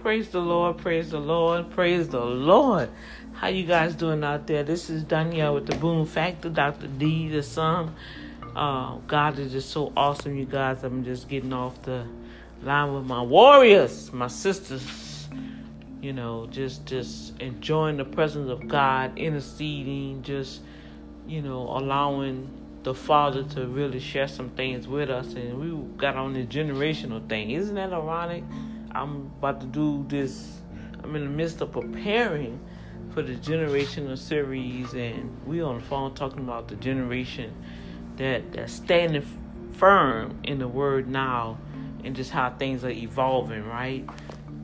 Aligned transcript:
Praise 0.00 0.30
the 0.30 0.40
Lord, 0.40 0.78
praise 0.78 1.10
the 1.10 1.18
Lord, 1.18 1.70
praise 1.70 2.08
the 2.08 2.24
Lord. 2.24 2.90
How 3.32 3.48
you 3.48 3.64
guys 3.64 3.94
doing 3.94 4.24
out 4.24 4.46
there? 4.46 4.62
This 4.62 4.88
is 4.88 5.04
Danielle 5.04 5.54
with 5.54 5.66
the 5.66 5.76
Boom 5.76 6.06
Factor, 6.06 6.48
Dr. 6.48 6.86
D, 6.86 7.28
the 7.28 7.42
son. 7.42 7.94
Uh, 8.56 8.96
God 9.06 9.38
is 9.38 9.52
just 9.52 9.70
so 9.70 9.92
awesome, 9.96 10.36
you 10.36 10.46
guys. 10.46 10.84
I'm 10.84 11.04
just 11.04 11.28
getting 11.28 11.52
off 11.52 11.82
the 11.82 12.06
line 12.62 12.94
with 12.94 13.04
my 13.04 13.22
warriors, 13.22 14.12
my 14.12 14.26
sisters. 14.26 15.28
You 16.00 16.12
know, 16.14 16.46
just 16.50 16.86
just 16.86 17.38
enjoying 17.40 17.98
the 17.98 18.06
presence 18.06 18.50
of 18.50 18.68
God, 18.68 19.18
interceding, 19.18 20.22
just 20.22 20.62
you 21.26 21.42
know, 21.42 21.62
allowing 21.62 22.59
the 22.82 22.94
Father 22.94 23.42
to 23.42 23.66
really 23.66 24.00
share 24.00 24.28
some 24.28 24.50
things 24.50 24.88
with 24.88 25.10
us. 25.10 25.34
And 25.34 25.60
we 25.60 25.96
got 25.96 26.16
on 26.16 26.32
the 26.32 26.44
generational 26.44 27.26
thing. 27.28 27.50
Isn't 27.50 27.74
that 27.74 27.92
ironic? 27.92 28.44
I'm 28.92 29.32
about 29.38 29.60
to 29.60 29.66
do 29.66 30.04
this. 30.08 30.60
I'm 31.02 31.14
in 31.16 31.24
the 31.24 31.30
midst 31.30 31.60
of 31.60 31.72
preparing 31.72 32.60
for 33.12 33.22
the 33.22 33.34
generational 33.34 34.16
series, 34.16 34.94
and 34.94 35.36
we 35.46 35.60
on 35.62 35.76
the 35.76 35.84
phone 35.84 36.14
talking 36.14 36.40
about 36.40 36.68
the 36.68 36.76
generation 36.76 37.52
that 38.16 38.52
that's 38.52 38.72
standing 38.72 39.24
firm 39.72 40.38
in 40.44 40.58
the 40.58 40.68
word 40.68 41.08
now, 41.08 41.58
and 42.04 42.14
just 42.14 42.30
how 42.30 42.50
things 42.50 42.84
are 42.84 42.90
evolving, 42.90 43.64
right? 43.64 44.08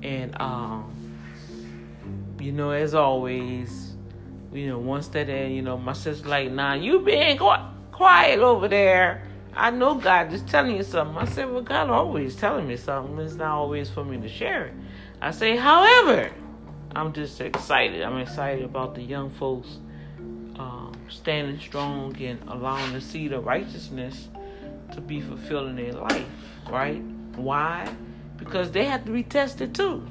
And 0.02 0.40
um, 0.40 0.92
you 2.38 2.52
know, 2.52 2.70
as 2.70 2.94
always, 2.94 3.96
you 4.52 4.68
know, 4.68 4.78
once 4.78 5.08
that, 5.08 5.28
you 5.28 5.62
know, 5.62 5.76
my 5.76 5.92
sister 5.92 6.28
like, 6.28 6.50
nah, 6.50 6.74
you 6.74 7.00
being 7.00 7.38
quiet 7.96 8.40
over 8.40 8.68
there. 8.68 9.22
I 9.54 9.70
know 9.70 9.94
God 9.94 10.30
is 10.30 10.42
telling 10.42 10.76
you 10.76 10.82
something. 10.82 11.16
I 11.16 11.24
said, 11.24 11.50
Well, 11.50 11.62
God 11.62 11.88
always 11.88 12.36
telling 12.36 12.68
me 12.68 12.76
something. 12.76 13.18
It's 13.18 13.34
not 13.34 13.52
always 13.52 13.88
for 13.88 14.04
me 14.04 14.18
to 14.18 14.28
share 14.28 14.66
it. 14.66 14.74
I 15.22 15.30
say, 15.30 15.56
however, 15.56 16.30
I'm 16.94 17.14
just 17.14 17.40
excited. 17.40 18.02
I'm 18.02 18.18
excited 18.18 18.64
about 18.64 18.94
the 18.94 19.00
young 19.00 19.30
folks 19.30 19.78
um, 20.58 20.92
standing 21.08 21.58
strong 21.58 22.14
and 22.22 22.38
allowing 22.48 22.92
the 22.92 23.00
seed 23.00 23.32
of 23.32 23.46
righteousness 23.46 24.28
to 24.92 25.00
be 25.00 25.22
fulfilled 25.22 25.70
in 25.70 25.76
their 25.76 25.92
life, 25.92 26.26
right? 26.68 27.02
Why? 27.36 27.90
Because 28.36 28.70
they 28.70 28.84
have 28.84 29.06
to 29.06 29.10
be 29.10 29.22
tested 29.22 29.74
too. 29.74 30.06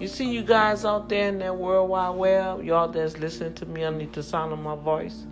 You 0.00 0.08
see, 0.08 0.28
you 0.28 0.42
guys 0.42 0.84
out 0.84 1.08
there 1.08 1.28
in 1.28 1.38
that 1.38 1.56
world 1.56 1.88
wide 1.88 2.10
web, 2.10 2.64
y'all 2.64 2.88
that's 2.88 3.16
listening 3.18 3.54
to 3.54 3.66
me 3.66 3.84
underneath 3.84 4.12
the 4.12 4.24
sound 4.24 4.52
of 4.52 4.58
my 4.58 4.74
voice, 4.74 5.24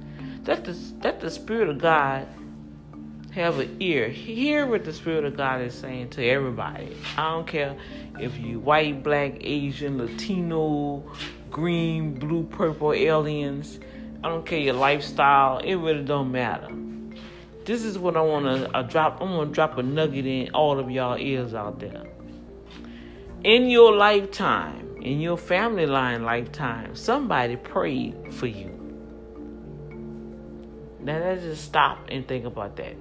that 0.44 0.64
the, 0.64 0.72
the 1.20 1.30
Spirit 1.30 1.68
of 1.68 1.78
God 1.78 2.26
have 3.32 3.58
an 3.58 3.76
ear. 3.80 4.08
Hear 4.08 4.66
what 4.66 4.84
the 4.84 4.92
Spirit 4.92 5.24
of 5.24 5.36
God 5.36 5.62
is 5.62 5.74
saying 5.74 6.10
to 6.10 6.24
everybody. 6.24 6.96
I 7.16 7.30
don't 7.30 7.46
care 7.46 7.76
if 8.18 8.38
you 8.38 8.58
white, 8.58 9.02
black, 9.02 9.36
Asian, 9.40 9.98
Latino, 9.98 11.02
green, 11.50 12.14
blue, 12.14 12.44
purple, 12.44 12.92
aliens. 12.92 13.80
I 14.22 14.28
don't 14.28 14.44
care 14.44 14.58
your 14.58 14.74
lifestyle. 14.74 15.58
It 15.58 15.76
really 15.76 16.04
don't 16.04 16.30
matter. 16.30 16.68
This 17.64 17.84
is 17.84 17.98
what 17.98 18.16
I 18.16 18.22
want 18.22 18.44
to 18.46 18.82
drop. 18.90 19.20
I'm 19.20 19.28
gonna 19.28 19.50
drop 19.50 19.78
a 19.78 19.82
nugget 19.82 20.27
in 20.27 20.50
all 20.50 20.78
of 20.78 20.90
y'all 20.90 21.16
ears 21.16 21.54
out 21.54 21.78
there. 21.78 22.04
In 23.44 23.70
your 23.70 23.94
lifetime, 23.94 24.96
in 25.00 25.20
your 25.20 25.36
family 25.36 25.86
line 25.86 26.24
lifetime, 26.24 26.94
somebody 26.94 27.56
prayed 27.56 28.32
for 28.32 28.46
you. 28.46 28.71
Now 31.03 31.19
let's 31.19 31.42
just 31.42 31.64
stop 31.64 32.06
and 32.08 32.27
think 32.27 32.45
about 32.45 32.77
that. 32.77 32.95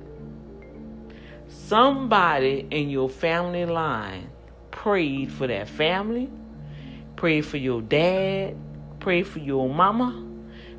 Somebody 1.47 2.67
in 2.71 2.89
your 2.89 3.09
family 3.09 3.65
line 3.65 4.29
prayed 4.71 5.31
for 5.31 5.47
that 5.47 5.67
family, 5.67 6.29
prayed 7.15 7.45
for 7.45 7.57
your 7.57 7.81
dad, 7.81 8.55
prayed 8.99 9.27
for 9.27 9.39
your 9.39 9.69
mama, 9.69 10.25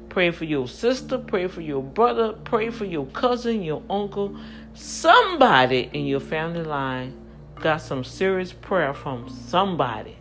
pray 0.08 0.30
for 0.30 0.44
your 0.44 0.66
sister, 0.66 1.18
pray 1.18 1.46
for 1.46 1.60
your 1.60 1.82
brother, 1.82 2.32
pray 2.32 2.70
for 2.70 2.84
your 2.84 3.06
cousin, 3.06 3.62
your 3.62 3.82
uncle. 3.88 4.36
Somebody 4.74 5.90
in 5.92 6.06
your 6.06 6.20
family 6.20 6.64
line 6.64 7.18
got 7.60 7.82
some 7.82 8.02
serious 8.02 8.52
prayer 8.52 8.94
from 8.94 9.28
somebody. 9.28 10.16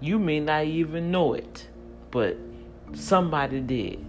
You 0.00 0.18
may 0.18 0.40
not 0.40 0.64
even 0.64 1.10
know 1.10 1.34
it, 1.34 1.68
but 2.10 2.36
somebody 2.92 3.60
did. 3.60 4.07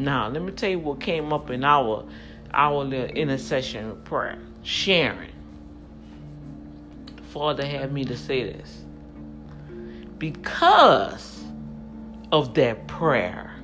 Now, 0.00 0.28
let 0.28 0.42
me 0.42 0.50
tell 0.52 0.70
you 0.70 0.78
what 0.78 0.98
came 0.98 1.30
up 1.30 1.50
in 1.50 1.62
our 1.62 2.06
our 2.54 2.82
little 2.84 3.14
intercession 3.14 4.00
prayer 4.02 4.38
sharing. 4.62 5.32
Father 7.34 7.66
had 7.66 7.92
me 7.92 8.06
to 8.06 8.16
say 8.16 8.44
this. 8.44 8.82
Because 10.16 11.44
of 12.32 12.54
that 12.54 12.88
prayer, 12.88 13.54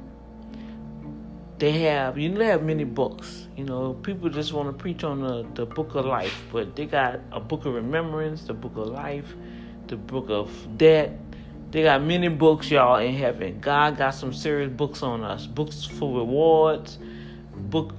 they 1.57 1.73
have, 1.73 2.19
you 2.19 2.29
know, 2.29 2.39
they 2.39 2.47
have 2.47 2.63
many 2.63 2.85
books. 2.85 3.49
You 3.57 3.65
know, 3.65 3.95
people 3.95 4.29
just 4.29 4.53
want 4.53 4.69
to 4.69 4.75
preach 4.75 5.05
on 5.05 5.23
the, 5.23 5.47
the 5.55 5.65
book 5.65 5.95
of 5.95 6.05
life, 6.05 6.45
but 6.53 6.77
they 6.77 6.85
got 6.85 7.19
a 7.33 7.41
book 7.41 7.65
of 7.65 7.73
remembrance, 7.73 8.43
the 8.43 8.53
book 8.53 8.77
of 8.77 8.89
life, 8.89 9.35
the 9.87 9.97
book 9.97 10.27
of 10.29 10.51
death. 10.77 11.13
They 11.71 11.83
got 11.83 12.03
many 12.03 12.29
books, 12.29 12.71
y'all, 12.71 12.97
in 12.97 13.15
heaven. 13.15 13.61
God 13.61 13.97
got 13.97 14.11
some 14.11 14.33
serious 14.33 14.71
books 14.71 15.03
on 15.03 15.23
us. 15.25 15.47
Books 15.47 15.85
for 15.85 16.19
rewards, 16.19 16.99
book 17.55 17.93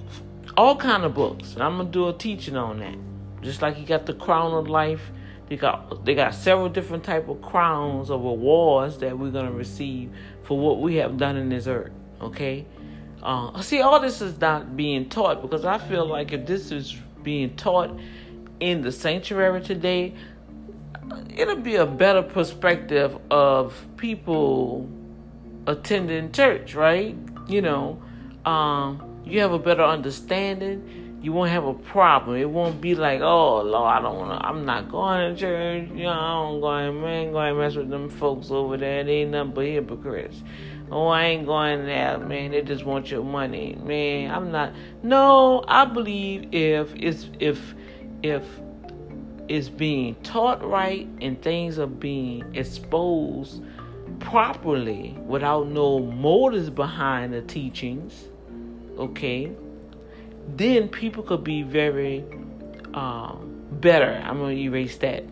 all 0.56 0.76
kind 0.76 1.04
of 1.04 1.14
books. 1.14 1.54
And 1.54 1.62
I'm 1.62 1.76
gonna 1.76 1.90
do 1.90 2.08
a 2.08 2.12
teaching 2.12 2.56
on 2.56 2.80
that. 2.80 2.96
Just 3.42 3.62
like 3.62 3.76
he 3.76 3.84
got 3.84 4.06
the 4.06 4.14
crown 4.14 4.52
of 4.52 4.68
life, 4.68 5.12
they 5.48 5.56
got 5.56 6.04
they 6.04 6.14
got 6.14 6.34
several 6.34 6.68
different 6.68 7.04
type 7.04 7.28
of 7.28 7.40
crowns 7.40 8.10
of 8.10 8.22
rewards 8.22 8.98
that 8.98 9.16
we're 9.16 9.30
gonna 9.30 9.52
receive 9.52 10.10
for 10.42 10.58
what 10.58 10.80
we 10.80 10.96
have 10.96 11.16
done 11.16 11.36
in 11.36 11.48
this 11.48 11.66
earth. 11.66 11.92
Okay. 12.20 12.66
Uh, 13.22 13.60
see, 13.62 13.80
all 13.80 14.00
this 14.00 14.20
is 14.20 14.40
not 14.40 14.76
being 14.76 15.08
taught 15.08 15.42
because 15.42 15.64
I 15.64 15.78
feel 15.78 16.06
like 16.06 16.32
if 16.32 16.46
this 16.46 16.70
is 16.70 16.96
being 17.22 17.56
taught 17.56 17.98
in 18.60 18.82
the 18.82 18.92
sanctuary 18.92 19.60
today, 19.60 20.14
it'll 21.36 21.56
be 21.56 21.76
a 21.76 21.86
better 21.86 22.22
perspective 22.22 23.16
of 23.30 23.74
people 23.96 24.88
attending 25.66 26.32
church, 26.32 26.74
right? 26.74 27.16
You 27.46 27.62
know, 27.62 28.02
um, 28.44 29.22
you 29.24 29.40
have 29.40 29.52
a 29.52 29.58
better 29.58 29.84
understanding, 29.84 31.18
you 31.20 31.32
won't 31.32 31.50
have 31.50 31.64
a 31.64 31.74
problem. 31.74 32.36
It 32.36 32.48
won't 32.48 32.80
be 32.80 32.94
like, 32.94 33.20
oh 33.20 33.62
Lord, 33.62 33.92
I 33.92 34.00
don't 34.00 34.16
wanna 34.16 34.40
I'm 34.42 34.64
not 34.64 34.90
going 34.90 35.34
to 35.34 35.40
church, 35.40 35.88
you 35.90 36.04
know, 36.04 36.10
I 36.10 36.50
don't 36.50 36.60
going 36.60 37.00
man 37.00 37.32
going 37.32 37.54
to 37.54 37.60
mess 37.60 37.74
with 37.74 37.90
them 37.90 38.08
folks 38.08 38.50
over 38.50 38.76
there. 38.76 39.04
They 39.04 39.22
ain't 39.22 39.30
nothing 39.30 39.52
but 39.52 39.66
hypocrites. 39.66 40.42
Oh, 40.90 41.08
I 41.08 41.24
ain't 41.24 41.44
going 41.44 41.84
there, 41.84 42.18
man. 42.18 42.52
They 42.52 42.62
just 42.62 42.84
want 42.84 43.10
your 43.10 43.22
money. 43.22 43.76
Man, 43.82 44.30
I'm 44.30 44.50
not 44.50 44.72
no, 45.02 45.64
I 45.68 45.84
believe 45.84 46.48
if 46.52 46.94
it's 46.94 47.28
if 47.40 47.60
if 48.22 48.44
it's 49.48 49.68
being 49.68 50.14
taught 50.16 50.62
right 50.64 51.08
and 51.20 51.40
things 51.42 51.78
are 51.78 51.86
being 51.86 52.44
exposed 52.54 53.62
properly 54.20 55.16
without 55.26 55.68
no 55.68 55.98
motives 55.98 56.70
behind 56.70 57.32
the 57.32 57.42
teachings 57.42 58.28
okay, 58.98 59.52
then 60.56 60.88
people 60.88 61.22
could 61.22 61.44
be 61.44 61.62
very 61.62 62.24
um, 62.94 63.64
better. 63.72 64.20
I'm 64.24 64.38
going 64.38 64.56
to 64.56 64.62
erase 64.62 64.96
that. 64.98 65.24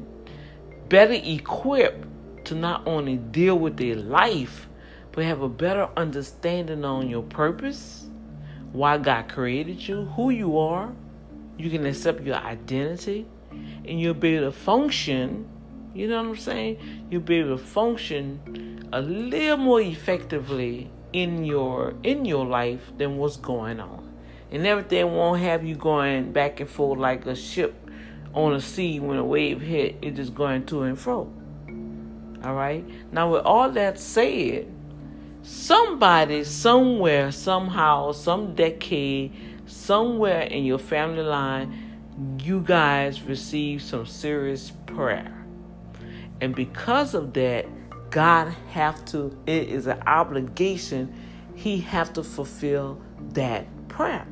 Better 0.89 1.15
equipped 1.15 2.07
to 2.47 2.55
not 2.55 2.87
only 2.87 3.17
deal 3.17 3.59
with 3.59 3.77
their 3.77 3.97
life, 3.97 4.69
but 5.13 5.25
have 5.25 5.43
a 5.43 5.49
better 5.49 5.89
understanding 5.97 6.85
on 6.85 7.09
your 7.09 7.23
purpose, 7.23 8.07
why 8.73 8.99
God 8.99 9.29
created 9.29 9.87
you, 9.87 10.05
who 10.17 10.31
you 10.31 10.59
are. 10.59 10.93
You 11.59 11.71
can 11.71 11.87
accept 11.87 12.23
your 12.23 12.37
identity, 12.37 13.27
and 13.87 14.01
you'll 14.01 14.15
be 14.15 14.37
able 14.37 14.47
to 14.47 14.53
function. 14.53 15.49
You 15.95 16.09
know 16.09 16.23
what 16.23 16.31
I'm 16.31 16.37
saying? 16.37 17.07
You'll 17.11 17.23
be 17.23 17.37
able 17.37 17.57
to 17.57 17.65
function 17.65 18.89
a 18.93 19.01
little 19.01 19.57
more 19.57 19.81
effectively 19.81 20.91
in 21.13 21.45
your 21.45 21.95
in 22.03 22.25
your 22.25 22.45
life 22.45 22.93
than 22.99 23.17
what's 23.17 23.37
going 23.37 23.81
on. 23.81 24.13
And 24.51 24.67
everything 24.67 25.13
won't 25.13 25.41
have 25.41 25.65
you 25.65 25.75
going 25.75 26.33
back 26.33 26.61
and 26.61 26.69
forth 26.69 26.99
like 26.99 27.27
a 27.27 27.35
ship 27.35 27.75
on 28.33 28.53
a 28.53 28.61
sea 28.61 29.01
when 29.01 29.17
a 29.17 29.25
wave 29.25 29.61
hit, 29.61 29.97
it 30.03 30.15
just 30.15 30.35
going 30.35 30.67
to 30.67 30.83
and 30.83 30.99
fro. 30.99 31.33
All 32.45 32.55
right. 32.55 32.85
Now, 33.11 33.33
with 33.33 33.43
all 33.45 33.71
that 33.73 33.99
said, 33.99 34.71
somebody, 35.43 36.45
somewhere, 36.45 37.33
somehow, 37.33 38.13
some 38.13 38.55
decade, 38.55 39.33
somewhere 39.67 40.43
in 40.43 40.65
your 40.65 40.79
family 40.79 41.23
line, 41.23 41.86
you 42.39 42.61
guys 42.61 43.23
received 43.23 43.83
some 43.83 44.07
serious 44.07 44.73
prayer. 44.87 45.45
And 46.41 46.55
because 46.55 47.15
of 47.15 47.33
that, 47.35 47.67
God 48.11 48.55
have 48.71 49.05
to, 49.07 49.37
it 49.47 49.69
is 49.69 49.87
an 49.87 50.01
obligation, 50.07 51.15
he 51.55 51.79
have 51.81 52.13
to 52.15 52.23
fulfill 52.23 53.01
that 53.33 53.67
prayer. 53.89 54.27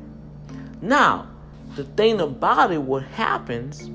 Now, 0.81 1.29
the 1.75 1.83
thing 1.83 2.21
about 2.21 2.71
it, 2.71 2.81
what 2.81 3.03
happens, 3.03 3.89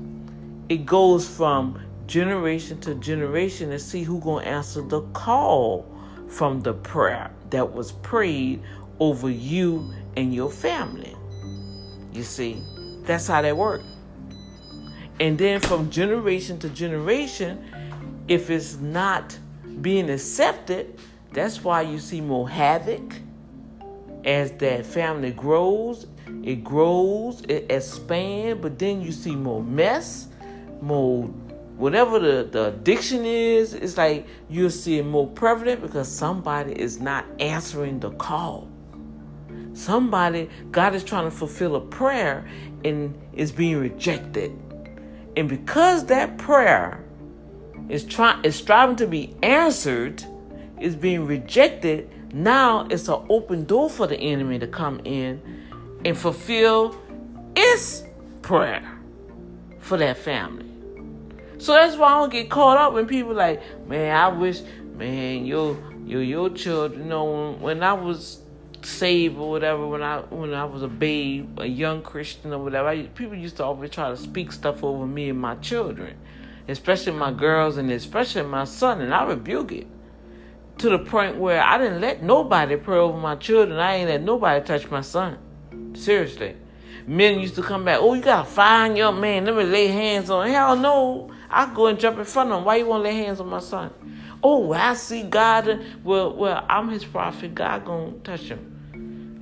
it 0.69 0.85
goes 0.85 1.27
from 1.27 1.81
generation 2.07 2.79
to 2.81 2.95
generation 2.95 3.71
and 3.71 3.81
see 3.81 4.03
who 4.03 4.19
gonna 4.19 4.45
answer 4.45 4.81
the 4.81 5.01
call 5.13 5.85
from 6.27 6.61
the 6.61 6.73
prayer 6.73 7.31
that 7.49 7.73
was 7.73 7.91
prayed 7.91 8.61
over 8.99 9.29
you 9.29 9.93
and 10.15 10.33
your 10.33 10.49
family. 10.49 11.15
You 12.13 12.23
see, 12.23 12.61
that's 13.11 13.27
how 13.27 13.41
that 13.41 13.57
works. 13.57 13.83
And 15.19 15.37
then 15.37 15.59
from 15.59 15.89
generation 15.89 16.57
to 16.59 16.69
generation, 16.69 17.63
if 18.29 18.49
it's 18.49 18.77
not 18.77 19.37
being 19.81 20.09
accepted, 20.09 20.97
that's 21.33 21.61
why 21.61 21.81
you 21.81 21.99
see 21.99 22.21
more 22.21 22.49
havoc 22.49 23.15
as 24.23 24.53
that 24.53 24.85
family 24.85 25.31
grows. 25.31 26.07
It 26.41 26.63
grows, 26.63 27.41
it 27.41 27.65
expands, 27.69 28.61
but 28.61 28.79
then 28.79 29.01
you 29.01 29.11
see 29.11 29.35
more 29.35 29.61
mess, 29.61 30.29
more 30.81 31.25
whatever 31.75 32.17
the, 32.19 32.47
the 32.49 32.67
addiction 32.67 33.25
is, 33.25 33.73
it's 33.73 33.97
like 33.97 34.25
you'll 34.49 34.69
see 34.69 34.99
it 34.99 35.05
more 35.05 35.27
prevalent 35.27 35.81
because 35.81 36.09
somebody 36.09 36.79
is 36.79 37.01
not 37.01 37.25
answering 37.39 37.99
the 37.99 38.11
call. 38.11 38.69
Somebody, 39.73 40.49
God 40.71 40.95
is 40.95 41.03
trying 41.03 41.25
to 41.25 41.31
fulfill 41.31 41.75
a 41.75 41.81
prayer 41.81 42.47
and 42.83 43.19
is 43.33 43.51
being 43.51 43.77
rejected. 43.77 44.51
And 45.35 45.47
because 45.47 46.05
that 46.07 46.37
prayer 46.37 47.03
is 47.89 48.03
trying 48.03 48.43
is 48.43 48.55
striving 48.55 48.95
to 48.97 49.07
be 49.07 49.35
answered, 49.41 50.23
is 50.79 50.95
being 50.95 51.25
rejected, 51.25 52.09
now 52.33 52.87
it's 52.89 53.07
an 53.07 53.25
open 53.29 53.65
door 53.65 53.89
for 53.89 54.07
the 54.07 54.17
enemy 54.17 54.59
to 54.59 54.67
come 54.67 55.01
in 55.03 55.41
and 56.05 56.17
fulfill 56.17 56.99
its 57.55 58.03
prayer 58.41 58.87
for 59.79 59.97
that 59.97 60.17
family. 60.17 60.65
So 61.57 61.73
that's 61.73 61.95
why 61.95 62.07
I 62.07 62.19
don't 62.19 62.31
get 62.31 62.49
caught 62.49 62.77
up 62.77 62.93
when 62.93 63.05
people 63.05 63.33
like, 63.33 63.61
man, 63.87 64.15
I 64.15 64.29
wish, 64.29 64.61
man, 64.95 65.45
your 65.45 65.77
your 66.05 66.23
your 66.23 66.49
children, 66.49 67.03
you 67.03 67.07
know, 67.07 67.25
when, 67.25 67.61
when 67.61 67.83
I 67.83 67.93
was 67.93 68.40
saved 68.85 69.37
or 69.37 69.49
whatever, 69.49 69.87
when 69.87 70.01
I 70.01 70.19
when 70.21 70.53
I 70.53 70.65
was 70.65 70.83
a 70.83 70.87
babe, 70.87 71.59
a 71.59 71.67
young 71.67 72.01
Christian 72.01 72.53
or 72.53 72.59
whatever, 72.59 72.89
I, 72.89 73.03
people 73.03 73.35
used 73.35 73.57
to 73.57 73.63
always 73.63 73.89
try 73.89 74.09
to 74.09 74.17
speak 74.17 74.51
stuff 74.51 74.83
over 74.83 75.05
me 75.05 75.29
and 75.29 75.39
my 75.39 75.55
children, 75.55 76.17
especially 76.67 77.13
my 77.13 77.31
girls 77.31 77.77
and 77.77 77.91
especially 77.91 78.43
my 78.43 78.63
son, 78.65 79.01
and 79.01 79.13
I 79.13 79.25
rebuke 79.25 79.71
it 79.71 79.87
to 80.79 80.89
the 80.89 80.99
point 80.99 81.37
where 81.37 81.61
I 81.61 81.77
didn't 81.77 82.01
let 82.01 82.23
nobody 82.23 82.75
pray 82.75 82.97
over 82.97 83.17
my 83.17 83.35
children. 83.35 83.77
I 83.77 83.97
ain't 83.97 84.09
let 84.09 84.23
nobody 84.23 84.65
touch 84.65 84.89
my 84.89 85.01
son. 85.01 85.37
Seriously. 85.93 86.55
Men 87.05 87.39
used 87.39 87.55
to 87.55 87.63
come 87.63 87.85
back, 87.85 87.99
oh, 87.99 88.13
you 88.13 88.21
got 88.21 88.47
a 88.47 88.49
fine 88.49 88.95
young 88.95 89.19
man. 89.19 89.45
Let 89.45 89.55
me 89.55 89.63
lay 89.63 89.87
hands 89.87 90.29
on 90.29 90.47
him. 90.47 90.53
Hell 90.53 90.75
no. 90.75 91.31
I 91.49 91.73
go 91.73 91.87
and 91.87 91.99
jump 91.99 92.17
in 92.17 92.25
front 92.25 92.51
of 92.51 92.59
him. 92.59 92.65
Why 92.65 92.77
you 92.77 92.85
want 92.85 93.03
to 93.03 93.09
lay 93.09 93.15
hands 93.15 93.39
on 93.39 93.49
my 93.49 93.59
son? 93.59 93.93
Oh, 94.43 94.71
I 94.73 94.93
see 94.95 95.23
God. 95.23 95.83
Well, 96.03 96.35
well, 96.35 96.65
I'm 96.67 96.89
his 96.89 97.05
prophet. 97.05 97.53
God 97.53 97.85
gonna 97.85 98.13
touch 98.23 98.41
him. 98.41 98.70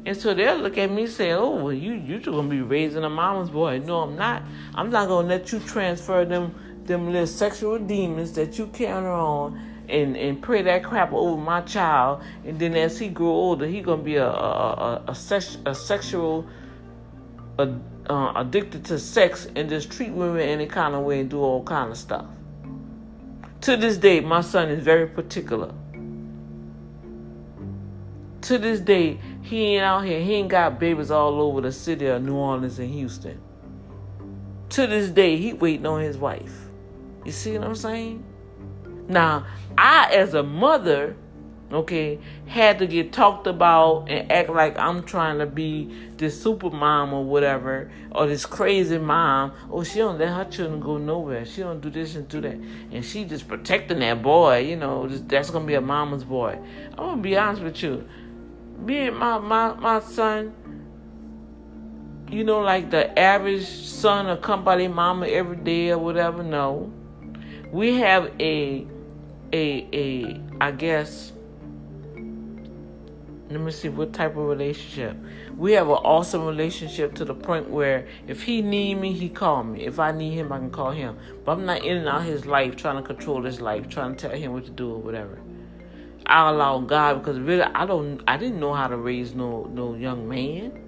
And 0.10 0.18
so 0.18 0.34
they'll 0.34 0.58
look 0.58 0.80
at 0.80 0.90
me 0.90 1.04
and 1.04 1.12
say, 1.12 1.34
oh, 1.34 1.52
well, 1.52 1.72
you 1.72 1.94
you 1.94 2.18
just 2.18 2.32
gonna 2.32 2.48
be 2.48 2.64
raising 2.64 3.04
a 3.04 3.10
mama's 3.12 3.52
boy. 3.52 3.78
No, 3.78 4.02
I'm 4.02 4.16
not. 4.16 4.42
I'm 4.74 4.90
not 4.90 5.08
gonna 5.08 5.28
let 5.28 5.52
you 5.52 5.60
transfer 5.60 6.26
them 6.26 6.56
them 6.86 7.12
little 7.12 7.28
sexual 7.28 7.78
demons 7.78 8.32
that 8.32 8.58
you 8.58 8.66
carry 8.74 9.06
on 9.06 9.62
and, 9.88 10.18
and 10.18 10.42
pray 10.42 10.64
that 10.64 10.84
crap 10.84 11.14
over 11.14 11.40
my 11.40 11.62
child. 11.62 12.24
And 12.44 12.58
then 12.58 12.74
as 12.74 12.98
he 12.98 13.10
grow 13.10 13.28
older, 13.28 13.68
he 13.68 13.82
gonna 13.82 14.02
be 14.02 14.16
a 14.16 14.26
a, 14.26 14.32
a, 14.32 15.04
a, 15.10 15.14
sex, 15.14 15.60
a 15.68 15.76
sexual 15.76 16.44
uh, 17.60 18.34
addicted 18.36 18.84
to 18.86 18.98
sex 18.98 19.48
and 19.56 19.70
just 19.70 19.92
treat 19.92 20.10
women 20.10 20.42
any 20.42 20.66
kind 20.66 20.96
of 20.96 21.04
way 21.04 21.20
and 21.20 21.30
do 21.30 21.40
all 21.40 21.62
kind 21.62 21.92
of 21.92 21.98
stuff. 22.00 22.26
To 23.62 23.78
this 23.78 23.98
day, 23.98 24.22
my 24.22 24.42
son 24.42 24.70
is 24.70 24.84
very 24.84 25.06
particular. 25.06 25.72
To 28.42 28.58
this 28.58 28.80
day, 28.80 29.20
he 29.42 29.76
ain't 29.76 29.84
out 29.84 30.06
here. 30.06 30.22
He 30.22 30.36
ain't 30.36 30.50
got 30.50 30.80
babies 30.80 31.12
all 31.12 31.42
over 31.42 31.62
the 31.62 31.72
city 31.72 32.06
of 32.08 32.24
New 32.24 32.36
Orleans 32.36 32.80
and 32.80 32.90
Houston. 32.90 33.40
To 34.70 34.88
this 34.88 35.10
day, 35.10 35.38
he 35.38 35.54
waiting 35.54 35.86
on 35.86 36.02
his 36.02 36.18
wife. 36.18 36.70
You 37.26 37.32
see 37.32 37.58
what 37.58 37.68
I'm 37.68 37.76
saying? 37.76 38.24
Now, 39.08 39.46
I, 39.78 40.12
as 40.14 40.36
a 40.36 40.44
mother, 40.44 41.16
okay, 41.72 42.20
had 42.48 42.80
to 42.80 42.88
get 42.88 43.12
talked 43.12 43.48
about 43.48 44.10
and 44.10 44.32
act 44.32 44.50
like 44.50 44.78
I'm 44.78 45.04
trying 45.04 45.40
to 45.40 45.46
be 45.46 45.94
this 46.18 46.42
super 46.42 46.70
mom 46.70 47.14
or 47.14 47.24
whatever, 47.24 47.92
or 48.12 48.28
this 48.28 48.46
crazy 48.46 48.98
mom. 48.98 49.54
Oh, 49.72 49.84
she 49.84 50.00
don't 50.00 50.18
let 50.18 50.30
her 50.30 50.46
children 50.46 50.80
go 50.80 50.98
nowhere. 50.98 51.46
She 51.46 51.62
don't 51.62 51.82
do 51.82 51.90
this 51.90 52.16
and 52.16 52.28
do 52.28 52.40
that, 52.42 52.58
and 52.92 53.04
she 53.04 53.26
just 53.26 53.48
protecting 53.48 54.00
that 54.00 54.22
boy. 54.22 54.60
You 54.60 54.76
know, 54.76 55.08
that's 55.08 55.50
gonna 55.50 55.66
be 55.66 55.76
a 55.76 55.82
mama's 55.82 56.24
boy. 56.24 56.60
I'm 56.92 56.96
gonna 56.96 57.22
be 57.22 57.36
honest 57.38 57.64
with 57.64 57.84
you. 57.84 58.08
Me 58.80 59.08
and 59.08 59.18
my 59.18 59.38
my 59.38 59.74
my 59.74 60.00
son. 60.00 60.54
You 62.30 62.44
know, 62.44 62.60
like 62.60 62.92
the 62.92 63.18
average 63.18 63.66
son 63.66 64.28
of 64.28 64.42
come 64.42 64.64
by 64.64 64.78
their 64.78 64.90
mama 64.90 65.28
every 65.28 65.58
day 65.58 65.90
or 65.92 65.98
whatever. 65.98 66.44
No, 66.44 66.94
we 67.72 67.98
have 67.98 68.32
a 68.40 68.86
a 69.52 69.88
a 69.94 70.42
I 70.62 70.72
guess 70.72 71.34
let 73.50 73.62
me 73.62 73.72
see 73.72 73.90
what 73.90 74.14
type 74.14 74.38
of 74.38 74.46
relationship. 74.46 75.18
We 75.58 75.72
have 75.72 75.88
an 75.88 75.94
awesome 75.94 76.46
relationship 76.46 77.16
to 77.16 77.26
the 77.26 77.34
point 77.34 77.68
where 77.68 78.08
if 78.28 78.44
he 78.44 78.62
need 78.62 78.96
me, 78.96 79.12
he 79.12 79.28
call 79.28 79.64
me. 79.64 79.86
If 79.86 79.98
I 80.00 80.12
need 80.12 80.36
him, 80.36 80.52
I 80.52 80.60
can 80.60 80.70
call 80.70 80.92
him. 80.92 81.18
But 81.44 81.54
I'm 81.54 81.66
not 81.66 81.84
in 81.84 81.98
and 81.98 82.08
out 82.08 82.26
his 82.26 82.46
life 82.46 82.76
trying 82.76 82.98
to 82.98 83.02
control 83.02 83.42
his 83.44 83.60
life, 83.60 83.90
trying 83.90 84.16
to 84.16 84.28
tell 84.28 84.38
him 84.38 84.54
what 84.54 84.66
to 84.66 84.72
do 84.72 84.92
or 84.92 85.00
whatever. 85.00 85.40
I 86.30 86.50
allow 86.50 86.80
God 86.80 87.20
because 87.20 87.40
really 87.40 87.64
I 87.64 87.88
don't 87.88 88.22
I 88.28 88.38
didn't 88.38 88.60
know 88.60 88.74
how 88.74 88.88
to 88.88 88.96
raise 88.96 89.34
no 89.34 89.64
no 89.74 89.96
young 89.96 90.30
man. 90.30 90.86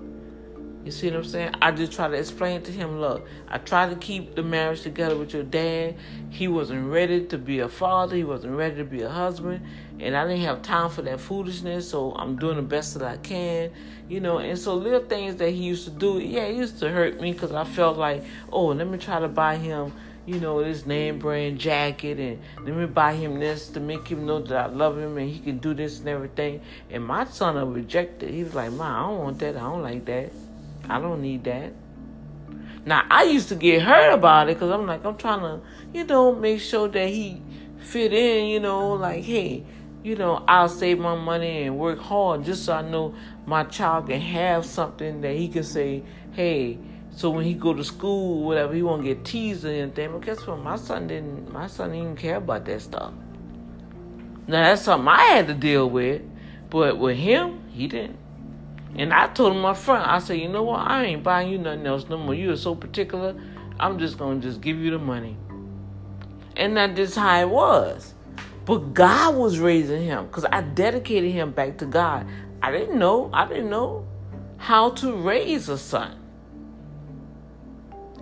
You 0.85 0.91
see 0.91 1.07
what 1.07 1.17
I'm 1.17 1.23
saying? 1.23 1.53
I 1.61 1.71
just 1.71 1.91
try 1.91 2.07
to 2.07 2.15
explain 2.15 2.63
to 2.63 2.71
him, 2.71 2.99
look, 2.99 3.27
I 3.47 3.59
tried 3.59 3.91
to 3.91 3.95
keep 3.95 4.33
the 4.33 4.41
marriage 4.41 4.81
together 4.81 5.15
with 5.15 5.31
your 5.31 5.43
dad. 5.43 5.95
He 6.31 6.47
wasn't 6.47 6.89
ready 6.89 7.25
to 7.27 7.37
be 7.37 7.59
a 7.59 7.69
father. 7.69 8.15
He 8.15 8.23
wasn't 8.23 8.55
ready 8.55 8.77
to 8.77 8.83
be 8.83 9.03
a 9.03 9.09
husband. 9.09 9.63
And 9.99 10.15
I 10.17 10.27
didn't 10.27 10.41
have 10.41 10.63
time 10.63 10.89
for 10.89 11.03
that 11.03 11.19
foolishness, 11.19 11.87
so 11.87 12.13
I'm 12.15 12.35
doing 12.35 12.55
the 12.55 12.63
best 12.63 12.97
that 12.97 13.03
I 13.03 13.17
can. 13.17 13.71
You 14.09 14.21
know, 14.21 14.39
and 14.39 14.57
so 14.57 14.73
little 14.73 15.05
things 15.05 15.35
that 15.35 15.51
he 15.51 15.63
used 15.63 15.83
to 15.83 15.91
do, 15.91 16.17
yeah, 16.19 16.45
it 16.45 16.55
used 16.55 16.79
to 16.79 16.89
hurt 16.89 17.21
me 17.21 17.31
because 17.31 17.51
I 17.51 17.63
felt 17.63 17.97
like, 17.97 18.23
oh, 18.51 18.67
let 18.67 18.87
me 18.87 18.97
try 18.97 19.19
to 19.19 19.27
buy 19.27 19.57
him, 19.57 19.93
you 20.25 20.39
know, 20.39 20.63
this 20.63 20.85
name 20.85 21.17
mm. 21.17 21.21
brand 21.21 21.59
jacket 21.59 22.19
and 22.19 22.39
let 22.65 22.75
me 22.75 22.85
buy 22.85 23.13
him 23.13 23.39
this 23.39 23.67
to 23.69 23.79
make 23.79 24.07
him 24.07 24.25
know 24.25 24.39
that 24.41 24.57
I 24.57 24.65
love 24.67 24.97
him 24.97 25.17
and 25.17 25.29
he 25.29 25.39
can 25.39 25.57
do 25.57 25.73
this 25.73 25.99
and 25.99 26.09
everything. 26.09 26.61
And 26.89 27.03
my 27.03 27.25
son 27.25 27.73
rejected. 27.73 28.31
He 28.31 28.43
was 28.43 28.53
like, 28.53 28.71
Ma, 28.71 28.85
I 28.85 29.09
don't 29.09 29.17
want 29.19 29.39
that. 29.39 29.57
I 29.57 29.61
don't 29.61 29.81
like 29.81 30.05
that. 30.05 30.31
I 30.89 30.99
don't 30.99 31.21
need 31.21 31.43
that. 31.45 31.73
Now 32.85 33.05
I 33.09 33.23
used 33.23 33.49
to 33.49 33.55
get 33.55 33.81
hurt 33.81 34.13
about 34.13 34.49
it 34.49 34.55
because 34.55 34.71
I'm 34.71 34.87
like 34.87 35.05
I'm 35.05 35.17
trying 35.17 35.41
to, 35.41 35.61
you 35.93 36.03
know, 36.03 36.33
make 36.33 36.59
sure 36.59 36.87
that 36.87 37.09
he 37.09 37.41
fit 37.77 38.13
in. 38.13 38.47
You 38.47 38.59
know, 38.59 38.93
like 38.93 39.23
hey, 39.23 39.63
you 40.03 40.15
know, 40.15 40.43
I'll 40.47 40.69
save 40.69 40.97
my 40.97 41.15
money 41.15 41.63
and 41.63 41.77
work 41.77 41.99
hard 41.99 42.43
just 42.43 42.65
so 42.65 42.73
I 42.73 42.81
know 42.81 43.13
my 43.45 43.63
child 43.65 44.07
can 44.07 44.19
have 44.19 44.65
something 44.65 45.21
that 45.21 45.35
he 45.35 45.47
can 45.47 45.63
say, 45.63 46.03
hey. 46.31 46.79
So 47.15 47.29
when 47.29 47.45
he 47.45 47.53
go 47.53 47.73
to 47.73 47.83
school, 47.83 48.43
whatever, 48.43 48.73
he 48.73 48.81
won't 48.81 49.03
get 49.03 49.25
teased 49.25 49.65
or 49.65 49.69
anything. 49.69 50.11
But 50.11 50.21
guess 50.21 50.47
what? 50.47 50.59
My 50.59 50.75
son 50.75 51.07
didn't. 51.07 51.51
My 51.51 51.67
son 51.67 51.91
didn't 51.91 52.15
care 52.15 52.37
about 52.37 52.65
that 52.65 52.81
stuff. 52.81 53.13
Now 54.47 54.63
that's 54.63 54.81
something 54.81 55.07
I 55.07 55.21
had 55.23 55.47
to 55.47 55.53
deal 55.53 55.89
with, 55.89 56.21
but 56.69 56.97
with 56.97 57.17
him, 57.17 57.63
he 57.69 57.87
didn't. 57.87 58.17
And 58.95 59.13
I 59.13 59.27
told 59.27 59.55
him 59.55 59.63
up 59.63 59.77
front, 59.77 60.07
I 60.07 60.19
said, 60.19 60.39
you 60.39 60.49
know 60.49 60.63
what? 60.63 60.79
I 60.79 61.05
ain't 61.05 61.23
buying 61.23 61.49
you 61.49 61.57
nothing 61.57 61.85
else 61.85 62.09
no 62.09 62.17
more. 62.17 62.33
You 62.33 62.51
are 62.51 62.57
so 62.57 62.75
particular. 62.75 63.35
I'm 63.79 63.99
just 63.99 64.17
gonna 64.17 64.39
just 64.39 64.61
give 64.61 64.77
you 64.77 64.91
the 64.91 64.99
money. 64.99 65.37
And 66.57 66.75
that 66.75 66.97
is 66.99 67.15
how 67.15 67.39
it 67.39 67.49
was. 67.49 68.13
But 68.65 68.93
God 68.93 69.35
was 69.35 69.59
raising 69.59 70.03
him 70.03 70.27
because 70.27 70.45
I 70.45 70.61
dedicated 70.61 71.31
him 71.31 71.51
back 71.51 71.77
to 71.77 71.85
God. 71.85 72.27
I 72.61 72.71
didn't 72.71 72.99
know. 72.99 73.29
I 73.33 73.47
didn't 73.47 73.69
know 73.69 74.05
how 74.57 74.91
to 74.91 75.13
raise 75.13 75.69
a 75.69 75.77
son. 75.77 76.20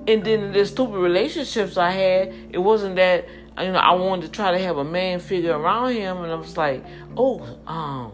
And 0.08 0.24
then 0.24 0.52
the 0.54 0.66
stupid 0.66 0.98
relationships 0.98 1.78
I 1.78 1.92
had, 1.92 2.34
it 2.52 2.58
wasn't 2.58 2.96
that 2.96 3.28
you 3.60 3.72
know 3.72 3.80
I 3.80 3.94
wanted 3.94 4.28
to 4.28 4.32
try 4.32 4.52
to 4.52 4.60
have 4.60 4.78
a 4.78 4.84
man 4.84 5.20
figure 5.20 5.58
around 5.58 5.94
him, 5.94 6.18
and 6.24 6.32
I 6.32 6.36
was 6.36 6.58
like, 6.58 6.84
oh, 7.18 7.42
um, 7.68 8.14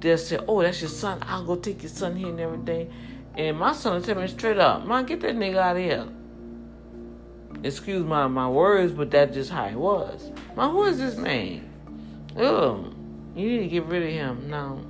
they'll 0.00 0.18
say, 0.18 0.38
"Oh, 0.46 0.62
that's 0.62 0.80
your 0.80 0.90
son. 0.90 1.18
I'll 1.22 1.44
go 1.44 1.56
take 1.56 1.82
your 1.82 1.90
son 1.90 2.14
here 2.16 2.28
and 2.28 2.40
everything." 2.40 2.92
And 3.36 3.58
my 3.58 3.72
son 3.72 3.94
will 3.94 4.02
tell 4.02 4.16
me 4.16 4.28
straight 4.28 4.58
up, 4.58 4.86
"Man, 4.86 5.06
get 5.06 5.20
that 5.22 5.34
nigga 5.34 5.56
out 5.56 5.76
of 5.76 5.82
here." 5.82 6.06
Excuse 7.62 8.04
my 8.04 8.26
my 8.26 8.48
words, 8.48 8.92
but 8.92 9.10
that's 9.10 9.34
just 9.34 9.50
how 9.50 9.64
it 9.64 9.74
was. 9.74 10.30
Man, 10.56 10.70
who 10.70 10.84
is 10.84 10.98
this 10.98 11.16
man? 11.16 11.68
Ugh, 12.36 12.94
you 13.34 13.48
need 13.48 13.58
to 13.60 13.68
get 13.68 13.84
rid 13.86 14.02
of 14.02 14.10
him 14.10 14.50
now. 14.50 14.80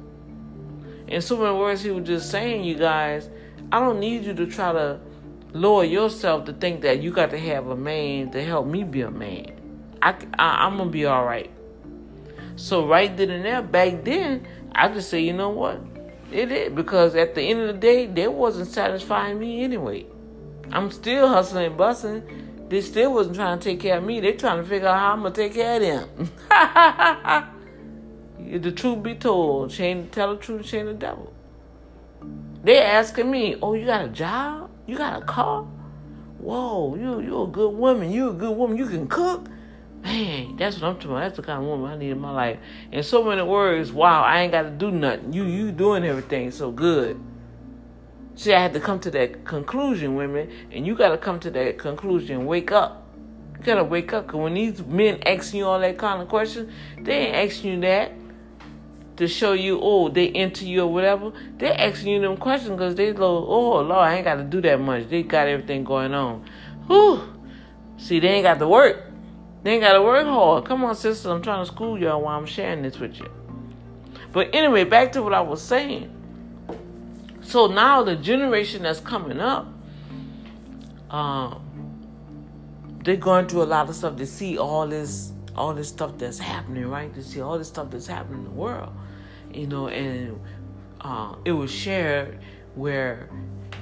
In 1.06 1.20
so 1.20 1.36
many 1.36 1.56
words, 1.56 1.82
he 1.82 1.90
was 1.90 2.06
just 2.06 2.30
saying, 2.30 2.64
you 2.64 2.76
guys, 2.76 3.28
I 3.70 3.78
don't 3.78 4.00
need 4.00 4.24
you 4.24 4.34
to 4.34 4.46
try 4.46 4.72
to 4.72 4.98
lower 5.54 5.84
yourself 5.84 6.44
to 6.46 6.52
think 6.52 6.82
that 6.82 7.00
you 7.00 7.12
got 7.12 7.30
to 7.30 7.38
have 7.38 7.68
a 7.68 7.76
man 7.76 8.30
to 8.32 8.44
help 8.44 8.66
me 8.66 8.82
be 8.82 9.00
a 9.00 9.10
man. 9.10 9.52
I, 10.02 10.10
I 10.38 10.66
I'm 10.66 10.76
gonna 10.76 10.90
be 10.90 11.06
all 11.06 11.24
right. 11.24 11.50
So 12.56 12.86
right 12.86 13.16
then 13.16 13.30
and 13.30 13.44
there, 13.44 13.62
back 13.62 14.04
then, 14.04 14.46
I 14.72 14.88
just 14.88 15.08
say, 15.08 15.20
you 15.20 15.32
know 15.32 15.48
what, 15.48 15.80
it 16.30 16.52
is 16.52 16.72
because 16.72 17.14
at 17.14 17.34
the 17.34 17.42
end 17.42 17.60
of 17.60 17.68
the 17.68 17.80
day, 17.80 18.06
they 18.06 18.28
wasn't 18.28 18.68
satisfying 18.68 19.38
me 19.38 19.64
anyway. 19.64 20.06
I'm 20.70 20.90
still 20.90 21.28
hustling 21.28 21.66
and 21.66 21.76
busting. 21.76 22.66
They 22.68 22.80
still 22.80 23.14
wasn't 23.14 23.36
trying 23.36 23.58
to 23.58 23.64
take 23.64 23.80
care 23.80 23.98
of 23.98 24.04
me. 24.04 24.20
They 24.20 24.32
trying 24.32 24.62
to 24.62 24.68
figure 24.68 24.88
out 24.88 24.98
how 24.98 25.12
I'm 25.12 25.22
gonna 25.22 25.34
take 25.34 25.54
care 25.54 25.76
of 25.76 25.82
them. 26.08 26.30
the 28.60 28.72
truth 28.72 29.02
be 29.02 29.14
told, 29.14 29.70
chain 29.70 30.08
tell 30.10 30.34
the 30.34 30.40
truth, 30.40 30.66
chain 30.66 30.86
the 30.86 30.94
devil. 30.94 31.32
They 32.64 32.80
asking 32.80 33.30
me, 33.30 33.56
"Oh, 33.62 33.74
you 33.74 33.84
got 33.84 34.06
a 34.06 34.08
job? 34.08 34.70
You 34.86 34.96
got 34.96 35.22
a 35.22 35.24
car? 35.24 35.66
Whoa, 36.38 36.94
you 36.96 37.20
you 37.20 37.42
a 37.42 37.46
good 37.46 37.70
woman. 37.70 38.10
You 38.10 38.30
a 38.30 38.32
good 38.32 38.56
woman. 38.56 38.76
You 38.76 38.86
can 38.86 39.06
cook." 39.08 39.48
Man, 40.02 40.56
that's 40.56 40.76
what 40.76 40.88
I'm 40.88 40.94
talking 40.96 41.12
about. 41.12 41.20
That's 41.20 41.36
the 41.36 41.42
kind 41.42 41.62
of 41.62 41.66
woman 41.66 41.90
I 41.90 41.96
need 41.96 42.10
in 42.10 42.20
my 42.20 42.30
life. 42.30 42.58
In 42.92 43.02
so 43.02 43.24
many 43.24 43.40
words, 43.40 43.90
wow, 43.90 44.22
I 44.22 44.42
ain't 44.42 44.52
got 44.52 44.62
to 44.62 44.70
do 44.70 44.90
nothing. 44.90 45.32
You 45.32 45.44
you 45.44 45.72
doing 45.72 46.04
everything 46.04 46.50
so 46.50 46.70
good. 46.70 47.18
See, 48.34 48.52
I 48.52 48.60
had 48.60 48.74
to 48.74 48.80
come 48.80 49.00
to 49.00 49.10
that 49.12 49.46
conclusion, 49.46 50.14
women, 50.14 50.50
and 50.70 50.86
you 50.86 50.94
got 50.94 51.10
to 51.10 51.16
come 51.16 51.40
to 51.40 51.50
that 51.52 51.78
conclusion. 51.78 52.44
Wake 52.44 52.70
up. 52.70 53.06
You 53.58 53.64
got 53.64 53.76
to 53.76 53.84
wake 53.84 54.12
up, 54.12 54.26
because 54.26 54.40
when 54.40 54.52
these 54.52 54.84
men 54.84 55.20
asking 55.24 55.60
you 55.60 55.66
all 55.66 55.80
that 55.80 55.96
kind 55.96 56.20
of 56.20 56.28
questions, 56.28 56.70
they 57.00 57.28
ain't 57.28 57.50
asking 57.50 57.72
you 57.72 57.80
that 57.80 58.12
to 59.16 59.28
show 59.28 59.52
you, 59.52 59.78
oh, 59.80 60.08
they 60.08 60.24
into 60.24 60.66
you 60.66 60.82
or 60.82 60.92
whatever. 60.92 61.32
They 61.58 61.70
asking 61.72 62.12
you 62.14 62.20
them 62.20 62.36
questions 62.36 62.72
because 62.72 62.94
they 62.94 63.12
go, 63.12 63.46
oh, 63.46 63.80
Lord, 63.80 63.92
I 63.92 64.16
ain't 64.16 64.24
got 64.24 64.36
to 64.36 64.44
do 64.44 64.60
that 64.62 64.80
much. 64.80 65.08
They 65.08 65.22
got 65.22 65.46
everything 65.46 65.84
going 65.84 66.14
on. 66.14 66.44
Whew. 66.86 67.22
See, 67.96 68.20
they 68.20 68.28
ain't 68.28 68.44
got 68.44 68.58
to 68.58 68.68
work. 68.68 69.04
They 69.62 69.74
ain't 69.74 69.82
got 69.82 69.94
to 69.94 70.02
work 70.02 70.26
hard. 70.26 70.64
Come 70.64 70.84
on, 70.84 70.94
sister, 70.94 71.30
I'm 71.30 71.42
trying 71.42 71.64
to 71.64 71.70
school 71.70 71.98
y'all 71.98 72.22
while 72.22 72.38
I'm 72.38 72.46
sharing 72.46 72.82
this 72.82 72.98
with 72.98 73.18
you. 73.18 73.30
But 74.32 74.50
anyway, 74.52 74.84
back 74.84 75.12
to 75.12 75.22
what 75.22 75.32
I 75.32 75.40
was 75.40 75.62
saying. 75.62 76.10
So 77.40 77.68
now 77.68 78.02
the 78.02 78.16
generation 78.16 78.82
that's 78.82 79.00
coming 79.00 79.40
up, 79.40 79.68
um, 81.10 81.60
they're 83.04 83.16
going 83.16 83.46
through 83.46 83.62
a 83.62 83.64
lot 83.64 83.88
of 83.88 83.94
stuff 83.94 84.16
to 84.16 84.26
see 84.26 84.58
all 84.58 84.86
this 84.86 85.30
all 85.56 85.72
this 85.72 85.88
stuff 85.88 86.18
that's 86.18 86.38
happening, 86.38 86.86
right? 86.88 87.14
To 87.14 87.22
see 87.22 87.40
all 87.40 87.58
this 87.58 87.68
stuff 87.68 87.90
that's 87.90 88.08
happening 88.08 88.40
in 88.40 88.44
the 88.44 88.50
world, 88.50 88.92
you 89.54 89.66
know, 89.66 89.88
and 89.88 90.40
uh, 91.00 91.36
it 91.44 91.52
was 91.52 91.70
shared 91.70 92.38
where 92.74 93.28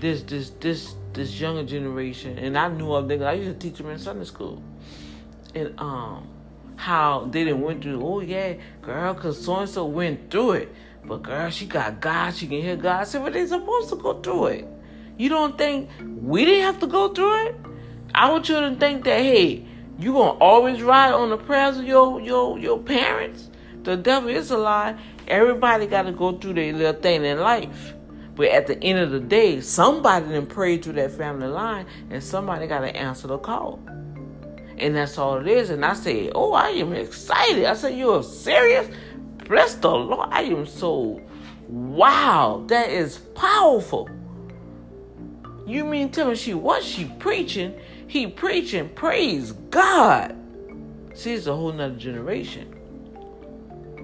this 0.00 0.22
this 0.22 0.50
this 0.60 0.94
this 1.12 1.40
younger 1.40 1.64
generation, 1.64 2.38
and 2.38 2.56
I 2.58 2.68
knew 2.68 2.92
of 2.92 3.08
them. 3.08 3.22
I 3.22 3.34
used 3.34 3.60
to 3.60 3.68
teach 3.68 3.78
them 3.78 3.90
in 3.90 3.98
Sunday 3.98 4.24
school, 4.24 4.62
and 5.54 5.78
um, 5.78 6.28
how 6.76 7.28
they 7.30 7.44
didn't 7.44 7.62
went 7.62 7.82
through. 7.82 8.02
Oh 8.02 8.20
yeah, 8.20 8.54
girl, 8.80 9.14
cause 9.14 9.44
so 9.44 9.56
and 9.56 9.68
so 9.68 9.86
went 9.86 10.30
through 10.30 10.52
it. 10.52 10.74
But 11.04 11.22
girl, 11.22 11.50
she 11.50 11.66
got 11.66 12.00
God. 12.00 12.34
She 12.34 12.46
can 12.46 12.60
hear 12.60 12.76
God. 12.76 13.00
I 13.00 13.04
said, 13.04 13.22
but 13.22 13.32
they 13.32 13.46
supposed 13.46 13.88
to 13.90 13.96
go 13.96 14.20
through 14.20 14.46
it. 14.46 14.68
You 15.18 15.28
don't 15.28 15.58
think 15.58 15.90
we 16.20 16.44
didn't 16.44 16.62
have 16.64 16.78
to 16.80 16.86
go 16.86 17.08
through 17.12 17.46
it? 17.46 17.56
I 18.14 18.30
want 18.30 18.48
you 18.48 18.60
to 18.60 18.76
think 18.76 19.04
that, 19.04 19.20
hey, 19.20 19.64
you 19.98 20.12
gonna 20.12 20.38
always 20.38 20.82
ride 20.82 21.12
on 21.12 21.30
the 21.30 21.36
prayers 21.36 21.78
of 21.78 21.84
your 21.84 22.20
your 22.20 22.58
your 22.58 22.78
parents? 22.78 23.48
The 23.82 23.96
devil 23.96 24.28
is 24.28 24.50
a 24.50 24.58
lie. 24.58 24.96
Everybody 25.28 25.86
got 25.86 26.02
to 26.02 26.12
go 26.12 26.36
through 26.36 26.54
their 26.54 26.72
little 26.72 27.00
thing 27.00 27.24
in 27.24 27.38
life. 27.38 27.94
But 28.34 28.48
at 28.48 28.66
the 28.66 28.82
end 28.82 28.98
of 28.98 29.10
the 29.10 29.20
day, 29.20 29.60
somebody 29.60 30.26
then 30.26 30.46
prayed 30.46 30.82
through 30.82 30.94
that 30.94 31.12
family 31.12 31.48
line, 31.48 31.86
and 32.10 32.22
somebody 32.22 32.66
got 32.66 32.80
to 32.80 32.96
answer 32.96 33.28
the 33.28 33.38
call. 33.38 33.80
And 34.78 34.96
that's 34.96 35.18
all 35.18 35.36
it 35.38 35.46
is. 35.46 35.70
And 35.70 35.84
I 35.84 35.94
say, 35.94 36.30
oh, 36.34 36.52
I 36.52 36.68
am 36.68 36.92
excited. 36.92 37.66
I 37.66 37.74
said, 37.74 37.96
you're 37.96 38.22
serious? 38.22 38.88
Bless 39.46 39.74
the 39.74 39.90
Lord. 39.90 40.28
I 40.32 40.42
am 40.42 40.66
so 40.66 41.20
wow. 41.68 42.64
That 42.68 42.90
is 42.90 43.18
powerful. 43.34 44.08
You 45.66 45.84
mean 45.84 46.10
tell 46.10 46.28
me 46.28 46.34
she 46.34 46.54
what 46.54 46.82
she 46.82 47.04
preaching? 47.04 47.78
He 48.08 48.26
preaching, 48.26 48.88
praise 48.90 49.52
God. 49.52 50.36
See, 51.14 51.34
it's 51.34 51.46
a 51.46 51.54
whole 51.54 51.72
nother 51.72 51.94
generation. 51.94 52.74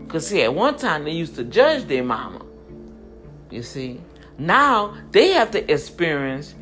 Cause 0.08 0.26
see, 0.26 0.42
at 0.42 0.54
one 0.54 0.76
time 0.76 1.04
they 1.04 1.10
used 1.12 1.34
to 1.36 1.44
judge 1.44 1.84
their 1.84 2.02
mama. 2.02 2.44
You 3.50 3.62
see? 3.62 4.00
Now 4.38 4.96
they 5.10 5.32
have 5.32 5.50
to 5.52 5.72
experience 5.72 6.54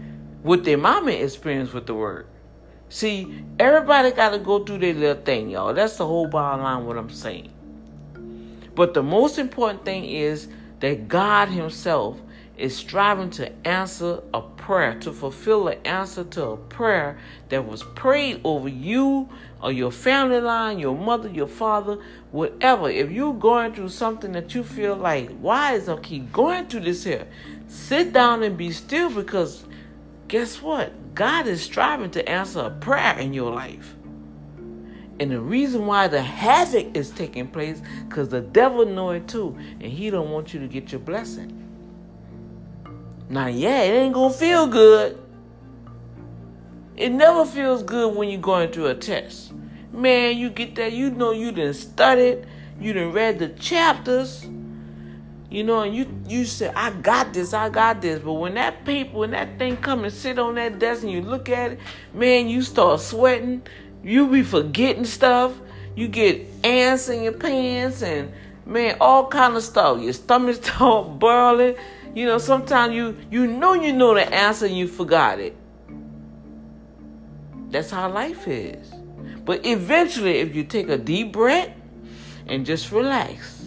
what 0.42 0.64
their 0.64 0.78
mama 0.78 1.12
experienced 1.12 1.72
with 1.72 1.86
the 1.86 1.94
word. 1.94 2.26
See, 2.88 3.44
everybody 3.58 4.10
gotta 4.12 4.38
go 4.38 4.64
through 4.64 4.78
their 4.78 4.94
little 4.94 5.22
thing, 5.22 5.50
y'all. 5.50 5.74
That's 5.74 5.96
the 5.96 6.06
whole 6.06 6.28
bottom 6.28 6.62
line 6.62 6.86
what 6.86 6.96
I'm 6.96 7.10
saying. 7.10 7.52
But 8.74 8.94
the 8.94 9.02
most 9.02 9.38
important 9.38 9.84
thing 9.84 10.04
is 10.04 10.48
that 10.80 11.08
God 11.08 11.48
Himself 11.48 12.20
is 12.56 12.74
striving 12.74 13.30
to 13.30 13.52
answer 13.66 14.22
a 14.32 14.40
prayer, 14.40 14.98
to 15.00 15.12
fulfill 15.12 15.68
an 15.68 15.78
answer 15.84 16.24
to 16.24 16.44
a 16.44 16.56
prayer 16.56 17.18
that 17.50 17.66
was 17.66 17.82
prayed 17.82 18.40
over 18.44 18.68
you 18.68 19.28
or 19.62 19.72
your 19.72 19.90
family 19.90 20.40
line, 20.40 20.78
your 20.78 20.96
mother, 20.96 21.28
your 21.28 21.46
father, 21.46 21.98
whatever. 22.30 22.88
If 22.90 23.10
you're 23.10 23.34
going 23.34 23.74
through 23.74 23.90
something 23.90 24.32
that 24.32 24.54
you 24.54 24.64
feel 24.64 24.96
like, 24.96 25.36
why 25.38 25.74
is 25.74 25.88
I 25.88 25.98
keep 25.98 26.32
going 26.32 26.66
through 26.66 26.80
this 26.80 27.04
here? 27.04 27.26
Sit 27.68 28.12
down 28.12 28.42
and 28.42 28.56
be 28.56 28.70
still 28.70 29.10
because 29.10 29.64
guess 30.28 30.62
what? 30.62 31.14
God 31.14 31.46
is 31.46 31.62
striving 31.62 32.10
to 32.12 32.28
answer 32.28 32.60
a 32.60 32.70
prayer 32.70 33.18
in 33.18 33.32
your 33.32 33.52
life. 33.52 33.94
And 35.18 35.30
the 35.30 35.40
reason 35.40 35.86
why 35.86 36.08
the 36.08 36.20
havoc 36.20 36.94
is 36.94 37.10
taking 37.10 37.48
place, 37.48 37.80
because 38.06 38.28
the 38.28 38.42
devil 38.42 38.84
know 38.84 39.10
it 39.10 39.26
too, 39.28 39.56
and 39.80 39.90
he 39.90 40.10
don't 40.10 40.30
want 40.30 40.52
you 40.52 40.60
to 40.60 40.68
get 40.68 40.92
your 40.92 41.00
blessing. 41.00 41.65
Now, 43.28 43.46
yeah, 43.46 43.82
it 43.82 43.92
ain't 43.92 44.14
gonna 44.14 44.32
feel 44.32 44.66
good. 44.66 45.18
It 46.96 47.10
never 47.10 47.44
feels 47.44 47.82
good 47.82 48.14
when 48.14 48.28
you're 48.28 48.40
going 48.40 48.72
through 48.72 48.86
a 48.86 48.94
test. 48.94 49.52
Man, 49.92 50.36
you 50.36 50.50
get 50.50 50.74
that, 50.76 50.92
you 50.92 51.10
know 51.10 51.32
you 51.32 51.52
didn't 51.52 51.74
study, 51.74 52.42
you 52.80 52.92
didn't 52.92 53.12
read 53.12 53.38
the 53.38 53.48
chapters, 53.50 54.46
you 55.50 55.64
know, 55.64 55.80
and 55.80 55.94
you 55.94 56.06
you 56.26 56.44
say, 56.44 56.68
I 56.74 56.90
got 56.90 57.32
this, 57.32 57.52
I 57.52 57.68
got 57.68 58.00
this. 58.00 58.20
But 58.20 58.34
when 58.34 58.54
that 58.54 58.84
paper, 58.84 59.18
when 59.18 59.30
that 59.32 59.58
thing 59.58 59.76
come 59.76 60.04
and 60.04 60.12
sit 60.12 60.38
on 60.38 60.54
that 60.56 60.78
desk 60.78 61.02
and 61.02 61.12
you 61.12 61.22
look 61.22 61.48
at 61.48 61.72
it, 61.72 61.80
man, 62.14 62.48
you 62.48 62.62
start 62.62 63.00
sweating 63.00 63.62
you 64.06 64.28
be 64.28 64.44
forgetting 64.44 65.04
stuff. 65.04 65.52
You 65.96 66.06
get 66.06 66.46
ants 66.62 67.08
in 67.08 67.24
your 67.24 67.32
pants 67.32 68.02
and 68.02 68.32
man, 68.64 68.96
all 69.00 69.26
kind 69.26 69.56
of 69.56 69.64
stuff. 69.64 70.00
Your 70.00 70.12
stomach 70.12 70.56
start 70.62 71.18
boiling. 71.18 71.74
You 72.16 72.24
know, 72.24 72.38
sometimes 72.38 72.94
you 72.94 73.14
you 73.30 73.46
know 73.46 73.74
you 73.74 73.92
know 73.92 74.14
the 74.14 74.26
answer 74.32 74.64
and 74.64 74.74
you 74.74 74.88
forgot 74.88 75.38
it. 75.38 75.54
That's 77.68 77.90
how 77.90 78.10
life 78.10 78.48
is. 78.48 78.90
But 79.44 79.66
eventually, 79.66 80.38
if 80.38 80.56
you 80.56 80.64
take 80.64 80.88
a 80.88 80.96
deep 80.96 81.30
breath 81.30 81.76
and 82.46 82.64
just 82.64 82.90
relax 82.90 83.66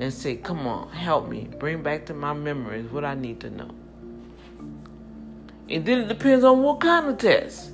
and 0.00 0.12
say, 0.12 0.34
Come 0.38 0.66
on, 0.66 0.90
help 0.90 1.28
me. 1.28 1.48
Bring 1.60 1.84
back 1.84 2.04
to 2.06 2.14
my 2.14 2.32
memories 2.32 2.90
what 2.90 3.04
I 3.04 3.14
need 3.14 3.38
to 3.42 3.50
know. 3.50 3.70
And 5.70 5.86
then 5.86 5.98
it 5.98 6.08
depends 6.08 6.44
on 6.44 6.64
what 6.64 6.80
kind 6.80 7.06
of 7.06 7.18
test. 7.18 7.70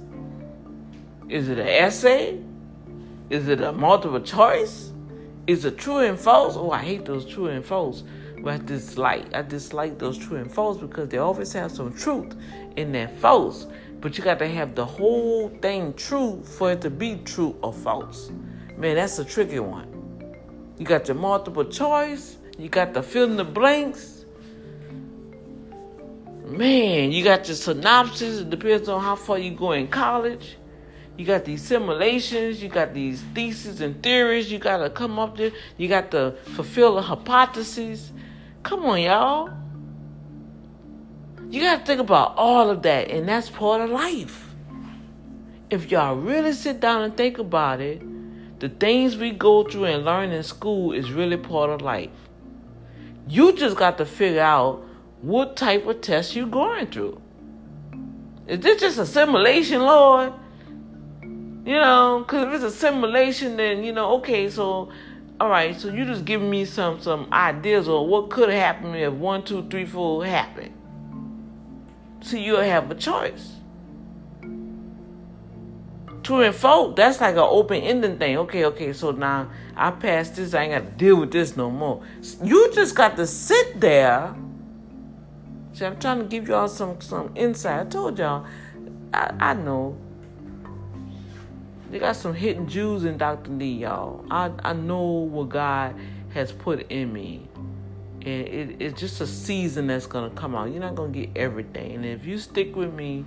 Is 1.30 1.48
it 1.48 1.58
an 1.58 1.66
essay? 1.66 2.38
Is 3.30 3.48
it 3.48 3.62
a 3.62 3.72
multiple 3.72 4.20
choice? 4.20 4.92
Is 5.46 5.64
it 5.64 5.78
true 5.78 6.00
and 6.00 6.20
false? 6.20 6.56
Oh, 6.58 6.72
I 6.72 6.82
hate 6.82 7.06
those 7.06 7.24
true 7.24 7.46
and 7.46 7.64
false. 7.64 8.02
But 8.42 8.54
I 8.54 8.58
dislike 8.58 9.34
I 9.34 9.42
dislike 9.42 9.98
those 9.98 10.18
true 10.18 10.36
and 10.36 10.50
false 10.50 10.78
because 10.78 11.08
they 11.08 11.18
always 11.18 11.52
have 11.52 11.72
some 11.72 11.92
truth 11.92 12.34
in 12.76 12.92
that 12.92 13.16
false. 13.18 13.66
But 14.00 14.16
you 14.16 14.22
got 14.24 14.38
to 14.38 14.48
have 14.48 14.74
the 14.74 14.84
whole 14.84 15.48
thing 15.60 15.92
true 15.94 16.42
for 16.44 16.72
it 16.72 16.80
to 16.82 16.90
be 16.90 17.16
true 17.24 17.56
or 17.62 17.72
false. 17.72 18.30
Man, 18.76 18.94
that's 18.94 19.18
a 19.18 19.24
tricky 19.24 19.58
one. 19.58 19.94
You 20.78 20.86
got 20.86 21.08
your 21.08 21.16
multiple 21.16 21.64
choice. 21.64 22.36
You 22.58 22.68
got 22.68 22.94
the 22.94 23.02
fill 23.02 23.24
in 23.24 23.36
the 23.36 23.44
blanks. 23.44 24.24
Man, 26.44 27.10
you 27.10 27.24
got 27.24 27.48
your 27.48 27.56
synopsis. 27.56 28.40
It 28.40 28.50
depends 28.50 28.88
on 28.88 29.02
how 29.02 29.16
far 29.16 29.38
you 29.38 29.50
go 29.50 29.72
in 29.72 29.88
college. 29.88 30.56
You 31.18 31.24
got 31.24 31.44
these 31.44 31.62
simulations, 31.62 32.62
you 32.62 32.68
got 32.68 32.94
these 32.94 33.20
theses 33.34 33.80
and 33.80 34.00
theories 34.04 34.52
you 34.52 34.60
got 34.60 34.78
to 34.78 34.88
come 34.88 35.18
up 35.18 35.36
there. 35.36 35.50
You 35.76 35.88
got 35.88 36.12
to 36.12 36.36
fulfill 36.54 36.94
the 36.94 37.02
hypotheses. 37.02 38.12
Come 38.62 38.84
on, 38.84 39.00
y'all. 39.00 39.50
You 41.50 41.62
got 41.62 41.80
to 41.80 41.84
think 41.86 42.00
about 42.00 42.34
all 42.36 42.70
of 42.70 42.82
that, 42.82 43.08
and 43.08 43.28
that's 43.28 43.48
part 43.48 43.80
of 43.80 43.90
life. 43.90 44.54
If 45.70 45.90
y'all 45.90 46.16
really 46.16 46.52
sit 46.52 46.80
down 46.80 47.02
and 47.02 47.16
think 47.16 47.38
about 47.38 47.80
it, 47.80 48.02
the 48.60 48.68
things 48.68 49.16
we 49.16 49.30
go 49.30 49.64
through 49.64 49.84
and 49.84 50.04
learn 50.04 50.30
in 50.30 50.42
school 50.42 50.92
is 50.92 51.12
really 51.12 51.36
part 51.36 51.70
of 51.70 51.80
life. 51.80 52.10
You 53.28 53.52
just 53.52 53.76
got 53.76 53.98
to 53.98 54.04
figure 54.04 54.40
out 54.40 54.84
what 55.22 55.56
type 55.56 55.86
of 55.86 56.00
test 56.00 56.34
you're 56.34 56.46
going 56.46 56.86
through. 56.88 57.20
Is 58.46 58.60
this 58.60 58.80
just 58.80 58.98
a 58.98 59.06
simulation, 59.06 59.82
Lord? 59.82 60.32
You 61.22 61.74
know, 61.74 62.24
because 62.26 62.48
if 62.48 62.54
it's 62.54 62.74
a 62.74 62.76
simulation, 62.76 63.56
then 63.56 63.84
you 63.84 63.92
know, 63.92 64.16
okay, 64.16 64.48
so 64.48 64.90
all 65.40 65.48
right, 65.48 65.78
so 65.78 65.88
you 65.88 66.04
just 66.04 66.24
giving 66.24 66.50
me 66.50 66.64
some 66.64 67.00
some 67.00 67.32
ideas 67.32 67.88
of 67.88 68.06
what 68.06 68.28
could 68.30 68.48
have 68.48 68.58
happened 68.58 68.96
if 68.96 69.12
one, 69.12 69.44
two, 69.44 69.68
three, 69.68 69.84
four 69.84 70.24
happened. 70.24 70.72
So 72.20 72.36
you'll 72.36 72.60
have 72.60 72.90
a 72.90 72.94
choice. 72.96 73.52
True 76.24 76.42
and 76.42 76.54
folk, 76.54 76.96
that's 76.96 77.20
like 77.20 77.36
an 77.36 77.40
open 77.40 77.80
ending 77.80 78.18
thing. 78.18 78.36
Okay, 78.38 78.64
okay, 78.66 78.92
so 78.92 79.12
now 79.12 79.50
I 79.76 79.92
passed 79.92 80.36
this, 80.36 80.52
I 80.54 80.64
ain't 80.64 80.72
got 80.72 80.90
to 80.90 80.96
deal 80.96 81.16
with 81.16 81.30
this 81.30 81.56
no 81.56 81.70
more. 81.70 82.02
You 82.42 82.72
just 82.74 82.96
got 82.96 83.16
to 83.16 83.26
sit 83.26 83.80
there. 83.80 84.34
See, 85.72 85.84
I'm 85.84 85.98
trying 86.00 86.18
to 86.18 86.24
give 86.24 86.48
y'all 86.48 86.66
some 86.66 87.00
some 87.00 87.30
insight. 87.36 87.86
I 87.86 87.88
told 87.88 88.18
y'all, 88.18 88.44
I, 89.14 89.32
I 89.38 89.54
know. 89.54 89.96
They 91.90 91.98
got 91.98 92.16
some 92.16 92.34
hidden 92.34 92.68
Jews 92.68 93.04
in 93.04 93.16
Dr. 93.16 93.50
Lee, 93.50 93.72
y'all. 93.72 94.24
I, 94.30 94.50
I 94.62 94.72
know 94.74 95.02
what 95.02 95.48
God 95.48 95.94
has 96.34 96.52
put 96.52 96.90
in 96.90 97.12
me. 97.12 97.48
And 98.20 98.46
it, 98.46 98.76
it's 98.80 99.00
just 99.00 99.20
a 99.20 99.26
season 99.26 99.86
that's 99.86 100.06
going 100.06 100.28
to 100.28 100.36
come 100.36 100.54
out. 100.54 100.70
You're 100.70 100.80
not 100.80 100.94
going 100.94 101.12
to 101.12 101.20
get 101.20 101.30
everything. 101.36 101.94
And 101.94 102.04
if 102.04 102.26
you 102.26 102.38
stick 102.38 102.76
with 102.76 102.92
me, 102.92 103.24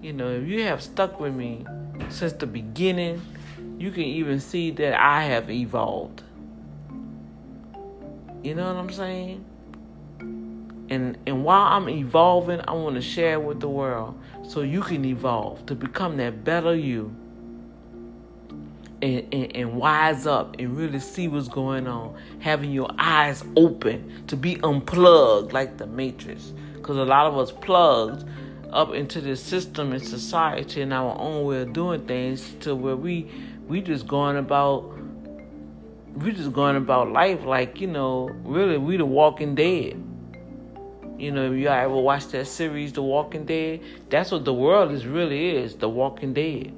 you 0.00 0.12
know, 0.12 0.30
if 0.30 0.48
you 0.48 0.64
have 0.64 0.82
stuck 0.82 1.20
with 1.20 1.34
me 1.34 1.64
since 2.08 2.32
the 2.32 2.46
beginning, 2.46 3.22
you 3.78 3.92
can 3.92 4.02
even 4.02 4.40
see 4.40 4.72
that 4.72 5.00
I 5.00 5.24
have 5.24 5.48
evolved. 5.48 6.24
You 8.42 8.56
know 8.56 8.66
what 8.66 8.76
I'm 8.76 8.90
saying? 8.90 9.44
And 10.90 11.16
and 11.26 11.44
while 11.44 11.72
I'm 11.72 11.88
evolving, 11.88 12.60
I 12.66 12.72
want 12.72 12.96
to 12.96 13.00
share 13.00 13.38
with 13.38 13.60
the 13.60 13.68
world 13.68 14.20
so 14.42 14.62
you 14.62 14.82
can 14.82 15.04
evolve 15.04 15.64
to 15.66 15.76
become 15.76 16.16
that 16.16 16.42
better 16.42 16.74
you. 16.74 17.14
And, 19.02 19.34
and, 19.34 19.56
and, 19.56 19.74
wise 19.74 20.28
up 20.28 20.54
and 20.60 20.76
really 20.76 21.00
see 21.00 21.26
what's 21.26 21.48
going 21.48 21.88
on. 21.88 22.16
Having 22.38 22.70
your 22.70 22.88
eyes 22.98 23.42
open 23.56 24.24
to 24.28 24.36
be 24.36 24.60
unplugged 24.62 25.52
like 25.52 25.76
the 25.76 25.88
Matrix. 25.88 26.52
Because 26.74 26.96
a 26.98 27.04
lot 27.04 27.26
of 27.26 27.36
us 27.36 27.50
plugged 27.50 28.24
up 28.72 28.94
into 28.94 29.20
this 29.20 29.42
system 29.42 29.92
and 29.92 30.02
society 30.02 30.82
and 30.82 30.92
our 30.92 31.18
own 31.18 31.44
way 31.44 31.62
of 31.62 31.72
doing 31.72 32.06
things 32.06 32.54
to 32.60 32.74
where 32.74 32.96
we 32.96 33.30
we 33.68 33.80
just 33.80 34.06
going 34.06 34.36
about 34.36 34.98
we 36.14 36.32
just 36.32 36.52
going 36.52 36.76
about 36.76 37.10
life 37.10 37.44
like 37.44 37.80
you 37.80 37.86
know 37.86 38.30
really 38.44 38.78
we 38.78 38.96
the 38.96 39.04
walking 39.04 39.54
dead 39.54 40.02
you 41.18 41.30
know 41.30 41.52
if 41.52 41.58
you 41.58 41.68
ever 41.68 41.94
watch 41.94 42.26
that 42.28 42.46
series 42.46 42.92
the 42.92 43.02
walking 43.02 43.44
dead 43.44 43.80
that's 44.08 44.30
what 44.30 44.44
the 44.44 44.52
world 44.52 44.90
is 44.90 45.06
really 45.06 45.56
is 45.56 45.76
the 45.76 45.88
walking 45.88 46.32
dead 46.32 46.72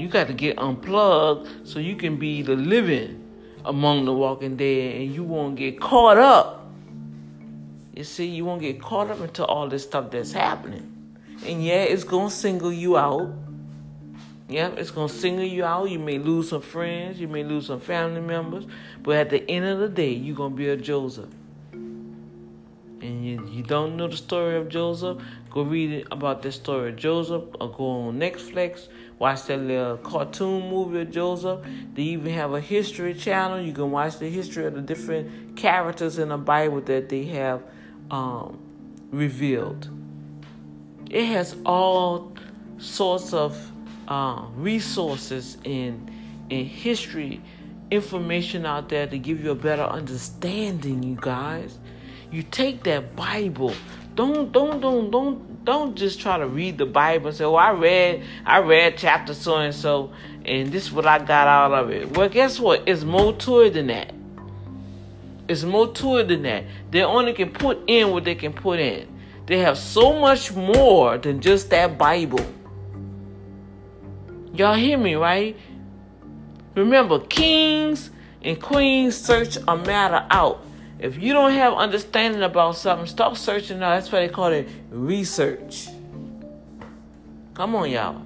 you 0.00 0.08
got 0.08 0.26
to 0.26 0.34
get 0.34 0.58
unplugged 0.58 1.68
so 1.68 1.78
you 1.78 1.96
can 1.96 2.16
be 2.16 2.42
the 2.42 2.56
living 2.56 3.16
among 3.64 4.04
the 4.04 4.12
walking 4.12 4.56
dead 4.56 4.96
and 4.96 5.14
you 5.14 5.22
won't 5.22 5.56
get 5.56 5.80
caught 5.80 6.16
up 6.16 6.60
you 8.00 8.04
see, 8.04 8.24
you 8.24 8.46
won't 8.46 8.62
get 8.62 8.80
caught 8.80 9.10
up 9.10 9.20
into 9.20 9.44
all 9.44 9.68
this 9.68 9.82
stuff 9.82 10.10
that's 10.10 10.32
happening. 10.32 11.18
And 11.44 11.62
yeah, 11.62 11.82
it's 11.82 12.02
gonna 12.02 12.30
single 12.30 12.72
you 12.72 12.96
out. 12.96 13.30
Yep, 14.48 14.78
it's 14.78 14.90
gonna 14.90 15.10
single 15.10 15.44
you 15.44 15.66
out. 15.66 15.90
You 15.90 15.98
may 15.98 16.18
lose 16.18 16.48
some 16.48 16.62
friends, 16.62 17.20
you 17.20 17.28
may 17.28 17.44
lose 17.44 17.66
some 17.66 17.78
family 17.78 18.22
members, 18.22 18.64
but 19.02 19.16
at 19.16 19.28
the 19.28 19.46
end 19.50 19.66
of 19.66 19.80
the 19.80 19.88
day, 19.90 20.12
you're 20.12 20.34
gonna 20.34 20.54
be 20.54 20.70
a 20.70 20.78
Joseph. 20.78 21.28
And 21.72 23.22
you, 23.22 23.46
you 23.52 23.62
don't 23.62 23.98
know 23.98 24.08
the 24.08 24.16
story 24.16 24.56
of 24.56 24.70
Joseph, 24.70 25.22
go 25.50 25.62
read 25.62 26.06
about 26.10 26.42
the 26.42 26.52
story 26.52 26.90
of 26.90 26.96
Joseph 26.96 27.44
or 27.60 27.70
go 27.70 27.86
on 27.86 28.18
Netflix, 28.18 28.88
watch 29.18 29.44
that 29.44 29.58
little 29.58 29.96
cartoon 29.98 30.70
movie 30.70 31.00
of 31.00 31.10
Joseph. 31.10 31.60
They 31.94 32.02
even 32.02 32.32
have 32.32 32.54
a 32.54 32.60
history 32.60 33.14
channel. 33.14 33.60
You 33.60 33.72
can 33.72 33.90
watch 33.90 34.18
the 34.18 34.28
history 34.28 34.66
of 34.66 34.74
the 34.74 34.80
different 34.80 35.56
characters 35.56 36.18
in 36.18 36.28
the 36.28 36.38
Bible 36.38 36.80
that 36.82 37.08
they 37.08 37.24
have 37.24 37.62
um, 38.10 38.58
revealed. 39.10 39.88
It 41.10 41.26
has 41.26 41.56
all 41.66 42.32
sorts 42.78 43.32
of 43.32 43.58
uh, 44.08 44.46
resources 44.56 45.58
in 45.64 46.10
in 46.48 46.66
history 46.66 47.40
information 47.90 48.66
out 48.66 48.88
there 48.88 49.06
to 49.06 49.18
give 49.18 49.42
you 49.42 49.50
a 49.50 49.54
better 49.54 49.82
understanding. 49.82 51.02
You 51.02 51.18
guys, 51.20 51.78
you 52.30 52.42
take 52.42 52.84
that 52.84 53.16
Bible. 53.16 53.74
Don't 54.14 54.52
don't 54.52 54.80
don't 54.80 55.10
don't 55.10 55.64
don't 55.64 55.94
just 55.94 56.20
try 56.20 56.38
to 56.38 56.46
read 56.46 56.78
the 56.78 56.86
Bible 56.86 57.28
and 57.28 57.36
say, 57.36 57.44
"Oh, 57.44 57.54
I 57.54 57.72
read 57.72 58.22
I 58.44 58.58
read 58.58 58.96
chapter 58.96 59.34
so 59.34 59.56
and 59.56 59.74
so, 59.74 60.12
and 60.44 60.72
this 60.72 60.84
is 60.84 60.92
what 60.92 61.06
I 61.06 61.18
got 61.18 61.46
out 61.46 61.72
of 61.72 61.90
it." 61.90 62.16
Well, 62.16 62.28
guess 62.28 62.58
what? 62.58 62.82
It's 62.86 63.04
more 63.04 63.32
to 63.34 63.60
it 63.60 63.74
than 63.74 63.86
that. 63.88 64.12
It's 65.48 65.64
more 65.64 65.92
to 65.94 66.16
it 66.18 66.28
than 66.28 66.42
that. 66.42 66.64
They 66.90 67.02
only 67.02 67.32
can 67.32 67.50
put 67.50 67.78
in 67.86 68.10
what 68.10 68.24
they 68.24 68.34
can 68.34 68.52
put 68.52 68.78
in. 68.78 69.08
They 69.46 69.58
have 69.58 69.78
so 69.78 70.18
much 70.18 70.52
more 70.52 71.18
than 71.18 71.40
just 71.40 71.70
that 71.70 71.98
Bible. 71.98 72.44
Y'all 74.54 74.74
hear 74.74 74.98
me, 74.98 75.14
right? 75.14 75.56
Remember, 76.74 77.18
kings 77.18 78.10
and 78.42 78.60
queens 78.60 79.16
search 79.16 79.56
a 79.66 79.76
matter 79.76 80.24
out. 80.30 80.64
If 81.00 81.16
you 81.16 81.32
don't 81.32 81.52
have 81.52 81.72
understanding 81.72 82.42
about 82.42 82.76
something, 82.76 83.06
stop 83.06 83.34
searching 83.34 83.82
out. 83.82 83.94
That's 83.94 84.12
why 84.12 84.26
they 84.26 84.32
call 84.32 84.48
it 84.48 84.68
research. 84.90 85.88
Come 87.54 87.74
on, 87.74 87.90
y'all. 87.90 88.22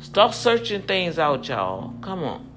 Stop 0.00 0.34
searching 0.34 0.82
things 0.82 1.16
out, 1.16 1.46
y'all. 1.46 1.94
Come 2.00 2.24
on. 2.24 2.50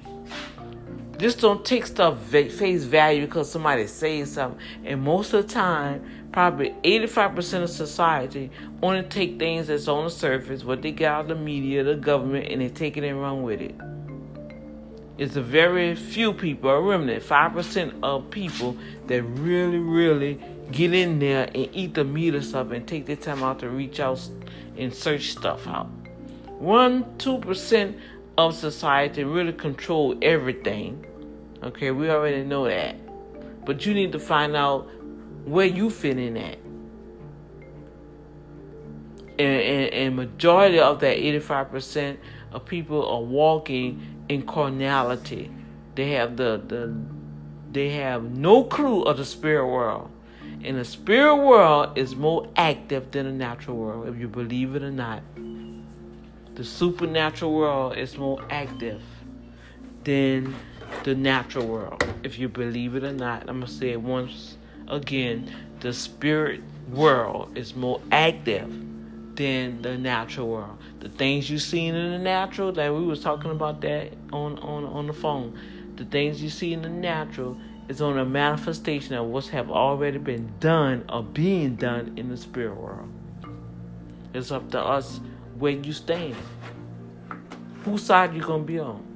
Just 1.20 1.42
don't 1.42 1.64
take 1.64 1.86
stuff 1.86 2.20
face 2.24 2.86
value 2.86 3.28
because 3.28 3.52
somebody 3.52 3.86
says 3.86 4.32
something. 4.32 4.60
And 4.84 5.04
most 5.04 5.32
of 5.34 5.46
the 5.46 5.54
time, 5.54 6.04
probably 6.32 6.72
85% 6.84 7.64
of 7.64 7.70
society 7.70 8.50
only 8.82 9.04
take 9.04 9.38
things 9.38 9.68
that's 9.68 9.88
on 9.88 10.06
the 10.06 10.10
surface, 10.10 10.64
what 10.64 10.82
they 10.82 10.92
get 10.92 11.12
out 11.12 11.22
of 11.22 11.28
the 11.28 11.36
media, 11.36 11.84
the 11.84 11.96
government, 11.96 12.48
and 12.52 12.62
they 12.62 12.70
take 12.70 12.98
it 12.98 13.04
and 13.04 13.22
run 13.22 13.44
with 13.44 13.62
it. 13.62 13.76
It's 15.18 15.36
a 15.36 15.42
very 15.42 15.96
few 15.96 16.34
people, 16.34 16.70
a 16.72 16.82
remnant, 16.82 17.24
5% 17.24 18.00
of 18.02 18.30
people 18.32 18.76
that 19.08 19.22
really, 19.22 19.78
really 19.78 20.40
get 20.72 20.94
in 20.94 21.20
there 21.20 21.44
and 21.54 21.70
eat 21.72 21.94
the 21.94 22.04
meat 22.04 22.34
of 22.34 22.44
stuff 22.44 22.72
and 22.72 22.88
take 22.88 23.06
their 23.06 23.16
time 23.16 23.44
out 23.44 23.60
to 23.60 23.70
reach 23.70 24.00
out 24.00 24.28
and 24.78 24.94
search 24.94 25.32
stuff 25.32 25.68
out. 25.68 25.88
1 26.60 27.04
2% 27.18 28.00
of 28.38 28.56
society 28.56 29.24
really 29.24 29.54
control 29.54 30.18
everything. 30.22 31.06
Okay, 31.62 31.92
we 31.92 32.10
already 32.10 32.44
know 32.44 32.66
that. 32.66 32.96
But 33.66 33.86
you 33.86 33.94
need 33.94 34.12
to 34.14 34.20
find 34.20 34.56
out 34.56 34.90
where 35.46 35.68
you 35.68 35.90
fit 35.90 36.18
in 36.18 36.38
at. 36.38 36.58
And, 39.38 39.62
and, 39.62 39.94
and 39.94 40.16
majority 40.16 40.80
of 40.80 41.00
that 41.02 41.18
85% 41.18 42.18
of 42.52 42.66
people 42.66 43.08
are 43.08 43.22
walking 43.22 44.23
in 44.30 44.44
carnality. 44.44 45.52
They 45.96 46.12
have 46.12 46.38
the, 46.38 46.62
the 46.66 46.96
they 47.72 47.90
have 47.92 48.24
no 48.24 48.64
clue 48.64 49.02
of 49.04 49.18
the 49.18 49.26
spirit 49.26 49.68
world. 49.68 50.10
And 50.64 50.78
the 50.78 50.86
spirit 50.86 51.38
world 51.38 51.98
is 51.98 52.16
more 52.16 52.48
active 52.56 53.12
than 53.12 53.26
the 53.26 53.32
natural 53.32 53.78
world, 53.78 54.08
if 54.08 54.18
you 54.18 54.28
believe 54.28 54.76
it 54.76 54.84
or 54.84 54.92
not. 54.92 55.24
The 56.56 56.64
supernatural 56.64 57.54
world 57.54 57.98
is 57.98 58.16
more 58.18 58.44
active 58.50 59.02
than 60.04 60.56
the 61.04 61.16
natural 61.16 61.66
world. 61.66 62.04
If 62.22 62.38
you 62.38 62.48
believe 62.48 62.96
it 62.96 63.04
or 63.04 63.12
not, 63.12 63.42
I'm 63.42 63.60
going 63.60 63.62
to 63.62 63.68
say 63.68 63.90
it 63.90 64.02
once 64.02 64.58
again. 64.88 65.52
The 65.80 65.94
spirit 65.94 66.62
world 66.92 67.58
is 67.58 67.76
more 67.76 68.00
active 68.12 68.72
than 69.36 69.82
the 69.82 69.98
natural 69.98 70.48
world. 70.48 70.78
The 71.00 71.10
things 71.10 71.50
you 71.50 71.60
see 71.60 71.88
in 71.88 71.96
the 71.96 72.20
natural, 72.20 72.72
that 72.74 72.94
we 72.94 73.04
was 73.04 73.22
talking 73.22 73.52
about 73.52 73.82
that 73.82 74.14
on, 74.32 74.60
on, 74.60 74.86
on 74.86 75.08
the 75.08 75.14
phone. 75.14 75.60
The 75.96 76.06
things 76.06 76.42
you 76.42 76.50
see 76.50 76.74
in 76.74 76.82
the 76.82 76.90
natural 76.90 77.58
is 77.88 78.02
on 78.02 78.18
a 78.18 78.26
manifestation 78.26 79.16
of 79.16 79.28
what's 79.28 79.50
have 79.50 79.70
already 79.70 80.18
been 80.18 80.52
done 80.60 81.04
or 81.10 81.24
being 81.24 81.76
done 81.76 82.14
in 82.18 82.30
the 82.30 82.38
spirit 82.38 82.76
world. 82.76 83.12
It's 84.34 84.52
up 84.52 84.72
to 84.72 84.80
us 84.80 85.20
where 85.60 85.74
you 85.74 85.94
stand. 85.94 86.36
Whose 87.84 88.04
side 88.04 88.34
you 88.34 88.42
gonna 88.42 88.64
be 88.64 88.80
on? 88.80 89.13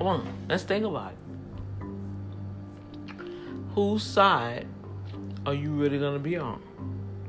Come 0.00 0.06
on, 0.06 0.46
let's 0.48 0.62
think 0.62 0.86
about 0.86 1.12
it. 1.12 1.86
Whose 3.74 4.02
side 4.02 4.66
are 5.44 5.52
you 5.52 5.72
really 5.72 5.98
gonna 5.98 6.18
be 6.18 6.38
on? 6.38 6.62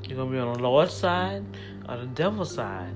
You're 0.07 0.15
gonna 0.15 0.31
be 0.31 0.37
on 0.37 0.53
the 0.53 0.63
Lord's 0.63 0.93
side 0.93 1.43
or 1.89 1.97
the 1.97 2.05
devil's 2.05 2.53
side? 2.53 2.95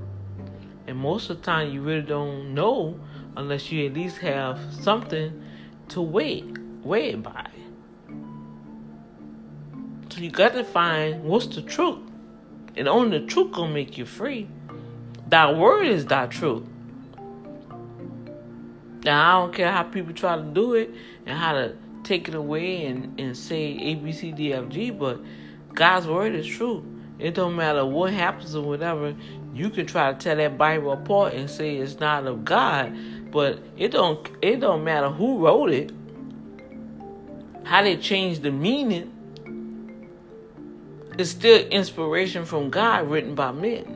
And 0.88 0.98
most 0.98 1.30
of 1.30 1.40
the 1.40 1.44
time, 1.44 1.72
you 1.74 1.82
really 1.82 2.04
don't 2.04 2.54
know 2.54 2.98
unless 3.36 3.70
you 3.70 3.86
at 3.88 3.94
least 3.94 4.20
have 4.20 4.58
something 4.72 5.44
to 5.90 6.02
weigh, 6.02 6.46
weigh 6.82 7.16
by. 7.16 7.50
So 10.08 10.22
you 10.22 10.32
got 10.32 10.54
to 10.54 10.64
find 10.64 11.22
what's 11.26 11.48
the 11.48 11.62
truth. 11.62 12.00
And 12.78 12.88
only 12.88 13.20
the 13.20 13.26
truth 13.26 13.52
gonna 13.52 13.74
make 13.74 13.98
you 13.98 14.06
free. 14.06 14.48
Thy 15.28 15.52
word 15.52 15.86
is 15.86 16.06
thy 16.06 16.28
truth. 16.28 16.64
Now 19.06 19.38
I 19.38 19.46
don't 19.46 19.54
care 19.54 19.72
how 19.72 19.84
people 19.84 20.14
try 20.14 20.36
to 20.36 20.42
do 20.42 20.74
it 20.74 20.90
and 21.28 21.38
how 21.38 21.54
to 21.54 21.76
take 22.04 22.28
it 22.28 22.34
away 22.34 22.88
and, 22.88 23.20
and 23.20 23.38
say 23.38 23.78
A 23.80 23.96
B 23.96 24.12
C 24.12 24.32
D 24.32 24.52
F 24.52 24.68
G, 24.70 24.90
but 24.90 25.22
God's 25.76 26.08
word 26.08 26.34
is 26.34 26.48
true. 26.48 26.84
It 27.20 27.36
don't 27.36 27.56
matter 27.56 27.86
what 27.86 28.12
happens 28.12 28.56
or 28.56 28.64
whatever. 28.64 29.16
You 29.54 29.70
can 29.70 29.86
try 29.86 30.12
to 30.12 30.18
tear 30.18 30.36
that 30.36 30.58
Bible 30.58 30.92
apart 30.92 31.36
and 31.36 31.50
say 31.50 31.78
it's 31.78 32.00
not 32.00 32.26
of 32.26 32.44
God, 32.44 32.98
but 33.32 33.60
it 33.78 33.92
don't 33.92 34.28
it 34.42 34.60
don't 34.60 34.84
matter 34.84 35.10
who 35.12 35.46
wrote 35.46 35.70
it, 35.70 35.92
how 37.64 37.84
they 37.84 37.98
changed 37.98 38.42
the 38.42 38.52
meaning. 38.52 39.12
It's 41.18 41.30
still 41.30 41.66
inspiration 41.68 42.44
from 42.44 42.72
God 42.72 43.08
written 43.08 43.36
by 43.36 43.52
men. 43.52 43.95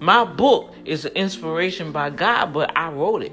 My 0.00 0.24
book 0.24 0.74
is 0.84 1.04
an 1.04 1.12
inspiration 1.14 1.92
by 1.92 2.10
God, 2.10 2.52
but 2.52 2.76
I 2.76 2.90
wrote 2.90 3.22
it. 3.22 3.32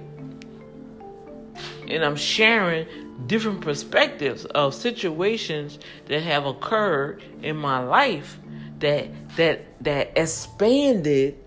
And 1.88 2.04
I'm 2.04 2.16
sharing 2.16 2.88
different 3.28 3.62
perspectives 3.62 4.46
of 4.46 4.74
situations 4.74 5.80
that 6.08 6.22
have 6.22 6.46
occurred 6.46 7.24
in 7.42 7.56
my 7.56 7.80
life 7.80 8.40
that 8.80 9.08
that 9.38 9.66
that 9.84 10.12
expanded 10.18 11.38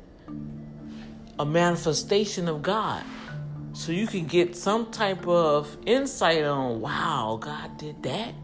a 1.39 1.45
manifestation 1.45 2.49
of 2.49 2.63
God. 2.63 3.03
So 3.73 3.93
you 3.93 4.07
can 4.07 4.27
get 4.27 4.57
some 4.57 4.91
type 4.91 5.27
of 5.27 5.77
insight 5.87 6.43
on 6.45 6.81
wow, 6.81 7.39
God 7.41 7.77
did 7.79 8.03
that. 8.03 8.35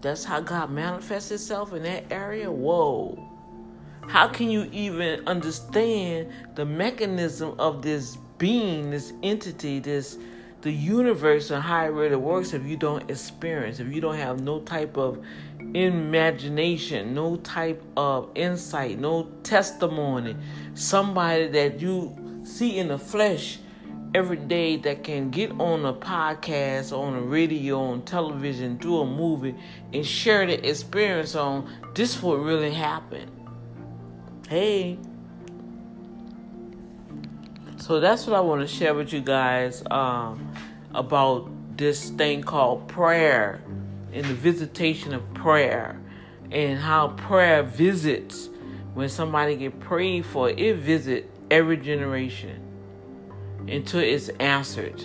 That's 0.00 0.24
how 0.24 0.40
God 0.40 0.70
manifests 0.70 1.30
itself 1.30 1.72
in 1.72 1.82
that 1.84 2.04
area. 2.10 2.50
Whoa. 2.50 3.23
How 4.08 4.28
can 4.28 4.50
you 4.50 4.68
even 4.72 5.26
understand 5.26 6.30
the 6.54 6.64
mechanism 6.64 7.54
of 7.58 7.82
this 7.82 8.16
being, 8.38 8.90
this 8.90 9.12
entity, 9.22 9.80
this 9.80 10.18
the 10.64 10.72
universe 10.72 11.50
and 11.50 11.62
how 11.62 11.84
it 11.84 11.88
really 11.88 12.16
works 12.16 12.54
if 12.54 12.64
you 12.64 12.74
don't 12.74 13.10
experience, 13.10 13.80
if 13.80 13.92
you 13.92 14.00
don't 14.00 14.16
have 14.16 14.40
no 14.40 14.60
type 14.60 14.96
of 14.96 15.22
imagination, 15.74 17.12
no 17.12 17.36
type 17.36 17.82
of 17.98 18.30
insight, 18.34 18.98
no 18.98 19.24
testimony, 19.42 20.34
somebody 20.72 21.48
that 21.48 21.80
you 21.80 22.16
see 22.44 22.78
in 22.78 22.88
the 22.88 22.98
flesh 22.98 23.58
every 24.14 24.38
day 24.38 24.76
that 24.78 25.04
can 25.04 25.28
get 25.28 25.50
on 25.60 25.84
a 25.84 25.92
podcast, 25.92 26.96
on 26.96 27.14
a 27.14 27.20
radio, 27.20 27.78
on 27.78 28.00
television, 28.02 28.78
do 28.78 29.00
a 29.00 29.06
movie, 29.06 29.54
and 29.92 30.06
share 30.06 30.46
the 30.46 30.66
experience 30.66 31.34
on 31.34 31.68
this 31.94 32.22
what 32.22 32.36
really 32.36 32.72
happened. 32.72 33.33
Hey, 34.54 34.98
so 37.76 37.98
that's 37.98 38.24
what 38.24 38.36
I 38.36 38.40
want 38.40 38.60
to 38.60 38.68
share 38.68 38.94
with 38.94 39.12
you 39.12 39.20
guys 39.20 39.82
um, 39.90 40.54
about 40.94 41.50
this 41.76 42.10
thing 42.10 42.44
called 42.44 42.86
prayer 42.86 43.60
and 44.12 44.24
the 44.24 44.34
visitation 44.34 45.12
of 45.12 45.34
prayer 45.34 46.00
and 46.52 46.78
how 46.78 47.08
prayer 47.08 47.64
visits 47.64 48.48
when 48.92 49.08
somebody 49.08 49.56
get 49.56 49.80
prayed 49.80 50.24
for. 50.24 50.48
It 50.48 50.76
visit 50.76 51.28
every 51.50 51.76
generation 51.76 52.62
until 53.66 54.02
it's 54.02 54.28
answered 54.38 55.02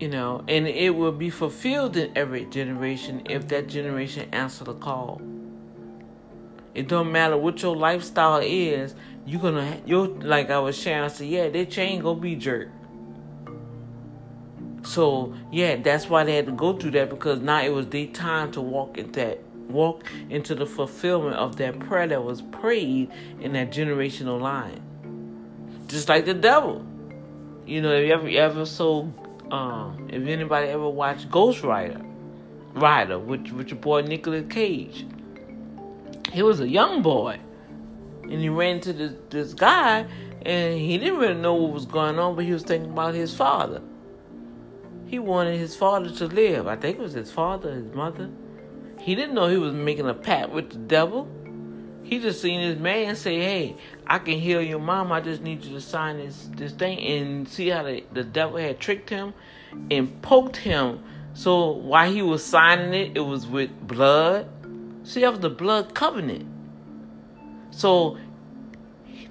you 0.00 0.08
know 0.08 0.42
and 0.48 0.66
it 0.66 0.94
will 0.94 1.12
be 1.12 1.28
fulfilled 1.28 1.98
in 1.98 2.10
every 2.16 2.46
generation 2.46 3.20
if 3.28 3.48
that 3.48 3.66
generation 3.66 4.26
answer 4.32 4.64
the 4.64 4.72
call 4.72 5.20
it 6.74 6.88
don't 6.88 7.12
matter 7.12 7.36
what 7.36 7.62
your 7.62 7.76
lifestyle 7.76 8.40
is 8.42 8.94
you 9.24 9.38
gonna 9.38 9.80
you 9.86 10.06
like 10.06 10.50
I 10.50 10.58
was 10.58 10.76
sharing. 10.76 11.04
I 11.04 11.08
said, 11.08 11.28
yeah, 11.28 11.48
their 11.48 11.64
chain 11.64 12.00
gonna 12.00 12.20
be 12.20 12.34
jerked. 12.34 12.72
So 14.84 15.34
yeah, 15.50 15.76
that's 15.76 16.08
why 16.08 16.24
they 16.24 16.34
had 16.34 16.46
to 16.46 16.52
go 16.52 16.76
through 16.76 16.92
that 16.92 17.10
because 17.10 17.40
now 17.40 17.62
it 17.62 17.72
was 17.72 17.86
their 17.86 18.06
time 18.06 18.50
to 18.52 18.60
walk 18.60 18.98
in 18.98 19.12
that 19.12 19.38
walk 19.68 20.04
into 20.28 20.54
the 20.54 20.66
fulfillment 20.66 21.36
of 21.36 21.56
that 21.56 21.78
prayer 21.78 22.06
that 22.08 22.22
was 22.22 22.42
prayed 22.42 23.10
in 23.40 23.52
that 23.52 23.70
generational 23.70 24.40
line. 24.40 24.82
Just 25.86 26.08
like 26.08 26.24
the 26.24 26.34
devil. 26.34 26.84
You 27.64 27.80
know, 27.80 27.92
if 27.92 28.06
you 28.06 28.12
ever 28.12 28.28
ever 28.28 28.66
so 28.66 29.12
um, 29.52 30.08
if 30.10 30.26
anybody 30.26 30.68
ever 30.68 30.88
watched 30.88 31.30
Ghost 31.30 31.62
Rider, 31.62 32.00
Rider 32.74 33.20
with 33.20 33.52
with 33.52 33.68
your 33.68 33.78
boy 33.78 34.02
Nicolas 34.02 34.46
Cage. 34.50 35.06
He 36.32 36.42
was 36.42 36.60
a 36.60 36.68
young 36.68 37.02
boy 37.02 37.38
and 38.22 38.40
he 38.40 38.48
ran 38.48 38.76
into 38.76 38.92
this, 38.92 39.12
this 39.30 39.54
guy 39.54 40.06
and 40.44 40.78
he 40.78 40.98
didn't 40.98 41.18
really 41.18 41.34
know 41.34 41.54
what 41.54 41.72
was 41.72 41.86
going 41.86 42.18
on, 42.18 42.34
but 42.34 42.44
he 42.44 42.52
was 42.52 42.62
thinking 42.62 42.90
about 42.90 43.14
his 43.14 43.34
father. 43.34 43.82
He 45.06 45.18
wanted 45.18 45.58
his 45.58 45.76
father 45.76 46.10
to 46.10 46.26
live. 46.26 46.66
I 46.66 46.76
think 46.76 46.98
it 46.98 47.02
was 47.02 47.12
his 47.12 47.30
father, 47.30 47.74
his 47.74 47.92
mother. 47.92 48.30
He 48.98 49.14
didn't 49.14 49.34
know 49.34 49.46
he 49.48 49.58
was 49.58 49.74
making 49.74 50.08
a 50.08 50.14
pact 50.14 50.50
with 50.50 50.70
the 50.70 50.78
devil. 50.78 51.28
He 52.02 52.18
just 52.18 52.40
seen 52.40 52.60
this 52.60 52.78
man 52.78 53.14
say, 53.14 53.38
"Hey, 53.38 53.76
I 54.06 54.18
can 54.18 54.38
heal 54.38 54.62
your 54.62 54.78
mom. 54.78 55.12
I 55.12 55.20
just 55.20 55.42
need 55.42 55.64
you 55.64 55.74
to 55.74 55.80
sign 55.80 56.16
this 56.16 56.48
this 56.56 56.72
thing." 56.72 56.98
And 56.98 57.48
see 57.48 57.68
how 57.68 57.82
the, 57.82 58.04
the 58.12 58.24
devil 58.24 58.56
had 58.56 58.80
tricked 58.80 59.10
him 59.10 59.34
and 59.90 60.20
poked 60.22 60.56
him. 60.56 61.04
So 61.34 61.70
while 61.70 62.10
he 62.10 62.22
was 62.22 62.44
signing 62.44 62.94
it, 62.94 63.16
it 63.16 63.20
was 63.20 63.46
with 63.46 63.70
blood. 63.86 64.48
See, 65.04 65.20
that 65.20 65.30
was 65.30 65.40
the 65.40 65.50
blood 65.50 65.94
covenant. 65.94 66.46
So 67.70 68.18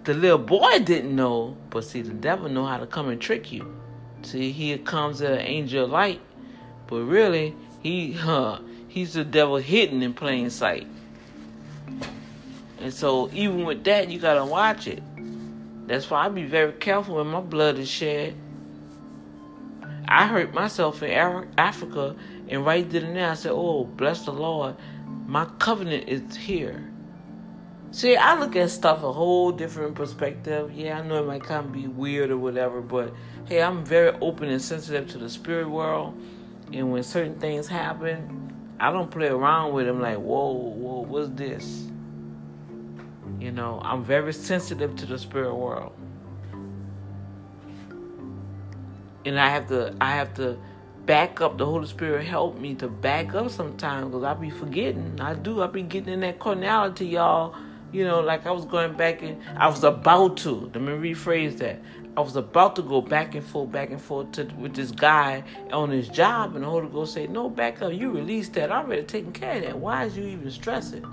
the 0.03 0.13
little 0.13 0.37
boy 0.37 0.79
didn't 0.79 1.15
know, 1.15 1.55
but 1.69 1.83
see, 1.83 2.01
the 2.01 2.13
devil 2.13 2.49
know 2.49 2.65
how 2.65 2.77
to 2.77 2.87
come 2.87 3.09
and 3.09 3.21
trick 3.21 3.51
you. 3.51 3.73
See, 4.23 4.51
here 4.51 4.77
comes 4.77 5.21
an 5.21 5.39
angel 5.39 5.85
of 5.85 5.91
light, 5.91 6.21
but 6.87 7.01
really, 7.01 7.55
he, 7.81 8.13
huh, 8.13 8.59
he's 8.87 9.13
the 9.13 9.23
devil 9.23 9.57
hidden 9.57 10.01
in 10.01 10.13
plain 10.13 10.49
sight. 10.49 10.87
And 12.79 12.93
so, 12.93 13.29
even 13.31 13.63
with 13.65 13.83
that, 13.83 14.09
you 14.09 14.19
gotta 14.19 14.43
watch 14.43 14.87
it. 14.87 15.03
That's 15.87 16.09
why 16.09 16.25
I 16.25 16.29
be 16.29 16.45
very 16.45 16.73
careful 16.73 17.15
when 17.15 17.27
my 17.27 17.41
blood 17.41 17.77
is 17.77 17.89
shed. 17.89 18.35
I 20.07 20.27
hurt 20.27 20.53
myself 20.53 21.03
in 21.03 21.11
Africa, 21.57 22.15
and 22.49 22.65
right 22.65 22.89
then 22.89 23.05
and 23.05 23.15
there, 23.15 23.29
I 23.29 23.33
said, 23.35 23.51
"Oh, 23.53 23.85
bless 23.85 24.25
the 24.25 24.33
Lord, 24.33 24.75
my 25.31 25.45
covenant 25.59 26.09
is 26.09 26.35
here." 26.35 26.91
See, 27.91 28.17
I 28.17 28.37
look 28.37 28.57
at 28.57 28.69
stuff 28.69 29.01
a 29.01 29.13
whole 29.13 29.53
different 29.53 29.95
perspective. 29.95 30.73
Yeah, 30.73 30.99
I 30.99 31.07
know 31.07 31.23
it 31.23 31.25
might 31.25 31.43
kind 31.43 31.67
of 31.67 31.71
be 31.71 31.87
weird 31.87 32.31
or 32.31 32.37
whatever, 32.37 32.81
but 32.81 33.13
hey, 33.45 33.61
I'm 33.61 33.85
very 33.85 34.13
open 34.19 34.49
and 34.49 34.61
sensitive 34.61 35.07
to 35.11 35.17
the 35.17 35.29
spirit 35.29 35.69
world. 35.69 36.17
And 36.73 36.91
when 36.91 37.03
certain 37.03 37.39
things 37.39 37.69
happen, 37.69 38.53
I 38.77 38.91
don't 38.91 39.09
play 39.09 39.27
around 39.27 39.73
with 39.73 39.85
them 39.85 40.01
like, 40.01 40.17
whoa, 40.17 40.51
whoa, 40.51 41.01
what's 41.01 41.29
this? 41.29 41.85
You 43.39 43.51
know, 43.51 43.81
I'm 43.83 44.03
very 44.03 44.33
sensitive 44.33 44.97
to 44.97 45.05
the 45.05 45.17
spirit 45.17 45.55
world. 45.55 45.93
And 49.25 49.39
I 49.39 49.47
have 49.47 49.67
to, 49.69 49.95
I 50.01 50.11
have 50.11 50.33
to 50.35 50.57
back 51.05 51.41
up. 51.41 51.57
The 51.57 51.65
Holy 51.65 51.87
Spirit 51.87 52.25
help 52.25 52.57
me 52.57 52.75
to 52.75 52.87
back 52.87 53.33
up 53.33 53.49
sometimes 53.49 54.07
because 54.07 54.23
I 54.23 54.33
be 54.33 54.49
forgetting. 54.49 55.19
I 55.19 55.33
do. 55.33 55.61
I 55.61 55.67
be 55.67 55.83
getting 55.83 56.13
in 56.13 56.19
that 56.21 56.39
carnality, 56.39 57.07
y'all 57.07 57.55
you 57.91 58.05
know, 58.05 58.21
like 58.21 58.45
I 58.45 58.51
was 58.51 58.65
going 58.65 58.93
back 58.93 59.21
and 59.21 59.41
I 59.57 59.67
was 59.67 59.83
about 59.83 60.37
to. 60.37 60.71
Let 60.73 60.81
me 60.81 61.13
rephrase 61.13 61.57
that. 61.57 61.81
I 62.15 62.21
was 62.21 62.35
about 62.35 62.75
to 62.75 62.81
go 62.81 63.01
back 63.01 63.35
and 63.35 63.45
forth, 63.45 63.71
back 63.71 63.89
and 63.89 64.01
forth 64.01 64.33
to, 64.33 64.43
with 64.57 64.73
this 64.73 64.91
guy 64.91 65.43
on 65.71 65.89
his 65.91 66.09
job, 66.09 66.55
and 66.55 66.63
the 66.63 66.69
Holy 66.69 66.87
Ghost 66.87 67.13
said, 67.13 67.29
"No, 67.29 67.49
back 67.49 67.81
up. 67.81 67.93
You 67.93 68.11
released 68.11 68.53
that. 68.53 68.71
I'm 68.71 68.85
already 68.85 69.03
taken 69.03 69.31
care 69.31 69.55
of 69.57 69.61
that. 69.63 69.79
Why 69.79 70.05
is 70.05 70.17
you 70.17 70.25
even 70.25 70.51
stressing? 70.51 71.05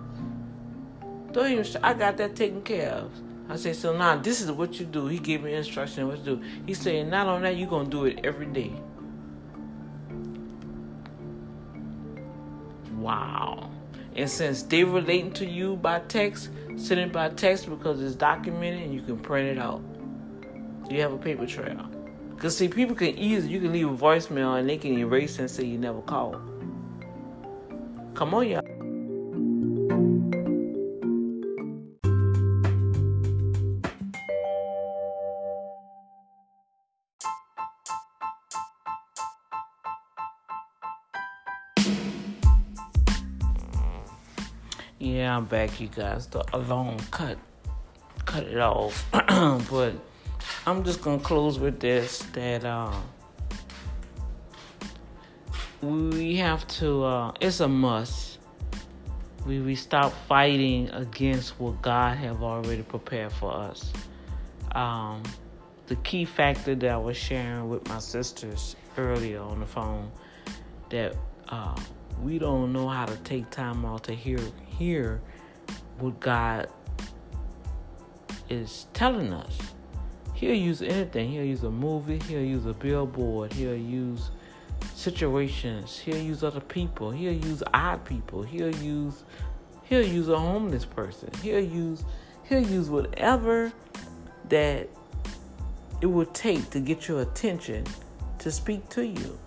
Don't 1.33 1.53
even. 1.53 1.67
I 1.85 1.95
got 1.95 2.17
that 2.17 2.35
taken 2.35 2.63
care 2.63 2.91
of." 2.91 3.13
I 3.49 3.57
said, 3.57 3.77
"So 3.77 3.97
now 3.97 4.17
this 4.17 4.41
is 4.41 4.51
what 4.51 4.81
you 4.81 4.87
do." 4.87 5.07
He 5.07 5.19
gave 5.19 5.45
me 5.45 5.55
instruction 5.55 6.09
what 6.09 6.25
to 6.25 6.37
do. 6.37 6.43
He 6.67 6.75
said, 6.75 7.09
"Not 7.09 7.29
on 7.29 7.43
that, 7.43 7.57
you 7.57 7.67
gonna 7.67 7.89
do 7.89 8.07
it 8.07 8.21
every 8.25 8.47
day." 8.47 8.73
Wow. 13.01 13.71
And 14.17 14.29
since 14.29 14.63
they 14.63 14.85
relating 14.85 15.33
to 15.35 15.47
you 15.47 15.77
by 15.77 16.01
text, 16.01 16.51
Send 16.79 17.01
it 17.01 17.13
by 17.13 17.29
text 17.31 17.69
because 17.69 18.01
it's 18.01 18.15
documented 18.15 18.83
and 18.83 18.95
you 18.95 19.03
can 19.03 19.19
print 19.19 19.49
it 19.49 19.59
out. 19.59 19.83
You 20.89 21.01
have 21.01 21.13
a 21.13 21.19
paper 21.19 21.45
trail. 21.45 21.91
Because, 22.35 22.57
see, 22.57 22.69
people 22.69 22.95
can 22.95 23.19
easily, 23.19 23.53
you 23.53 23.61
can 23.61 23.73
leave 23.73 23.89
a 23.89 23.97
voicemail 23.97 24.61
and 24.61 24.69
they 24.69 24.79
can 24.79 24.97
erase 24.97 25.41
and 25.41 25.51
say 25.51 25.65
you 25.65 25.77
never 25.77 26.01
called. 26.03 26.37
Come 28.15 28.33
on, 28.33 28.49
y'all. 28.49 28.78
Yeah, 45.01 45.37
I'm 45.37 45.45
back, 45.45 45.81
you 45.81 45.87
guys. 45.87 46.27
The 46.27 46.45
alarm 46.53 46.99
cut 47.13 47.39
cut 48.25 48.43
it 48.43 48.59
off. 48.59 49.07
but 49.71 49.93
I'm 50.67 50.83
just 50.83 51.03
gonna 51.03 51.21
close 51.21 51.57
with 51.61 51.79
this 51.79 52.19
that 52.33 52.65
uh, 52.65 52.93
we 55.83 56.35
have 56.39 56.67
to 56.79 57.05
uh, 57.05 57.33
it's 57.41 57.61
a 57.61 57.69
must. 57.69 58.41
We 59.47 59.61
we 59.61 59.77
stop 59.77 60.13
fighting 60.27 60.91
against 60.91 61.61
what 61.61 61.81
God 61.81 62.17
have 62.17 62.43
already 62.43 62.83
prepared 62.83 63.31
for 63.31 63.53
us. 63.53 63.93
Um, 64.73 65.23
the 65.87 65.95
key 65.97 66.25
factor 66.25 66.75
that 66.75 66.91
I 66.91 66.97
was 66.97 67.17
sharing 67.17 67.69
with 67.69 67.89
my 67.89 68.01
sisters 68.01 68.75
earlier 68.97 69.41
on 69.43 69.61
the 69.61 69.67
phone 69.67 70.11
that 70.91 71.15
uh, 71.51 71.81
we 72.21 72.41
don't 72.41 72.73
know 72.73 72.89
how 72.89 73.07
to 73.07 73.17
take 73.19 73.49
time 73.51 73.85
out 73.85 74.03
to 74.05 74.13
hear 74.13 74.41
hear 74.79 75.21
what 75.99 76.21
God 76.21 76.69
is 78.49 78.87
telling 78.93 79.33
us. 79.33 79.59
He'll 80.35 80.55
use 80.55 80.83
anything. 80.83 81.31
He'll 81.31 81.45
use 81.45 81.65
a 81.65 81.71
movie. 81.71 82.21
He'll 82.29 82.41
use 82.41 82.65
a 82.65 82.73
billboard. 82.73 83.53
He'll 83.53 83.75
use 83.75 84.31
situations. 84.95 85.99
He'll 85.99 86.17
use 86.17 86.45
other 86.45 86.61
people. 86.61 87.11
He'll 87.11 87.33
use 87.33 87.63
odd 87.75 88.05
people. 88.05 88.43
He'll 88.43 88.75
use 88.77 89.25
he'll 89.83 90.07
use 90.07 90.29
a 90.29 90.39
homeless 90.39 90.85
person. 90.85 91.31
He'll 91.43 91.59
use 91.61 92.05
he'll 92.49 92.67
use 92.67 92.89
whatever 92.89 93.73
that 94.49 94.89
it 96.01 96.07
would 96.07 96.33
take 96.33 96.71
to 96.71 96.81
get 96.81 97.09
your 97.09 97.23
attention 97.23 97.85
to 98.39 98.53
speak 98.53 98.89
to 98.91 99.05
you. 99.05 99.39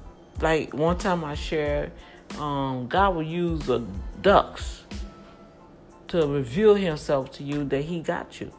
Like 0.42 0.74
one 0.74 0.98
time 0.98 1.24
I 1.24 1.36
shared, 1.36 1.92
um, 2.38 2.88
God 2.88 3.16
will 3.16 3.24
use 3.24 3.62
the 3.62 3.80
ducks 4.22 4.84
to 6.12 6.28
reveal 6.28 6.76
Himself 6.76 7.32
to 7.34 7.44
you 7.44 7.64
that 7.66 7.84
He 7.84 8.02
got 8.02 8.40
you. 8.40 8.52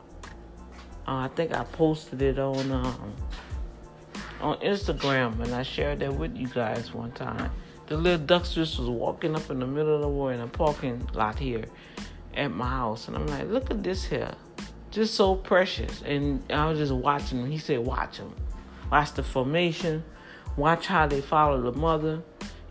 Uh, 1.06 1.26
I 1.26 1.28
think 1.28 1.54
I 1.54 1.64
posted 1.64 2.22
it 2.22 2.38
on 2.38 2.70
um, 2.70 3.14
on 4.40 4.58
Instagram 4.58 5.40
and 5.40 5.54
I 5.54 5.62
shared 5.62 6.00
that 6.00 6.14
with 6.14 6.36
you 6.36 6.48
guys 6.48 6.92
one 6.94 7.12
time. 7.12 7.50
The 7.86 7.96
little 7.96 8.24
ducks 8.24 8.54
just 8.54 8.78
was 8.78 8.88
walking 8.88 9.36
up 9.36 9.50
in 9.50 9.58
the 9.58 9.66
middle 9.66 9.94
of 9.94 10.00
the 10.00 10.08
road 10.08 10.28
in 10.30 10.40
a 10.40 10.46
parking 10.46 11.06
lot 11.12 11.38
here 11.38 11.64
at 12.34 12.50
my 12.50 12.68
house, 12.68 13.08
and 13.08 13.16
I'm 13.16 13.26
like, 13.26 13.48
look 13.48 13.70
at 13.70 13.82
this 13.82 14.04
here, 14.04 14.34
just 14.90 15.14
so 15.14 15.34
precious. 15.34 16.00
And 16.02 16.42
I 16.50 16.66
was 16.70 16.78
just 16.78 16.92
watching 16.92 17.40
him. 17.40 17.50
He 17.50 17.58
said, 17.58 17.80
watch 17.80 18.16
him, 18.16 18.34
watch 18.90 19.12
the 19.12 19.22
formation, 19.22 20.02
watch 20.56 20.86
how 20.86 21.06
they 21.06 21.20
follow 21.20 21.60
the 21.60 21.78
mother, 21.78 22.22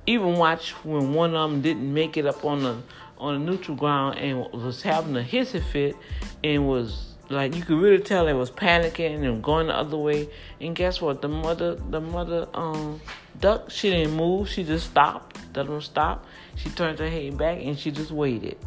even 0.08 0.36
watch 0.36 0.72
when 0.84 1.14
one 1.14 1.36
of 1.36 1.52
them 1.52 1.62
didn't 1.62 1.94
make 1.94 2.18
it 2.18 2.26
up 2.26 2.44
on 2.44 2.64
the 2.64 2.78
on 3.18 3.46
the 3.46 3.52
neutral 3.52 3.78
ground 3.78 4.18
and 4.18 4.40
was 4.52 4.82
having 4.82 5.16
a 5.16 5.22
hissy 5.22 5.64
fit 5.64 5.96
and 6.44 6.68
was 6.68 7.12
like 7.30 7.56
you 7.56 7.62
could 7.62 7.78
really 7.80 8.02
tell 8.02 8.28
it 8.28 8.34
was 8.34 8.52
panicking 8.52 9.24
and 9.24 9.44
going 9.44 9.68
the 9.68 9.76
other 9.76 9.98
way. 9.98 10.28
And 10.60 10.76
guess 10.76 11.02
what? 11.02 11.22
The 11.22 11.30
mother, 11.30 11.76
the 11.76 12.02
mother, 12.02 12.48
um, 12.54 13.00
duck. 13.40 13.70
She 13.70 13.90
didn't 13.90 14.16
move. 14.16 14.50
She 14.50 14.64
just 14.64 14.90
stopped. 14.92 15.38
Let 15.56 15.68
him 15.68 15.82
stop. 15.82 16.26
She 16.56 16.70
turned 16.70 17.00
her 17.00 17.10
head 17.10 17.38
back 17.38 17.60
and 17.62 17.78
she 17.78 17.92
just 17.92 18.12
waited. 18.12 18.58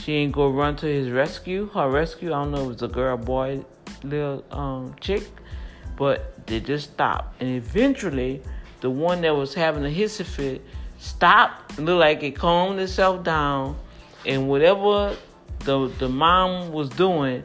She 0.00 0.14
ain't 0.14 0.32
go 0.32 0.48
run 0.48 0.76
to 0.76 0.86
his 0.86 1.10
rescue. 1.10 1.68
Her 1.68 1.90
rescue. 1.90 2.32
I 2.32 2.42
don't 2.42 2.52
know 2.52 2.58
if 2.58 2.64
it 2.64 2.68
was 2.68 2.82
a 2.82 2.88
girl, 2.88 3.16
boy, 3.16 3.64
little 4.02 4.44
um 4.50 4.96
chick, 5.00 5.24
but 5.96 6.46
they 6.46 6.60
just 6.60 6.92
stopped. 6.92 7.40
And 7.40 7.50
eventually, 7.50 8.42
the 8.80 8.90
one 8.90 9.20
that 9.22 9.34
was 9.34 9.54
having 9.54 9.84
a 9.84 9.88
hissy 9.88 10.24
fit 10.24 10.64
stopped. 10.98 11.78
Looked 11.78 12.00
like 12.00 12.22
it 12.22 12.36
calmed 12.36 12.80
itself 12.80 13.22
down, 13.22 13.78
and 14.26 14.48
whatever 14.48 15.16
the 15.60 15.88
the 15.98 16.08
mom 16.08 16.72
was 16.72 16.88
doing 16.88 17.44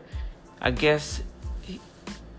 I 0.66 0.72
guess 0.72 1.22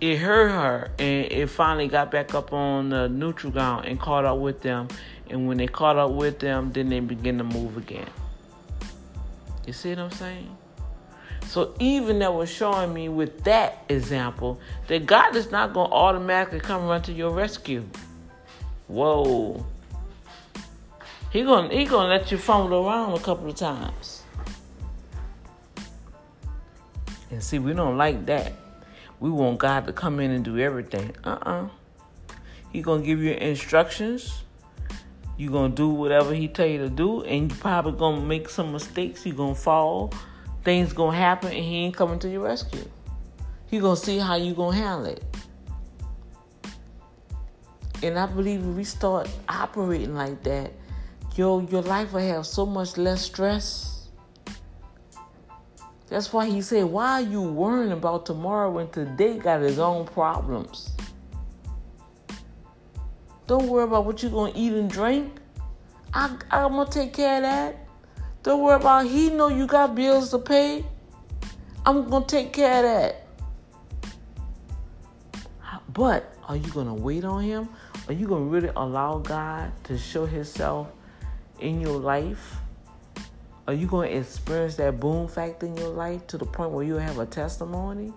it 0.00 0.16
hurt 0.16 0.48
her 0.48 0.90
and 0.98 1.30
it 1.30 1.46
finally 1.48 1.86
got 1.86 2.10
back 2.10 2.34
up 2.34 2.52
on 2.52 2.88
the 2.88 3.08
neutral 3.08 3.52
ground 3.52 3.86
and 3.86 4.00
caught 4.00 4.24
up 4.24 4.38
with 4.38 4.62
them. 4.62 4.88
And 5.30 5.46
when 5.46 5.58
they 5.58 5.68
caught 5.68 5.96
up 5.96 6.10
with 6.10 6.40
them, 6.40 6.72
then 6.72 6.88
they 6.88 6.98
begin 6.98 7.38
to 7.38 7.44
move 7.44 7.76
again. 7.76 8.08
You 9.64 9.72
see 9.72 9.90
what 9.90 9.98
I'm 10.00 10.10
saying? 10.10 10.56
So 11.46 11.74
even 11.78 12.18
that 12.18 12.34
was 12.34 12.50
showing 12.50 12.92
me 12.92 13.08
with 13.08 13.44
that 13.44 13.84
example 13.88 14.60
that 14.88 15.06
God 15.06 15.36
is 15.36 15.52
not 15.52 15.72
going 15.72 15.88
to 15.88 15.94
automatically 15.94 16.58
come 16.58 16.86
run 16.86 17.02
to 17.02 17.12
your 17.12 17.30
rescue. 17.30 17.84
Whoa. 18.88 19.64
He 21.30 21.42
gonna 21.42 21.74
he 21.74 21.86
to 21.86 21.98
let 21.98 22.30
you 22.30 22.38
fumble 22.38 22.86
around 22.86 23.14
a 23.14 23.20
couple 23.20 23.48
of 23.48 23.56
times. 23.56 24.22
And 27.30 27.42
see, 27.42 27.58
we 27.58 27.74
don't 27.74 27.96
like 27.96 28.26
that. 28.26 28.52
We 29.18 29.30
want 29.30 29.58
God 29.58 29.86
to 29.86 29.92
come 29.92 30.20
in 30.20 30.30
and 30.30 30.44
do 30.44 30.58
everything. 30.58 31.14
Uh-uh. 31.24 31.68
He 32.72 32.82
gonna 32.82 33.02
give 33.02 33.20
you 33.20 33.32
instructions. 33.32 34.44
You 35.36 35.50
gonna 35.50 35.74
do 35.74 35.88
whatever 35.88 36.32
he 36.32 36.48
tell 36.48 36.66
you 36.66 36.78
to 36.78 36.88
do, 36.88 37.22
and 37.24 37.50
you 37.50 37.58
probably 37.58 37.92
gonna 37.92 38.22
make 38.22 38.48
some 38.48 38.72
mistakes. 38.72 39.26
You 39.26 39.32
gonna 39.32 39.54
fall. 39.54 40.12
Things 40.64 40.92
gonna 40.92 41.16
happen, 41.16 41.50
and 41.50 41.64
he 41.64 41.84
ain't 41.84 41.96
coming 41.96 42.18
to 42.20 42.28
your 42.28 42.44
rescue. 42.44 42.88
He 43.66 43.78
gonna 43.78 43.96
see 43.96 44.18
how 44.18 44.36
you 44.36 44.54
gonna 44.54 44.76
handle 44.76 45.06
it. 45.06 45.35
And 48.02 48.18
I 48.18 48.26
believe 48.26 48.60
if 48.60 48.76
we 48.76 48.84
start 48.84 49.28
operating 49.48 50.14
like 50.14 50.42
that, 50.44 50.72
your 51.34 51.62
your 51.64 51.82
life 51.82 52.12
will 52.12 52.20
have 52.20 52.46
so 52.46 52.66
much 52.66 52.96
less 52.96 53.22
stress 53.22 53.96
that's 56.08 56.32
why 56.32 56.46
he 56.46 56.62
said, 56.62 56.84
Why 56.84 57.14
are 57.14 57.20
you 57.20 57.42
worrying 57.42 57.92
about 57.92 58.26
tomorrow 58.26 58.70
when 58.70 58.88
today 58.90 59.38
got 59.38 59.60
his 59.60 59.78
own 59.78 60.06
problems? 60.06 60.90
Don't 63.46 63.66
worry 63.68 63.84
about 63.84 64.04
what 64.06 64.22
you're 64.22 64.30
to 64.52 64.58
eat 64.58 64.72
and 64.72 64.90
drink. 64.90 65.32
I, 66.14 66.36
I'm 66.50 66.84
to 66.84 66.90
take 66.90 67.12
care 67.12 67.36
of 67.36 67.42
that. 67.42 67.88
Don't 68.42 68.62
worry 68.62 68.76
about 68.76 69.06
he 69.06 69.30
know 69.30 69.48
you 69.48 69.66
got 69.66 69.94
bills 69.94 70.30
to 70.30 70.38
pay. 70.38 70.84
I'm 71.84 72.08
to 72.10 72.26
take 72.26 72.52
care 72.52 72.78
of 72.78 72.82
that. 72.84 73.22
But 75.92 76.34
are 76.48 76.56
you 76.56 76.70
to 76.86 76.94
wait 76.94 77.24
on 77.24 77.42
him? 77.42 77.68
Are 78.08 78.12
you 78.12 78.26
going 78.28 78.44
to 78.44 78.48
really 78.48 78.70
allow 78.76 79.18
God 79.18 79.72
to 79.84 79.98
show 79.98 80.26
himself 80.26 80.88
in 81.58 81.80
your 81.80 81.98
life? 81.98 82.56
Are 83.66 83.74
you 83.74 83.88
going 83.88 84.10
to 84.10 84.18
experience 84.18 84.76
that 84.76 85.00
boom 85.00 85.26
factor 85.26 85.66
in 85.66 85.76
your 85.76 85.88
life 85.88 86.26
to 86.28 86.38
the 86.38 86.46
point 86.46 86.70
where 86.70 86.84
you 86.84 86.94
have 86.94 87.18
a 87.18 87.26
testimony? 87.26 88.12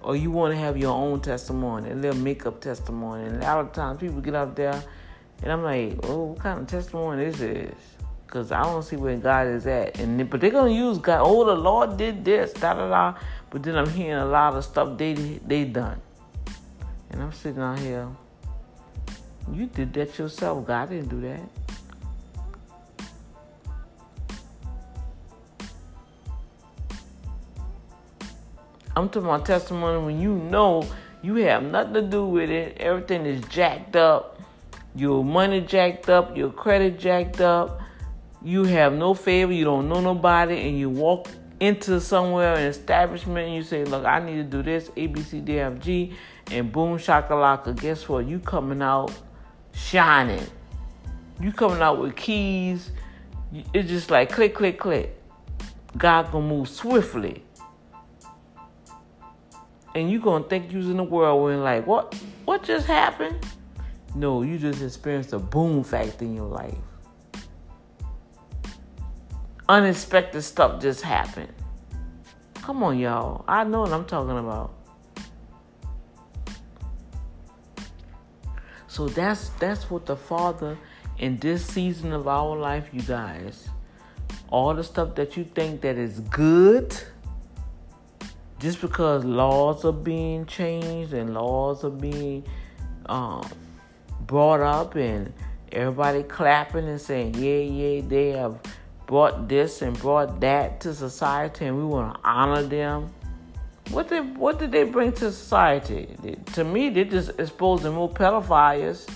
Or 0.00 0.16
you 0.16 0.30
want 0.30 0.52
to 0.52 0.58
have 0.58 0.76
your 0.76 0.94
own 0.94 1.20
testimony, 1.20 1.90
a 1.90 1.94
little 1.94 2.20
makeup 2.20 2.60
testimony. 2.60 3.26
And 3.26 3.42
a 3.42 3.46
lot 3.46 3.58
of 3.58 3.72
times 3.72 4.00
people 4.00 4.20
get 4.20 4.34
up 4.34 4.56
there 4.56 4.82
and 5.42 5.52
I'm 5.52 5.62
like, 5.62 5.98
oh, 6.04 6.24
what 6.24 6.40
kind 6.40 6.60
of 6.60 6.66
testimony 6.66 7.24
is 7.24 7.38
this? 7.38 7.74
Because 8.26 8.52
I 8.52 8.62
don't 8.62 8.82
see 8.82 8.96
where 8.96 9.16
God 9.16 9.46
is 9.46 9.66
at. 9.66 9.98
And 10.00 10.28
but 10.28 10.40
they're 10.40 10.50
gonna 10.50 10.70
use 10.70 10.98
God. 10.98 11.20
Oh, 11.22 11.44
the 11.44 11.54
Lord 11.54 11.96
did 11.96 12.24
this, 12.24 12.52
da 12.52 12.74
da 12.74 12.88
da. 12.88 13.18
But 13.50 13.62
then 13.62 13.76
I'm 13.76 13.88
hearing 13.88 14.20
a 14.20 14.26
lot 14.26 14.54
of 14.54 14.64
stuff 14.64 14.98
they 14.98 15.14
they 15.14 15.64
done, 15.64 16.00
and 17.10 17.22
I'm 17.22 17.32
sitting 17.32 17.62
out 17.62 17.78
here. 17.78 18.08
You 19.52 19.66
did 19.66 19.92
that 19.94 20.18
yourself. 20.18 20.66
God 20.66 20.90
didn't 20.90 21.08
do 21.08 21.20
that. 21.22 21.40
I'm 28.94 29.08
talking 29.08 29.28
my 29.28 29.38
testimony 29.38 30.04
when 30.04 30.20
you 30.20 30.34
know 30.34 30.84
you 31.22 31.36
have 31.36 31.62
nothing 31.62 31.94
to 31.94 32.02
do 32.02 32.26
with 32.26 32.50
it. 32.50 32.78
Everything 32.78 33.26
is 33.26 33.44
jacked 33.46 33.94
up. 33.94 34.40
Your 34.94 35.24
money 35.24 35.60
jacked 35.60 36.08
up. 36.08 36.36
Your 36.36 36.50
credit 36.50 36.98
jacked 36.98 37.40
up. 37.40 37.80
You 38.42 38.64
have 38.64 38.92
no 38.92 39.14
favor. 39.14 39.52
You 39.52 39.64
don't 39.64 39.88
know 39.88 40.00
nobody. 40.00 40.68
And 40.68 40.76
you 40.76 40.90
walk 40.90 41.28
into 41.60 42.00
somewhere, 42.00 42.54
an 42.54 42.64
establishment, 42.64 43.46
and 43.46 43.54
you 43.54 43.62
say, 43.62 43.84
Look, 43.84 44.04
I 44.04 44.18
need 44.18 44.36
to 44.36 44.44
do 44.44 44.62
this, 44.62 44.90
A, 44.96 45.06
B, 45.06 45.22
C, 45.22 45.40
D, 45.40 45.60
F, 45.60 45.78
G. 45.78 46.14
And 46.50 46.72
boom, 46.72 46.98
shakalaka. 46.98 47.78
Guess 47.78 48.08
what? 48.08 48.26
You 48.26 48.38
coming 48.38 48.82
out 48.82 49.12
shining. 49.72 50.46
You 51.40 51.52
coming 51.52 51.82
out 51.82 52.00
with 52.00 52.16
keys. 52.16 52.90
It's 53.72 53.88
just 53.88 54.10
like 54.10 54.30
click, 54.30 54.54
click, 54.54 54.78
click. 54.78 55.14
God 55.96 56.30
gonna 56.32 56.46
move 56.46 56.68
swiftly 56.68 57.44
and 59.98 60.10
you're 60.10 60.20
gonna 60.20 60.44
think 60.44 60.70
you're 60.70 60.82
in 60.82 60.96
the 60.96 61.02
whirlwind 61.02 61.62
like 61.62 61.86
what 61.86 62.14
what 62.44 62.62
just 62.62 62.86
happened 62.86 63.36
no 64.14 64.42
you 64.42 64.58
just 64.58 64.82
experienced 64.82 65.32
a 65.32 65.38
boom 65.38 65.82
factor 65.82 66.24
in 66.24 66.34
your 66.34 66.46
life 66.46 66.74
unexpected 69.68 70.42
stuff 70.42 70.80
just 70.80 71.02
happened 71.02 71.52
come 72.54 72.82
on 72.82 72.98
y'all 72.98 73.44
i 73.48 73.64
know 73.64 73.80
what 73.80 73.92
i'm 73.92 74.04
talking 74.04 74.38
about 74.38 74.74
so 78.98 79.06
that's 79.06 79.50
that's 79.60 79.88
what 79.88 80.06
the 80.06 80.16
father 80.16 80.76
in 81.18 81.36
this 81.36 81.64
season 81.64 82.12
of 82.12 82.26
our 82.26 82.56
life, 82.56 82.88
you 82.92 83.00
guys, 83.02 83.68
all 84.48 84.74
the 84.74 84.82
stuff 84.82 85.14
that 85.14 85.36
you 85.36 85.44
think 85.44 85.82
that 85.82 85.96
is 85.96 86.18
good, 86.18 87.00
just 88.58 88.80
because 88.80 89.24
laws 89.24 89.84
are 89.84 89.92
being 89.92 90.46
changed 90.46 91.12
and 91.12 91.32
laws 91.32 91.84
are 91.84 91.90
being 91.90 92.42
um, 93.06 93.48
brought 94.22 94.62
up 94.62 94.96
and 94.96 95.32
everybody 95.70 96.24
clapping 96.24 96.88
and 96.88 97.00
saying, 97.00 97.34
yeah, 97.34 97.60
yeah, 97.60 98.02
they 98.04 98.30
have 98.30 98.58
brought 99.06 99.48
this 99.48 99.80
and 99.80 99.96
brought 100.00 100.40
that 100.40 100.80
to 100.80 100.92
society 100.92 101.66
and 101.66 101.76
we 101.78 101.84
want 101.84 102.14
to 102.14 102.28
honor 102.28 102.64
them. 102.64 103.14
What 103.90 104.08
did 104.08 104.36
what 104.36 104.58
did 104.58 104.72
they 104.72 104.84
bring 104.84 105.12
to 105.12 105.32
society? 105.32 106.14
To 106.54 106.64
me, 106.64 106.90
they 106.90 107.04
just 107.04 107.30
exposing 107.38 107.94
more 107.94 108.10
pedophiles. 108.10 109.08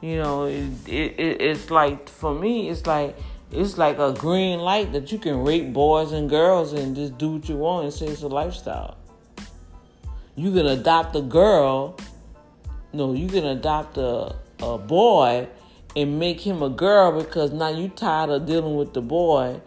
You 0.00 0.16
know, 0.18 0.44
it, 0.44 0.70
it, 0.86 1.40
it's 1.40 1.70
like 1.70 2.08
for 2.08 2.34
me, 2.34 2.68
it's 2.68 2.86
like 2.86 3.16
it's 3.50 3.76
like 3.76 3.98
a 3.98 4.12
green 4.12 4.60
light 4.60 4.92
that 4.92 5.10
you 5.10 5.18
can 5.18 5.42
rape 5.44 5.72
boys 5.72 6.12
and 6.12 6.30
girls 6.30 6.72
and 6.72 6.94
just 6.94 7.18
do 7.18 7.32
what 7.32 7.48
you 7.48 7.56
want 7.56 7.84
and 7.84 7.92
say 7.92 8.06
it's 8.06 8.22
a 8.22 8.28
lifestyle. 8.28 8.96
You 10.36 10.52
can 10.52 10.66
adopt 10.66 11.16
a 11.16 11.22
girl. 11.22 11.96
No, 12.92 13.12
you 13.12 13.28
can 13.28 13.44
adopt 13.44 13.96
a, 13.96 14.36
a 14.60 14.78
boy 14.78 15.48
and 15.96 16.18
make 16.18 16.40
him 16.40 16.62
a 16.62 16.68
girl 16.68 17.20
because 17.20 17.52
now 17.52 17.68
you 17.68 17.88
tired 17.88 18.30
of 18.30 18.46
dealing 18.46 18.76
with 18.76 18.94
the 18.94 19.02
boy 19.02 19.60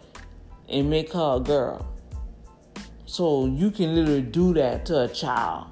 and 0.68 0.88
make 0.88 1.12
her 1.12 1.36
a 1.36 1.40
girl. 1.40 1.86
So 3.08 3.46
you 3.46 3.70
can 3.70 3.94
literally 3.94 4.20
do 4.20 4.52
that 4.52 4.84
to 4.86 5.04
a 5.04 5.08
child, 5.08 5.68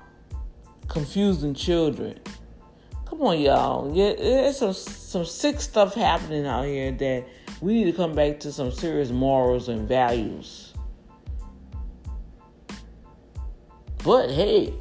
confusing 0.88 1.52
children. 1.52 2.18
Come 3.04 3.20
on, 3.20 3.38
y'all. 3.38 3.94
Yeah, 3.94 4.14
there's 4.14 4.56
some 4.56 4.72
some 4.72 5.26
sick 5.26 5.60
stuff 5.60 5.92
happening 5.92 6.46
out 6.46 6.64
here 6.64 6.92
that 6.92 7.26
we 7.60 7.74
need 7.74 7.84
to 7.84 7.92
come 7.92 8.14
back 8.14 8.40
to 8.40 8.50
some 8.50 8.72
serious 8.72 9.10
morals 9.10 9.68
and 9.68 9.86
values. 9.86 10.72
But 14.02 14.30
hey, 14.30 14.72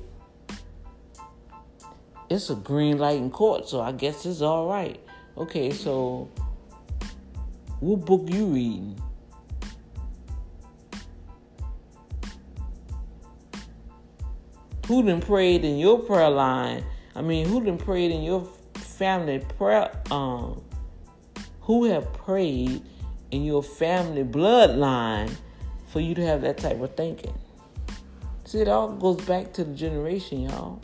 it's 2.29 2.49
a 2.49 2.55
green 2.55 2.99
light 2.99 3.17
in 3.17 3.31
court, 3.31 3.67
so 3.67 3.81
I 3.81 3.91
guess 3.91 4.25
it's 4.25 4.41
all 4.41 4.69
right. 4.69 4.97
Okay, 5.37 5.71
so 5.71 6.29
what 7.81 8.05
book 8.05 8.23
you 8.27 8.45
reading? 8.45 8.97
Who 14.87 15.03
done 15.03 15.21
prayed 15.21 15.65
in 15.65 15.77
your 15.77 15.99
prayer 15.99 16.29
line? 16.29 16.83
I 17.15 17.21
mean, 17.21 17.47
who 17.47 17.63
done 17.63 17.77
prayed 17.77 18.11
in 18.11 18.23
your 18.23 18.47
family 18.75 19.39
prayer? 19.57 19.91
Um, 20.11 20.63
who 21.61 21.85
have 21.85 22.13
prayed 22.13 22.81
in 23.31 23.43
your 23.43 23.63
family 23.63 24.23
bloodline 24.23 25.33
for 25.87 25.99
you 25.99 26.13
to 26.15 26.25
have 26.25 26.41
that 26.41 26.57
type 26.57 26.79
of 26.81 26.95
thinking? 26.95 27.33
See, 28.45 28.59
it 28.59 28.67
all 28.67 28.89
goes 28.89 29.21
back 29.25 29.53
to 29.53 29.63
the 29.63 29.73
generation, 29.73 30.41
y'all 30.41 30.81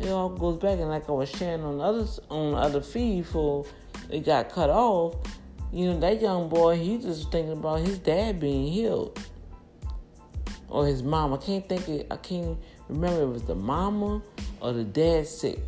it 0.00 0.08
all 0.10 0.28
goes 0.28 0.58
back 0.58 0.78
and 0.78 0.88
like 0.88 1.08
I 1.08 1.12
was 1.12 1.28
sharing 1.28 1.62
on 1.62 1.78
the 1.78 1.84
other 1.84 2.06
on 2.30 2.54
other 2.54 2.80
feed 2.80 3.26
for 3.26 3.66
it 4.10 4.24
got 4.24 4.50
cut 4.50 4.70
off. 4.70 5.16
You 5.72 5.86
know 5.86 6.00
that 6.00 6.20
young 6.22 6.48
boy, 6.48 6.76
he 6.76 6.98
just 6.98 7.30
thinking 7.30 7.52
about 7.52 7.80
his 7.80 7.98
dad 7.98 8.40
being 8.40 8.72
healed 8.72 9.18
or 10.68 10.86
his 10.86 11.02
mom. 11.02 11.32
I 11.32 11.38
can't 11.38 11.68
think. 11.68 11.88
It, 11.88 12.06
I 12.10 12.16
can't 12.16 12.58
remember 12.88 13.22
it 13.22 13.28
was 13.28 13.42
the 13.44 13.54
mama 13.54 14.22
or 14.60 14.72
the 14.72 14.84
dad 14.84 15.26
sick 15.26 15.58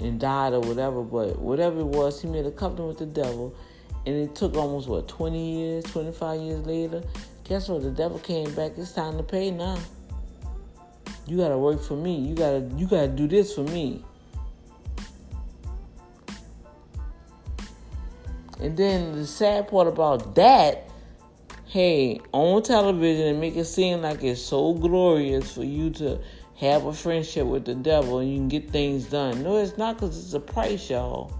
and 0.00 0.18
died 0.18 0.52
or 0.52 0.60
whatever. 0.60 1.02
But 1.02 1.38
whatever 1.38 1.80
it 1.80 1.86
was, 1.86 2.20
he 2.20 2.28
made 2.28 2.46
a 2.46 2.50
covenant 2.50 2.88
with 2.88 2.98
the 2.98 3.06
devil, 3.06 3.54
and 4.06 4.14
it 4.16 4.34
took 4.34 4.54
almost 4.54 4.88
what 4.88 5.08
20 5.08 5.58
years, 5.58 5.84
25 5.84 6.40
years 6.40 6.66
later. 6.66 7.02
Guess 7.44 7.68
what? 7.68 7.82
The 7.82 7.90
devil 7.90 8.18
came 8.18 8.52
back. 8.54 8.72
It's 8.76 8.92
time 8.92 9.16
to 9.16 9.22
pay 9.22 9.50
now. 9.50 9.78
You 11.26 11.36
gotta 11.36 11.58
work 11.58 11.82
for 11.82 11.96
me. 11.96 12.16
You 12.16 12.34
gotta 12.34 12.68
you 12.76 12.86
gotta 12.86 13.08
do 13.08 13.28
this 13.28 13.54
for 13.54 13.62
me. 13.62 14.04
And 18.60 18.76
then 18.76 19.12
the 19.12 19.26
sad 19.26 19.68
part 19.68 19.88
about 19.88 20.36
that, 20.36 20.88
hey, 21.72 22.20
on 22.32 22.62
television 22.62 23.28
and 23.28 23.40
make 23.40 23.56
it 23.56 23.64
seem 23.64 24.02
like 24.02 24.22
it's 24.22 24.42
so 24.42 24.74
glorious 24.74 25.54
for 25.54 25.64
you 25.64 25.88
to 25.88 26.20
have 26.58 26.84
a 26.84 26.92
friendship 26.92 27.46
with 27.46 27.64
the 27.64 27.74
devil 27.74 28.18
and 28.18 28.30
you 28.30 28.36
can 28.36 28.48
get 28.48 28.68
things 28.68 29.06
done. 29.06 29.42
No, 29.42 29.56
it's 29.56 29.78
not 29.78 29.94
because 29.96 30.22
it's 30.22 30.34
a 30.34 30.40
price, 30.40 30.90
y'all. 30.90 31.32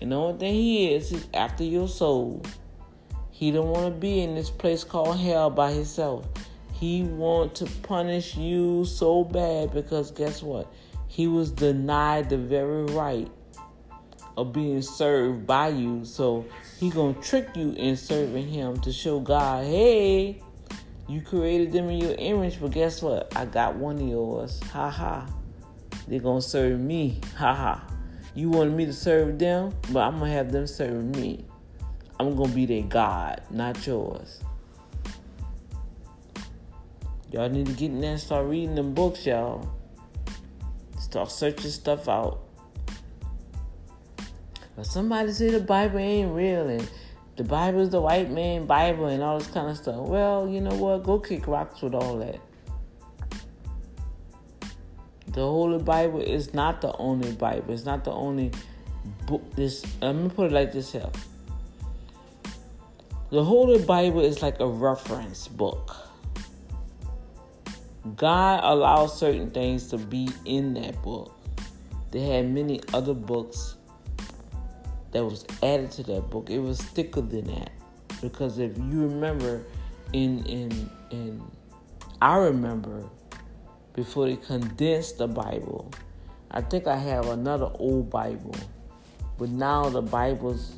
And 0.00 0.10
the 0.10 0.16
only 0.16 0.36
thing 0.36 0.54
he 0.54 0.92
is, 0.92 1.12
is 1.12 1.28
after 1.32 1.62
your 1.62 1.86
soul. 1.86 2.42
He 3.30 3.52
don't 3.52 3.68
want 3.68 3.94
to 3.94 4.00
be 4.00 4.22
in 4.22 4.34
this 4.34 4.50
place 4.50 4.82
called 4.82 5.20
hell 5.20 5.48
by 5.48 5.70
himself. 5.70 6.26
He 6.72 7.04
want 7.04 7.54
to 7.54 7.66
punish 7.84 8.36
you 8.36 8.84
so 8.84 9.22
bad 9.22 9.72
because 9.72 10.10
guess 10.10 10.42
what? 10.42 10.72
He 11.06 11.28
was 11.28 11.52
denied 11.52 12.30
the 12.30 12.36
very 12.36 12.86
right 12.86 13.30
of 14.36 14.52
being 14.52 14.82
served 14.82 15.46
by 15.46 15.68
you. 15.68 16.04
So 16.04 16.44
he 16.78 16.90
gonna 16.90 17.14
trick 17.14 17.56
you 17.56 17.72
in 17.72 17.96
serving 17.96 18.48
him 18.48 18.80
to 18.80 18.92
show 18.92 19.20
God, 19.20 19.64
hey, 19.64 20.42
you 21.08 21.20
created 21.20 21.72
them 21.72 21.90
in 21.90 21.98
your 21.98 22.14
image, 22.14 22.60
but 22.60 22.70
guess 22.70 23.02
what? 23.02 23.36
I 23.36 23.44
got 23.44 23.76
one 23.76 23.96
of 23.96 24.08
yours. 24.08 24.60
Ha 24.72 24.90
ha. 24.90 25.26
They're 26.08 26.20
gonna 26.20 26.40
serve 26.40 26.80
me. 26.80 27.20
Ha 27.36 27.54
ha. 27.54 27.84
You 28.34 28.48
wanted 28.48 28.74
me 28.74 28.86
to 28.86 28.92
serve 28.92 29.38
them, 29.38 29.74
but 29.90 30.00
I'm 30.00 30.18
gonna 30.18 30.30
have 30.32 30.50
them 30.52 30.66
serve 30.66 31.04
me. 31.04 31.44
I'm 32.18 32.36
gonna 32.36 32.54
be 32.54 32.66
their 32.66 32.82
God, 32.82 33.42
not 33.50 33.86
yours. 33.86 34.42
Y'all 37.30 37.48
need 37.48 37.66
to 37.66 37.72
get 37.72 37.90
in 37.90 38.00
there 38.00 38.12
and 38.12 38.20
start 38.20 38.46
reading 38.46 38.74
them 38.74 38.94
books, 38.94 39.26
y'all. 39.26 39.68
Start 41.00 41.30
searching 41.30 41.70
stuff 41.70 42.08
out. 42.08 42.40
But 44.76 44.86
somebody 44.86 45.32
say 45.32 45.50
the 45.50 45.60
Bible 45.60 45.98
ain't 45.98 46.32
real 46.32 46.68
and 46.68 46.88
the 47.36 47.44
Bible 47.44 47.80
is 47.80 47.90
the 47.90 48.00
white 48.00 48.30
man 48.30 48.66
Bible 48.66 49.06
and 49.06 49.22
all 49.22 49.38
this 49.38 49.48
kind 49.48 49.68
of 49.68 49.76
stuff. 49.76 49.96
Well, 49.96 50.48
you 50.48 50.60
know 50.60 50.74
what? 50.74 51.02
Go 51.02 51.18
kick 51.18 51.46
rocks 51.46 51.82
with 51.82 51.94
all 51.94 52.18
that. 52.18 52.40
The 55.28 55.40
Holy 55.40 55.82
Bible 55.82 56.20
is 56.20 56.52
not 56.52 56.82
the 56.82 56.94
only 56.96 57.32
Bible. 57.32 57.72
It's 57.72 57.86
not 57.86 58.04
the 58.04 58.12
only 58.12 58.52
book. 59.26 59.42
This 59.54 59.84
let 60.02 60.14
me 60.14 60.28
put 60.28 60.46
it 60.46 60.52
like 60.52 60.72
this 60.72 60.92
here. 60.92 61.10
The 63.30 63.42
Holy 63.42 63.82
Bible 63.82 64.20
is 64.20 64.42
like 64.42 64.60
a 64.60 64.68
reference 64.68 65.48
book. 65.48 65.96
God 68.16 68.60
allows 68.62 69.18
certain 69.18 69.50
things 69.50 69.86
to 69.88 69.96
be 69.96 70.28
in 70.44 70.74
that 70.74 71.00
book. 71.02 71.34
They 72.10 72.20
had 72.20 72.50
many 72.50 72.80
other 72.92 73.14
books 73.14 73.76
that 75.12 75.24
was 75.24 75.46
added 75.62 75.90
to 75.92 76.02
that 76.04 76.30
book. 76.30 76.50
It 76.50 76.58
was 76.58 76.80
thicker 76.80 77.20
than 77.20 77.46
that. 77.46 77.70
Because 78.20 78.58
if 78.58 78.76
you 78.78 79.02
remember 79.02 79.64
in 80.12 80.44
in 80.46 80.90
in 81.10 81.42
I 82.20 82.36
remember 82.36 83.08
before 83.94 84.26
they 84.26 84.36
condensed 84.36 85.18
the 85.18 85.28
Bible. 85.28 85.90
I 86.50 86.60
think 86.60 86.86
I 86.86 86.96
have 86.96 87.28
another 87.28 87.70
old 87.74 88.10
Bible. 88.10 88.54
But 89.38 89.50
now 89.50 89.88
the 89.88 90.02
Bibles 90.02 90.76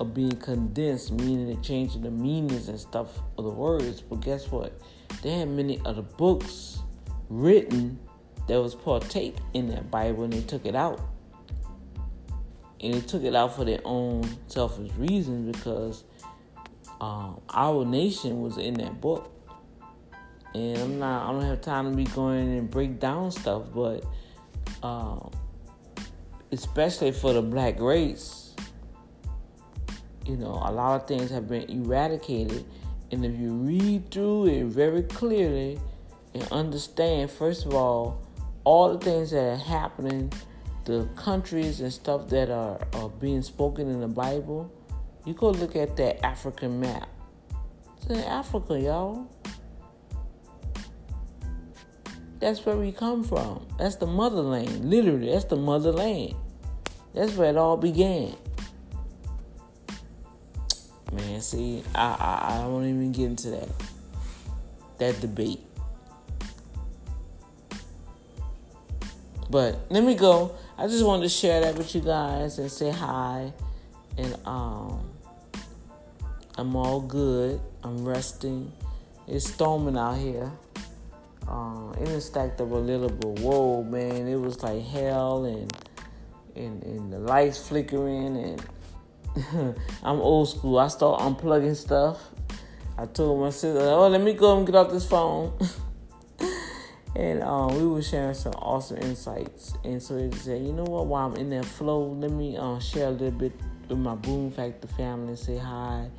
are 0.00 0.06
being 0.06 0.36
condensed, 0.36 1.12
meaning 1.12 1.46
they're 1.46 1.62
changing 1.62 2.02
the 2.02 2.10
meanings 2.10 2.68
and 2.68 2.78
stuff 2.78 3.20
of 3.38 3.44
the 3.44 3.50
words. 3.50 4.00
But 4.00 4.20
guess 4.20 4.50
what? 4.50 4.80
They 5.22 5.38
had 5.38 5.48
many 5.48 5.80
other 5.84 6.02
books 6.02 6.78
written 7.28 7.98
that 8.48 8.60
was 8.60 8.74
partake 8.74 9.36
in 9.54 9.68
that 9.68 9.90
Bible 9.90 10.24
and 10.24 10.32
they 10.32 10.42
took 10.42 10.66
it 10.66 10.74
out. 10.74 11.00
And 12.86 12.94
they 12.94 13.00
took 13.06 13.22
it 13.22 13.34
out 13.34 13.54
for 13.54 13.64
their 13.64 13.80
own 13.84 14.28
selfish 14.46 14.90
reasons 14.96 15.56
because 15.56 16.04
um, 17.00 17.40
our 17.50 17.84
nation 17.84 18.40
was 18.40 18.58
in 18.58 18.74
that 18.74 19.00
book. 19.00 19.32
And 20.54 20.78
I'm 20.78 20.98
not 20.98 21.28
I 21.28 21.32
don't 21.32 21.42
have 21.42 21.60
time 21.60 21.90
to 21.90 21.96
be 21.96 22.04
going 22.04 22.56
and 22.56 22.70
break 22.70 22.98
down 22.98 23.30
stuff, 23.30 23.64
but 23.74 24.04
um, 24.82 25.30
especially 26.50 27.12
for 27.12 27.34
the 27.34 27.42
black 27.42 27.78
race, 27.78 28.54
you 30.24 30.36
know, 30.36 30.62
a 30.64 30.72
lot 30.72 31.00
of 31.00 31.06
things 31.06 31.30
have 31.30 31.46
been 31.46 31.68
eradicated 31.68 32.64
and 33.12 33.24
if 33.24 33.38
you 33.38 33.52
read 33.52 34.10
through 34.10 34.46
it 34.46 34.64
very 34.64 35.02
clearly 35.02 35.78
and 36.34 36.42
understand, 36.50 37.30
first 37.30 37.64
of 37.64 37.74
all, 37.74 38.20
all 38.64 38.96
the 38.96 39.04
things 39.04 39.30
that 39.30 39.44
are 39.44 39.56
happening, 39.56 40.32
the 40.86 41.08
countries 41.16 41.80
and 41.80 41.92
stuff 41.92 42.28
that 42.28 42.48
are, 42.48 42.78
are 42.94 43.08
being 43.08 43.42
spoken 43.42 43.90
in 43.90 44.00
the 44.00 44.08
Bible, 44.08 44.72
you 45.24 45.34
go 45.34 45.50
look 45.50 45.74
at 45.76 45.96
that 45.96 46.24
African 46.24 46.80
map. 46.80 47.08
It's 47.96 48.06
in 48.06 48.20
Africa, 48.20 48.80
y'all. 48.80 49.28
That's 52.38 52.64
where 52.64 52.76
we 52.76 52.92
come 52.92 53.24
from. 53.24 53.66
That's 53.78 53.96
the 53.96 54.06
motherland. 54.06 54.88
Literally, 54.88 55.32
that's 55.32 55.46
the 55.46 55.56
motherland. 55.56 56.34
That's 57.12 57.32
where 57.34 57.50
it 57.50 57.56
all 57.56 57.76
began. 57.76 58.36
Man, 61.12 61.40
see, 61.40 61.82
I, 61.94 62.04
I, 62.04 62.54
I 62.54 62.62
don't 62.62 62.84
even 62.84 63.10
get 63.10 63.24
into 63.24 63.50
that 63.50 63.68
that 64.98 65.20
debate. 65.20 65.60
But 69.50 69.86
let 69.90 70.04
me 70.04 70.14
go. 70.14 70.54
I 70.78 70.86
just 70.86 71.04
wanted 71.04 71.22
to 71.22 71.28
share 71.30 71.62
that 71.62 71.74
with 71.76 71.94
you 71.94 72.02
guys 72.02 72.58
and 72.58 72.70
say 72.70 72.90
hi. 72.90 73.50
And 74.18 74.36
um, 74.44 75.08
I'm 76.58 76.76
all 76.76 77.00
good. 77.00 77.60
I'm 77.82 78.04
resting. 78.04 78.70
It's 79.26 79.50
storming 79.50 79.96
out 79.96 80.18
here. 80.18 80.52
Um, 81.48 81.94
it 81.98 82.08
was 82.08 82.26
stacked 82.26 82.60
up 82.60 82.70
a 82.70 82.74
little 82.74 83.08
bit. 83.08 83.40
Whoa, 83.40 83.84
man! 83.84 84.26
It 84.26 84.40
was 84.40 84.62
like 84.62 84.82
hell, 84.84 85.44
and 85.44 85.72
and, 86.56 86.82
and 86.82 87.12
the 87.12 87.20
lights 87.20 87.66
flickering, 87.68 88.36
and 88.36 89.76
I'm 90.02 90.20
old 90.20 90.48
school. 90.48 90.78
I 90.78 90.88
start 90.88 91.20
unplugging 91.20 91.76
stuff. 91.76 92.20
I 92.98 93.06
told 93.06 93.40
my 93.40 93.50
sister, 93.50 93.80
"Oh, 93.80 94.08
let 94.08 94.20
me 94.20 94.32
go 94.32 94.58
and 94.58 94.66
get 94.66 94.74
off 94.74 94.90
this 94.90 95.08
phone." 95.08 95.56
and 97.16 97.42
um, 97.42 97.74
we 97.74 97.86
were 97.86 98.02
sharing 98.02 98.34
some 98.34 98.52
awesome 98.58 98.98
insights. 98.98 99.72
And 99.84 100.02
so 100.02 100.16
they 100.16 100.36
said, 100.36 100.60
you 100.60 100.72
know 100.74 100.84
what? 100.84 101.06
While 101.06 101.28
I'm 101.30 101.36
in 101.36 101.48
that 101.50 101.64
flow, 101.64 102.12
let 102.12 102.30
me 102.30 102.58
uh, 102.58 102.78
share 102.78 103.08
a 103.08 103.10
little 103.10 103.30
bit 103.30 103.52
with 103.88 103.98
my 103.98 104.14
Boom 104.14 104.50
Factor 104.50 104.86
family 104.86 105.28
and 105.28 105.38
say 105.38 105.56
hi 105.56 106.10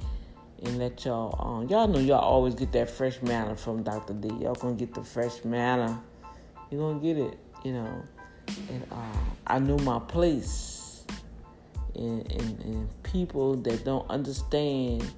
and 0.63 0.79
let 0.79 1.05
y'all. 1.05 1.35
Um, 1.39 1.67
y'all 1.67 1.87
know 1.87 1.99
y'all 1.99 2.17
always 2.17 2.55
get 2.55 2.71
that 2.71 2.89
fresh 2.89 3.21
manna 3.21 3.55
from 3.55 3.83
Dr. 3.83 4.13
D. 4.13 4.27
Y'all 4.41 4.55
gonna 4.55 4.73
get 4.73 4.95
the 4.95 5.03
fresh 5.03 5.45
manna. 5.45 6.01
You're 6.71 6.81
gonna 6.81 6.99
get 6.99 7.15
it, 7.15 7.37
you 7.63 7.73
know. 7.73 8.03
And 8.71 8.83
uh, 8.91 9.19
I 9.45 9.59
know 9.59 9.77
my 9.77 9.99
place. 9.99 11.05
And, 11.93 12.31
and, 12.31 12.61
and 12.63 13.03
people 13.03 13.55
that 13.57 13.83
don't 13.85 14.09
understand 14.09 15.11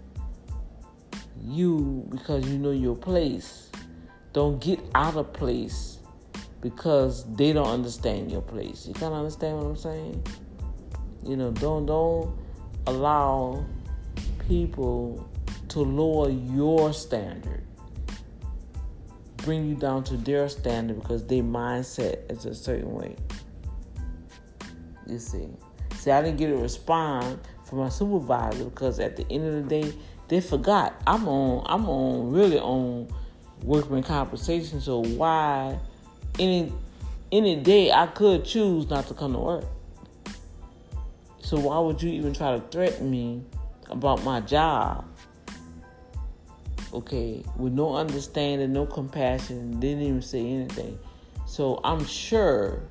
you 1.42 2.06
because 2.10 2.46
you 2.50 2.58
know 2.58 2.72
your 2.72 2.98
place 2.98 3.69
don't 4.34 4.60
get 4.60 4.80
out 4.96 5.16
of 5.16 5.34
place 5.34 6.00
because 6.62 7.26
they 7.36 7.54
don't 7.54 7.68
understand 7.68 8.32
your 8.32 8.42
place. 8.42 8.86
You 8.88 8.94
kind 8.94 9.14
of 9.14 9.20
understand 9.20 9.58
what 9.58 9.66
I'm 9.66 9.76
saying? 9.76 10.24
You 11.26 11.36
know, 11.36 11.52
don't 11.52 11.86
don't 11.86 12.38
allow 12.88 13.66
people 14.48 15.30
to 15.70 15.80
lower 15.80 16.30
your 16.30 16.94
standard, 16.94 17.64
bring 19.38 19.68
you 19.68 19.76
down 19.76 20.04
to 20.06 20.18
their 20.18 20.50
standard 20.50 21.02
because 21.02 21.26
their 21.28 21.44
mindset 21.44 22.32
is 22.32 22.46
a 22.46 22.56
certain 22.56 22.92
way. 22.94 23.16
You 25.08 25.20
see, 25.20 25.48
see, 25.96 26.12
I 26.12 26.22
didn't 26.22 26.38
get 26.38 26.52
a 26.52 26.58
response 26.58 27.40
from 27.66 27.80
my 27.80 27.90
supervisor 27.90 28.66
because 28.66 29.00
at 29.00 29.16
the 29.16 29.26
end 29.30 29.46
of 29.46 29.54
the 29.54 29.82
day, 29.82 29.94
they 30.28 30.42
forgot 30.42 31.02
I'm 31.08 31.28
on. 31.28 31.66
I'm 31.68 31.88
on 31.90 32.32
really 32.32 32.60
on 32.60 33.08
workman 33.64 34.04
compensation. 34.04 34.82
So 34.82 35.04
why 35.04 35.80
any 36.38 36.72
any 37.32 37.56
day 37.58 37.92
I 37.92 38.08
could 38.08 38.46
choose 38.46 38.90
not 38.90 39.08
to 39.08 39.14
come 39.14 39.34
to 39.34 39.40
work. 39.40 39.66
So 41.42 41.60
why 41.60 41.80
would 41.80 42.02
you 42.02 42.12
even 42.12 42.34
try 42.34 42.58
to 42.58 42.62
threaten 42.70 43.10
me 43.10 43.44
about 43.90 44.24
my 44.24 44.40
job? 44.42 45.06
Okay, 46.92 47.44
with 47.56 47.74
no 47.74 47.96
understanding, 47.96 48.74
no 48.74 48.86
compassion, 48.86 49.80
didn't 49.80 50.04
even 50.04 50.22
say 50.22 50.46
anything. 50.46 50.98
So 51.46 51.80
I'm 51.84 52.04
sure, 52.06 52.82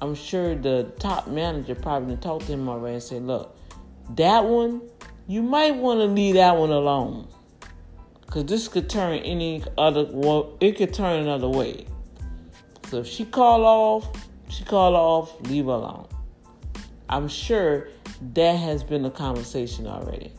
I'm 0.00 0.14
sure 0.14 0.56
the 0.56 0.92
top 0.98 1.28
manager 1.28 1.74
probably 1.74 2.16
talked 2.16 2.46
to 2.46 2.52
him 2.52 2.68
already 2.68 2.94
and 2.94 3.02
said, 3.02 3.22
look, 3.22 3.56
that 4.16 4.44
one, 4.44 4.82
you 5.28 5.42
might 5.42 5.76
want 5.76 6.00
to 6.00 6.06
leave 6.06 6.34
that 6.34 6.56
one 6.56 6.70
alone. 6.70 7.28
Because 8.28 8.44
this 8.44 8.68
could 8.68 8.90
turn 8.90 9.20
any 9.20 9.64
other, 9.78 10.06
well, 10.10 10.54
it 10.60 10.76
could 10.76 10.92
turn 10.92 11.20
another 11.20 11.48
way. 11.48 11.86
So 12.90 12.98
if 12.98 13.06
she 13.06 13.24
call 13.24 13.64
off, 13.64 14.06
she 14.50 14.64
call 14.64 14.94
off, 14.94 15.40
leave 15.48 15.64
her 15.64 15.70
alone. 15.70 16.06
I'm 17.08 17.26
sure 17.26 17.88
that 18.34 18.52
has 18.52 18.84
been 18.84 19.06
a 19.06 19.10
conversation 19.10 19.86
already. 19.86 20.30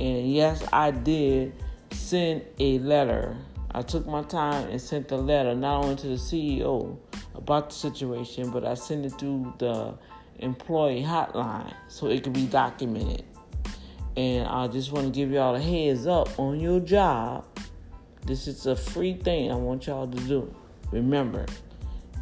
And 0.00 0.30
yes, 0.30 0.62
I 0.70 0.90
did 0.90 1.54
send 1.92 2.42
a 2.58 2.78
letter. 2.80 3.38
I 3.70 3.80
took 3.80 4.06
my 4.06 4.22
time 4.24 4.68
and 4.68 4.78
sent 4.78 5.08
the 5.08 5.16
letter 5.16 5.54
not 5.54 5.84
only 5.84 5.96
to 5.96 6.08
the 6.08 6.16
CEO 6.16 6.98
about 7.34 7.70
the 7.70 7.74
situation, 7.74 8.50
but 8.50 8.66
I 8.66 8.74
sent 8.74 9.06
it 9.06 9.18
through 9.18 9.54
the 9.56 9.94
employee 10.40 11.02
hotline 11.02 11.72
so 11.88 12.08
it 12.08 12.22
could 12.22 12.34
be 12.34 12.44
documented. 12.44 13.24
And 14.16 14.46
I 14.46 14.68
just 14.68 14.92
want 14.92 15.06
to 15.06 15.12
give 15.12 15.30
y'all 15.30 15.54
a 15.54 15.60
heads 15.60 16.06
up 16.06 16.38
on 16.38 16.60
your 16.60 16.80
job. 16.80 17.46
This 18.26 18.46
is 18.46 18.66
a 18.66 18.76
free 18.76 19.14
thing 19.14 19.50
I 19.50 19.56
want 19.56 19.86
y'all 19.86 20.06
to 20.06 20.20
do. 20.24 20.54
Remember, 20.90 21.46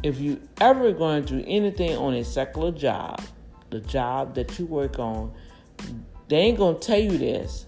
if 0.03 0.19
you 0.19 0.41
ever 0.59 0.91
going 0.93 1.25
do 1.25 1.43
anything 1.45 1.95
on 1.97 2.13
a 2.13 2.23
secular 2.23 2.71
job, 2.71 3.21
the 3.69 3.81
job 3.81 4.33
that 4.35 4.57
you 4.57 4.65
work 4.65 4.99
on, 4.99 5.31
they 6.27 6.37
ain't 6.37 6.57
gonna 6.57 6.79
tell 6.79 6.99
you 6.99 7.17
this. 7.17 7.67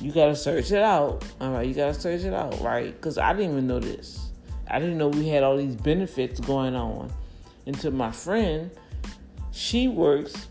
You 0.00 0.12
gotta 0.12 0.36
search 0.36 0.70
it 0.72 0.82
out. 0.82 1.24
All 1.40 1.52
right, 1.52 1.66
you 1.66 1.74
gotta 1.74 1.94
search 1.94 2.22
it 2.22 2.32
out, 2.32 2.60
right? 2.60 2.94
Because 2.94 3.18
I 3.18 3.32
didn't 3.32 3.52
even 3.52 3.66
know 3.66 3.80
this. 3.80 4.30
I 4.68 4.78
didn't 4.78 4.96
know 4.96 5.08
we 5.08 5.28
had 5.28 5.42
all 5.42 5.56
these 5.56 5.76
benefits 5.76 6.40
going 6.40 6.74
on. 6.74 7.12
And 7.66 7.78
to 7.80 7.90
my 7.90 8.10
friend, 8.10 8.70
she 9.50 9.88
works 9.88 10.46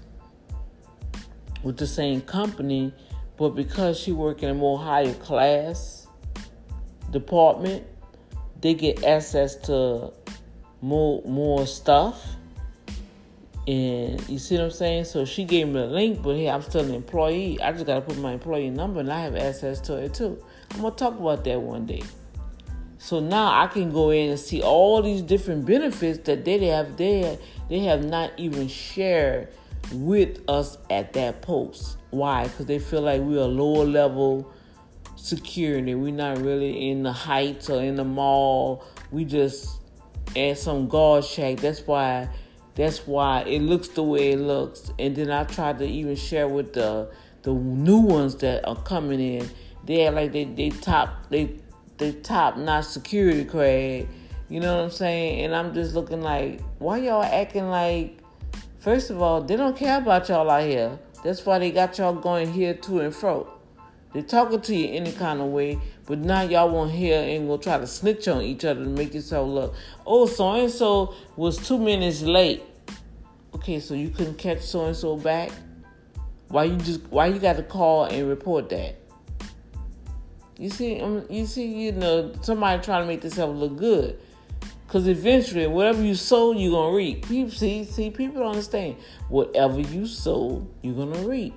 with 1.64 1.78
the 1.78 1.88
same 1.88 2.22
company, 2.22 2.94
but 3.38 3.50
because 3.50 4.00
she 4.00 4.12
work 4.12 4.44
in 4.44 4.50
a 4.50 4.54
more 4.54 4.80
higher 4.80 5.14
class 5.16 6.08
department, 7.12 7.86
they 8.62 8.74
get 8.74 9.04
access 9.04 9.56
to 9.56 10.12
more 10.82 11.22
more 11.26 11.66
stuff. 11.66 12.36
And 13.68 14.28
you 14.28 14.40
see 14.40 14.56
what 14.56 14.66
I'm 14.66 14.72
saying? 14.72 15.06
So 15.06 15.24
she 15.24 15.44
gave 15.44 15.68
me 15.68 15.80
a 15.82 15.86
link, 15.86 16.24
but 16.24 16.36
hey, 16.36 16.50
I'm 16.50 16.64
still 16.64 16.84
an 16.84 16.94
employee. 16.94 17.62
I 17.62 17.72
just 17.72 17.86
gotta 17.86 18.02
put 18.02 18.18
my 18.18 18.34
employee 18.34 18.70
number 18.70 19.02
and 19.02 19.12
I 19.12 19.22
have 19.22 19.36
access 19.36 19.80
to 19.82 19.98
it 19.98 20.14
too. 20.14 20.44
I'm 20.72 20.82
gonna 20.82 20.96
talk 20.96 21.20
about 21.20 21.44
that 21.44 21.62
one 21.62 21.86
day. 21.86 22.02
So 22.98 23.20
now 23.20 23.60
I 23.60 23.68
can 23.68 23.92
go 23.92 24.12
in 24.12 24.30
and 24.30 24.40
see 24.40 24.62
all 24.62 25.02
these 25.02 25.22
different 25.22 25.66
benefits 25.66 26.20
that 26.26 26.46
they 26.46 26.66
have 26.68 26.98
there. 26.98 27.38
They 27.70 27.80
have 27.80 28.06
not 28.06 28.32
even 28.38 28.68
shared 28.68 29.50
with 29.94 30.42
us 30.50 30.78
at 30.90 31.14
that 31.14 31.42
post. 31.42 31.98
Why? 32.12 32.44
Because 32.44 32.66
they 32.66 32.80
feel 32.80 33.02
like 33.02 33.22
we're 33.22 33.40
a 33.40 33.46
lower 33.46 33.86
level 33.86 34.52
security. 35.16 35.96
We're 35.96 36.14
not 36.14 36.40
really 36.40 36.90
in 36.90 37.04
the 37.04 37.12
heights 37.12 37.70
or 37.70 37.82
in 37.82 37.96
the 37.96 38.04
mall. 38.04 38.86
We 39.12 39.26
just 39.26 39.82
at 40.36 40.58
some 40.58 40.88
guard 40.88 41.26
shack. 41.26 41.58
That's 41.58 41.82
why 41.82 42.30
that's 42.76 43.06
why 43.06 43.42
it 43.42 43.62
looks 43.62 43.90
the 43.90 44.04
way 44.04 44.32
it 44.32 44.40
looks. 44.40 44.92
And 44.98 45.16
then 45.16 45.30
I 45.30 45.44
tried 45.44 45.80
to 45.80 45.86
even 45.86 46.16
share 46.16 46.48
with 46.48 46.74
the 46.74 47.12
the 47.44 47.54
new 47.54 48.00
ones 48.00 48.36
that 48.38 48.68
are 48.68 48.82
coming 48.84 49.20
in. 49.20 49.50
They 49.86 50.08
are 50.08 50.12
like 50.12 50.32
they 50.32 50.46
they 50.46 50.70
top 50.70 51.30
they 51.30 51.60
they 51.98 52.14
top 52.14 52.58
notch 52.58 52.86
security 52.86 53.46
Craig. 53.46 54.08
You 54.50 54.60
know 54.60 54.78
what 54.78 54.84
I'm 54.84 54.92
saying? 54.92 55.46
And 55.46 55.56
I'm 55.56 55.74
just 55.74 55.96
looking 55.96 56.22
like, 56.22 56.62
why 56.78 56.98
y'all 56.98 57.24
acting 57.24 57.70
like 57.70 58.21
First 58.82 59.12
of 59.12 59.22
all, 59.22 59.42
they 59.42 59.56
don't 59.56 59.78
care 59.78 60.00
about 60.00 60.28
y'all 60.28 60.50
out 60.50 60.64
here. 60.64 60.98
That's 61.24 61.46
why 61.46 61.60
they 61.60 61.70
got 61.70 62.00
y'all 62.00 62.16
going 62.16 62.52
here 62.52 62.74
to 62.74 63.02
and 63.02 63.16
fro. 63.16 63.48
They 64.12 64.24
talking 64.24 64.60
to 64.60 64.76
you 64.76 64.96
any 64.96 65.12
kind 65.12 65.40
of 65.40 65.50
way, 65.50 65.80
but 66.08 66.18
now 66.18 66.42
y'all 66.42 66.72
won't 66.72 66.90
hear 66.90 67.22
and 67.22 67.48
will 67.48 67.60
try 67.60 67.78
to 67.78 67.86
snitch 67.86 68.28
on 68.28 68.42
each 68.42 68.66
other 68.66 68.84
to 68.84 68.90
make 68.90 69.14
yourself 69.14 69.48
look. 69.48 69.76
Oh, 70.06 70.26
so 70.26 70.54
and 70.54 70.72
so 70.72 71.14
was 71.36 71.58
two 71.58 71.78
minutes 71.78 72.24
late. 72.24 72.64
Okay, 73.54 73.80
so 73.80 73.94
you 73.94 74.10
couldn't 74.10 74.40
catch 74.40 74.62
so 74.62 74.88
and 74.88 74.96
so 74.96 75.16
back. 75.16 75.52
Why 76.48 76.64
you 76.64 76.78
just 76.78 77.04
why 77.12 77.28
you 77.28 77.38
got 77.38 77.58
to 77.58 77.64
call 77.64 78.06
and 78.06 78.28
report 78.28 78.68
that? 78.70 78.96
You 80.58 80.72
see, 80.72 81.00
um, 81.02 81.24
you 81.30 81.46
see, 81.46 81.68
you 81.68 81.92
know, 81.92 82.34
somebody 82.42 82.82
trying 82.82 83.04
to 83.04 83.08
make 83.08 83.22
themselves 83.22 83.60
look 83.60 83.78
good. 83.78 84.20
Because 84.92 85.08
eventually, 85.08 85.68
whatever 85.68 86.04
you 86.04 86.16
sow, 86.16 86.52
you're 86.52 86.72
going 86.72 86.92
to 86.92 86.98
reap. 86.98 87.26
People, 87.26 87.50
see, 87.50 87.86
see, 87.86 88.10
people 88.10 88.42
don't 88.42 88.50
understand. 88.50 88.98
Whatever 89.30 89.80
you 89.80 90.06
sow, 90.06 90.68
you're 90.82 90.96
going 90.96 91.14
to 91.14 91.30
reap. 91.30 91.54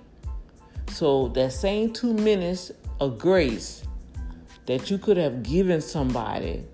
So 0.90 1.26
that 1.30 1.52
same 1.52 1.92
two 1.92 2.14
minutes 2.14 2.70
of 3.00 3.18
grace 3.18 3.82
that 4.66 4.88
you 4.88 4.98
could 4.98 5.16
have 5.16 5.42
given 5.42 5.80
somebody, 5.80 6.64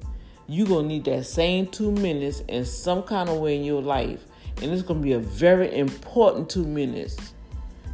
you're 0.48 0.66
going 0.66 0.82
to 0.82 0.88
need 0.88 1.04
that 1.06 1.24
same 1.24 1.66
two 1.66 1.92
minutes 1.92 2.40
in 2.40 2.66
some 2.66 3.04
kind 3.04 3.30
of 3.30 3.38
way 3.38 3.56
in 3.56 3.64
your 3.64 3.80
life. 3.80 4.22
And 4.61 4.70
it's 4.70 4.82
going 4.82 5.00
to 5.00 5.02
be 5.02 5.12
a 5.14 5.18
very 5.18 5.74
important 5.74 6.50
two 6.50 6.66
minutes 6.66 7.16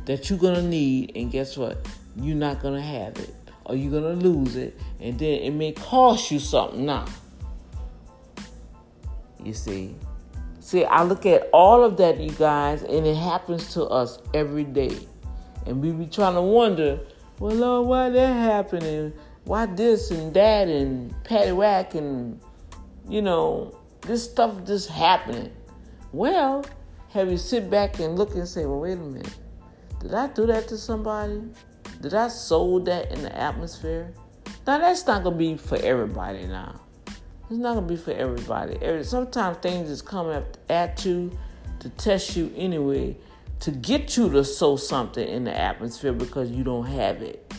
that 0.06 0.28
you're 0.28 0.40
going 0.40 0.56
to 0.56 0.62
need. 0.62 1.12
And 1.14 1.30
guess 1.30 1.56
what? 1.56 1.86
You're 2.16 2.34
not 2.34 2.60
going 2.62 2.74
to 2.74 2.82
have 2.82 3.16
it. 3.16 3.32
Or 3.64 3.76
you're 3.76 3.92
going 3.92 4.18
to 4.18 4.28
lose 4.28 4.56
it. 4.56 4.76
And 4.98 5.16
then 5.16 5.42
it 5.42 5.52
may 5.52 5.70
cost 5.70 6.32
you 6.32 6.40
something 6.40 6.84
now. 6.84 7.06
You 9.47 9.55
see? 9.55 9.94
See, 10.59 10.84
I 10.84 11.05
look 11.05 11.24
at 11.24 11.49
all 11.53 11.84
of 11.84 11.97
that, 11.99 12.18
you 12.18 12.30
guys, 12.30 12.82
and 12.82 13.07
it 13.07 13.14
happens 13.14 13.72
to 13.74 13.84
us 13.84 14.18
every 14.34 14.64
day. 14.64 14.99
And 15.66 15.80
we 15.80 15.92
be 15.92 16.07
trying 16.07 16.34
to 16.34 16.42
wonder, 16.42 16.99
well, 17.38 17.55
Lord, 17.55 17.86
why 17.86 18.09
that 18.11 18.32
happening? 18.32 19.12
Why 19.44 19.66
this 19.66 20.11
and 20.11 20.34
that 20.34 20.66
and 20.66 21.14
patty 21.22 21.53
whack 21.53 21.94
and, 21.94 22.40
you 23.09 23.22
know, 23.22 23.78
this 24.01 24.24
stuff 24.24 24.64
just 24.64 24.88
happening? 24.88 25.53
Well, 26.12 26.64
have 27.11 27.30
you 27.30 27.38
sit 27.38 27.70
back 27.70 28.01
and 28.01 28.18
look 28.18 28.34
and 28.34 28.49
say, 28.49 28.66
well, 28.66 28.80
wait 28.80 28.94
a 28.94 28.97
minute. 28.97 29.38
Did 30.01 30.12
I 30.12 30.26
do 30.26 30.47
that 30.47 30.66
to 30.68 30.76
somebody? 30.76 31.40
Did 32.03 32.14
I 32.14 32.26
sow 32.26 32.80
that 32.80 33.12
in 33.12 33.22
the 33.22 33.36
atmosphere? 33.36 34.12
Now, 34.66 34.78
that's 34.78 35.07
not 35.07 35.22
going 35.22 35.34
to 35.34 35.38
be 35.38 35.57
for 35.57 35.76
everybody 35.76 36.49
now. 36.49 36.80
It's 37.49 37.59
not 37.59 37.74
to 37.74 37.80
be 37.80 37.97
for 37.97 38.12
everybody. 38.12 38.78
Sometimes 39.05 39.59
things 39.59 39.88
just 39.88 40.05
come 40.05 40.44
at 40.68 41.05
you 41.05 41.30
to 41.80 41.88
test 41.90 42.36
you 42.36 42.53
anyway 42.57 43.16
to 43.61 43.70
get 43.70 44.16
you 44.16 44.28
to 44.30 44.44
sow 44.44 44.76
something 44.76 45.26
in 45.26 45.44
the 45.44 45.57
atmosphere 45.57 46.12
because 46.12 46.51
you 46.51 46.62
don't 46.62 46.86
have 46.86 47.22
it. 47.22 47.53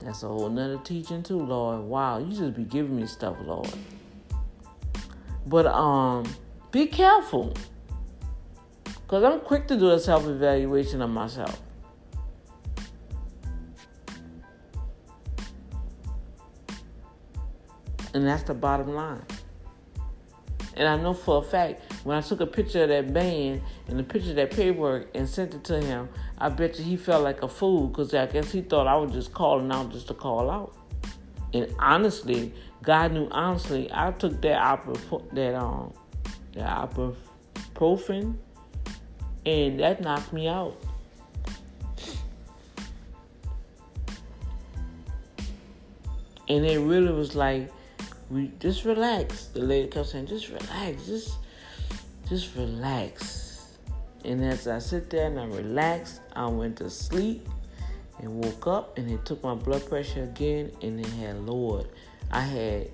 That's 0.00 0.22
a 0.22 0.28
whole 0.28 0.48
nother 0.48 0.78
teaching 0.78 1.22
too, 1.22 1.40
Lord. 1.40 1.82
Wow, 1.82 2.18
you 2.18 2.32
just 2.34 2.54
be 2.54 2.64
giving 2.64 2.96
me 2.96 3.06
stuff, 3.06 3.36
Lord. 3.44 3.68
But 5.46 5.66
um, 5.66 6.24
be 6.70 6.86
careful. 6.86 7.54
Because 8.84 9.24
I'm 9.24 9.40
quick 9.40 9.66
to 9.68 9.76
do 9.76 9.90
a 9.90 9.98
self 9.98 10.26
evaluation 10.26 11.02
of 11.02 11.10
myself. 11.10 11.60
And 18.18 18.26
that's 18.26 18.42
the 18.42 18.52
bottom 18.52 18.96
line. 18.96 19.22
And 20.74 20.88
I 20.88 20.96
know 20.96 21.14
for 21.14 21.38
a 21.38 21.42
fact 21.42 21.80
when 22.02 22.16
I 22.16 22.20
took 22.20 22.40
a 22.40 22.48
picture 22.48 22.82
of 22.82 22.88
that 22.88 23.14
band 23.14 23.62
and 23.86 23.96
the 23.96 24.02
picture 24.02 24.30
of 24.30 24.36
that 24.36 24.50
paperwork 24.50 25.06
and 25.14 25.28
sent 25.28 25.54
it 25.54 25.62
to 25.62 25.80
him, 25.80 26.08
I 26.36 26.48
bet 26.48 26.76
you 26.80 26.84
he 26.84 26.96
felt 26.96 27.22
like 27.22 27.44
a 27.44 27.48
fool 27.48 27.86
because 27.86 28.12
I 28.12 28.26
guess 28.26 28.50
he 28.50 28.62
thought 28.62 28.88
I 28.88 28.96
was 28.96 29.12
just 29.12 29.32
calling 29.32 29.70
out 29.70 29.92
just 29.92 30.08
to 30.08 30.14
call 30.14 30.50
out. 30.50 30.74
And 31.54 31.72
honestly, 31.78 32.52
God 32.82 33.12
knew 33.12 33.28
honestly, 33.30 33.88
I 33.92 34.10
took 34.10 34.42
that 34.42 34.58
opera 34.60 34.96
that 35.34 35.54
um 35.54 35.92
that 36.54 36.90
ibuprofen 36.90 38.34
and 39.46 39.78
that 39.78 40.00
knocked 40.00 40.32
me 40.32 40.48
out. 40.48 40.76
And 46.48 46.66
it 46.66 46.80
really 46.80 47.12
was 47.12 47.36
like, 47.36 47.70
we 48.30 48.50
just 48.58 48.84
relax. 48.84 49.46
The 49.46 49.60
lady 49.60 49.88
kept 49.88 50.08
saying, 50.08 50.26
just 50.26 50.48
relax, 50.48 51.06
just 51.06 51.38
just 52.28 52.54
relax. 52.56 53.78
And 54.24 54.44
as 54.44 54.68
I 54.68 54.78
sit 54.78 55.08
there 55.08 55.26
and 55.26 55.40
I 55.40 55.46
relaxed, 55.46 56.20
I 56.34 56.46
went 56.46 56.76
to 56.78 56.90
sleep 56.90 57.48
and 58.18 58.44
woke 58.44 58.66
up 58.66 58.98
and 58.98 59.10
it 59.10 59.24
took 59.24 59.42
my 59.42 59.54
blood 59.54 59.88
pressure 59.88 60.24
again 60.24 60.72
and 60.82 61.00
it 61.00 61.10
had 61.12 61.46
lowered. 61.46 61.86
I 62.30 62.40
had 62.42 62.90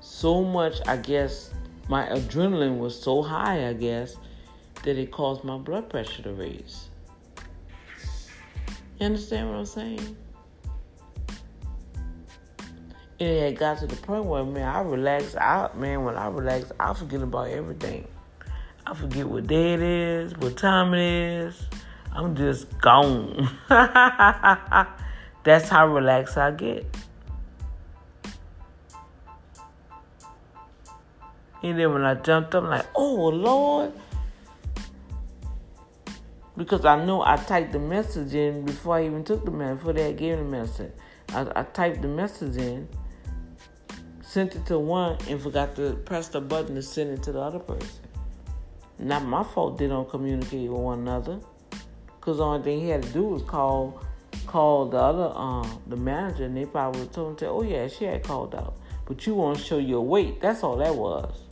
so 0.00 0.42
much, 0.42 0.74
I 0.86 0.96
guess, 0.96 1.52
my 1.88 2.06
adrenaline 2.06 2.78
was 2.78 3.00
so 3.00 3.22
high, 3.22 3.68
I 3.68 3.72
guess, 3.74 4.16
that 4.82 4.98
it 4.98 5.12
caused 5.12 5.44
my 5.44 5.58
blood 5.58 5.88
pressure 5.88 6.22
to 6.22 6.32
raise. 6.32 6.88
You 8.98 9.06
understand 9.06 9.48
what 9.48 9.58
I'm 9.58 9.66
saying? 9.66 10.16
It 13.18 13.42
had 13.42 13.58
got 13.58 13.78
to 13.78 13.88
the 13.88 13.96
point 13.96 14.26
where, 14.26 14.44
man, 14.44 14.68
I 14.68 14.80
relax 14.80 15.34
out, 15.34 15.76
man, 15.76 16.04
when 16.04 16.16
I 16.16 16.28
relax, 16.28 16.70
I 16.78 16.94
forget 16.94 17.20
about 17.20 17.48
everything. 17.48 18.06
I 18.86 18.94
forget 18.94 19.28
what 19.28 19.48
day 19.48 19.74
it 19.74 19.82
is, 19.82 20.36
what 20.36 20.56
time 20.56 20.94
it 20.94 21.00
is. 21.00 21.60
I'm 22.12 22.36
just 22.36 22.78
gone. 22.78 23.50
That's 23.68 25.68
how 25.68 25.88
relaxed 25.88 26.38
I 26.38 26.52
get. 26.52 26.86
And 31.64 31.76
then 31.76 31.92
when 31.92 32.04
I 32.04 32.14
jumped 32.14 32.54
up, 32.54 32.62
I'm 32.62 32.70
like, 32.70 32.86
oh, 32.94 33.30
Lord. 33.30 33.92
Because 36.56 36.84
I 36.84 37.04
know 37.04 37.22
I 37.22 37.36
typed 37.36 37.72
the 37.72 37.80
message 37.80 38.34
in 38.34 38.64
before 38.64 38.98
I 38.98 39.06
even 39.06 39.24
took 39.24 39.44
the 39.44 39.50
message, 39.50 39.78
before 39.78 39.92
they 39.92 40.12
gave 40.12 40.38
the 40.38 40.44
message. 40.44 40.92
I, 41.30 41.46
I 41.56 41.62
typed 41.64 42.00
the 42.00 42.08
message 42.08 42.56
in 42.56 42.88
sent 44.28 44.54
it 44.54 44.66
to 44.66 44.78
one 44.78 45.16
and 45.26 45.40
forgot 45.40 45.74
to 45.74 45.94
press 46.04 46.28
the 46.28 46.38
button 46.38 46.74
to 46.74 46.82
send 46.82 47.10
it 47.10 47.22
to 47.22 47.32
the 47.32 47.40
other 47.40 47.58
person. 47.58 47.88
Not 48.98 49.24
my 49.24 49.42
fault 49.42 49.78
they 49.78 49.88
don't 49.88 50.08
communicate 50.08 50.68
with 50.68 50.80
one 50.80 50.98
another. 50.98 51.40
Cause 52.20 52.36
the 52.36 52.44
only 52.44 52.62
thing 52.62 52.80
he 52.80 52.90
had 52.90 53.02
to 53.04 53.08
do 53.08 53.22
was 53.22 53.42
call 53.42 54.02
call 54.46 54.86
the 54.86 54.98
other 54.98 55.32
um 55.34 55.80
the 55.86 55.96
manager 55.96 56.44
and 56.44 56.54
they 56.54 56.66
probably 56.66 57.06
told 57.06 57.30
him, 57.30 57.36
to, 57.36 57.46
oh 57.46 57.62
yeah, 57.62 57.88
she 57.88 58.04
had 58.04 58.22
called 58.22 58.54
out. 58.54 58.76
But 59.06 59.26
you 59.26 59.34
want 59.34 59.56
to 59.56 59.64
show 59.64 59.78
your 59.78 60.02
weight. 60.02 60.42
That's 60.42 60.62
all 60.62 60.76
that 60.76 60.94
was. 60.94 61.44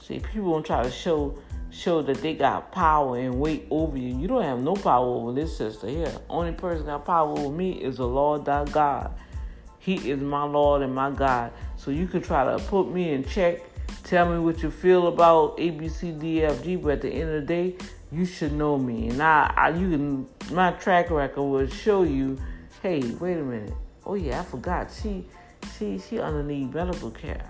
See, 0.00 0.20
people 0.20 0.62
to 0.62 0.64
try 0.64 0.84
to 0.84 0.90
show 0.90 1.36
show 1.70 2.00
that 2.00 2.22
they 2.22 2.34
got 2.34 2.70
power 2.70 3.18
and 3.18 3.40
weight 3.40 3.66
over 3.72 3.98
you. 3.98 4.16
You 4.16 4.28
don't 4.28 4.44
have 4.44 4.60
no 4.60 4.74
power 4.74 5.04
over 5.04 5.32
this 5.32 5.56
sister 5.56 5.88
here. 5.88 6.12
Only 6.30 6.52
person 6.52 6.86
got 6.86 7.04
power 7.04 7.36
over 7.36 7.50
me 7.50 7.72
is 7.72 7.96
the 7.96 8.06
Lord 8.06 8.44
thy 8.44 8.64
God. 8.66 9.18
He 9.86 10.10
is 10.10 10.20
my 10.20 10.42
Lord 10.42 10.82
and 10.82 10.92
my 10.92 11.12
God. 11.12 11.52
So 11.76 11.92
you 11.92 12.08
can 12.08 12.20
try 12.20 12.44
to 12.44 12.58
put 12.64 12.90
me 12.92 13.12
in 13.12 13.24
check, 13.24 13.60
tell 14.02 14.28
me 14.28 14.40
what 14.40 14.60
you 14.60 14.68
feel 14.68 15.06
about 15.06 15.54
A, 15.60 15.70
B, 15.70 15.88
C, 15.88 16.10
D, 16.10 16.42
F, 16.42 16.64
G, 16.64 16.74
but 16.74 16.94
at 16.94 17.02
the 17.02 17.08
end 17.08 17.30
of 17.30 17.40
the 17.42 17.46
day, 17.46 17.76
you 18.10 18.26
should 18.26 18.52
know 18.52 18.76
me. 18.76 19.10
And 19.10 19.22
I, 19.22 19.54
I 19.56 19.68
you 19.68 19.88
can 19.88 20.28
my 20.52 20.72
track 20.72 21.08
record 21.10 21.40
will 21.40 21.68
show 21.68 22.02
you, 22.02 22.36
hey, 22.82 22.98
wait 23.20 23.38
a 23.38 23.44
minute. 23.44 23.74
Oh 24.04 24.14
yeah, 24.14 24.40
I 24.40 24.44
forgot. 24.44 24.90
She 24.90 25.24
she 25.78 26.00
she 26.00 26.18
underneath 26.18 26.74
medical 26.74 27.12
care. 27.12 27.48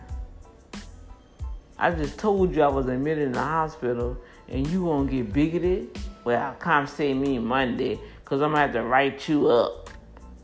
I 1.78 1.90
just 1.90 2.18
told 2.18 2.54
you 2.54 2.60
I 2.60 2.68
was 2.68 2.86
admitted 2.86 3.28
in 3.28 3.32
the 3.32 3.40
hospital 3.40 4.18
and 4.46 4.66
you 4.66 4.84
gonna 4.84 5.10
get 5.10 5.32
bigoted? 5.32 5.98
Well, 6.24 6.54
come 6.58 6.86
see 6.86 7.14
me 7.14 7.38
Monday, 7.38 7.98
cause 8.26 8.42
I'm 8.42 8.50
gonna 8.50 8.60
have 8.60 8.72
to 8.74 8.82
write 8.82 9.26
you 9.26 9.48
up. 9.48 9.88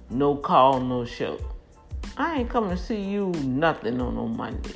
No 0.09 0.36
call, 0.36 0.80
no 0.80 1.05
show. 1.05 1.38
I 2.17 2.41
ain't 2.41 2.51
coming 2.51 2.71
to 2.71 2.77
see 2.77 3.01
you 3.01 3.29
nothing 3.45 4.01
on 4.01 4.17
no 4.17 4.29
Monday. 4.29 4.75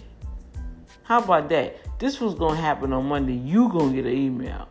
How 1.03 1.23
about 1.23 1.49
that? 1.51 1.77
This 1.99 2.21
was 2.21 2.35
gonna 2.35 2.57
happen 2.57 2.93
on 2.93 3.07
Monday. 3.07 3.35
You 3.35 3.69
gonna 3.69 3.93
get 3.93 4.07
an 4.07 4.13
email. 4.13 4.69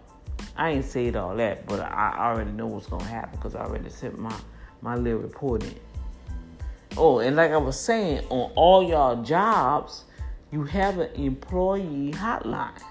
I 0.58 0.72
ain't 0.72 0.86
said 0.86 1.16
all 1.16 1.36
that, 1.36 1.68
but 1.68 1.80
I 1.80 2.16
already 2.18 2.52
know 2.52 2.66
what's 2.66 2.88
gonna 2.88 3.04
happen 3.04 3.38
because 3.38 3.56
I 3.56 3.62
already 3.62 3.90
sent 3.90 4.18
my 4.18 4.36
my 4.82 4.96
little 4.96 5.20
report 5.20 5.64
in. 5.64 5.76
Oh, 6.98 7.20
and 7.20 7.36
like 7.36 7.52
I 7.52 7.58
was 7.58 7.80
saying, 7.80 8.26
on 8.30 8.52
all 8.56 8.88
y'all 8.88 9.22
jobs, 9.22 10.06
you 10.52 10.64
have 10.64 10.98
an 10.98 11.14
employee 11.16 12.12
hotline. 12.14 12.82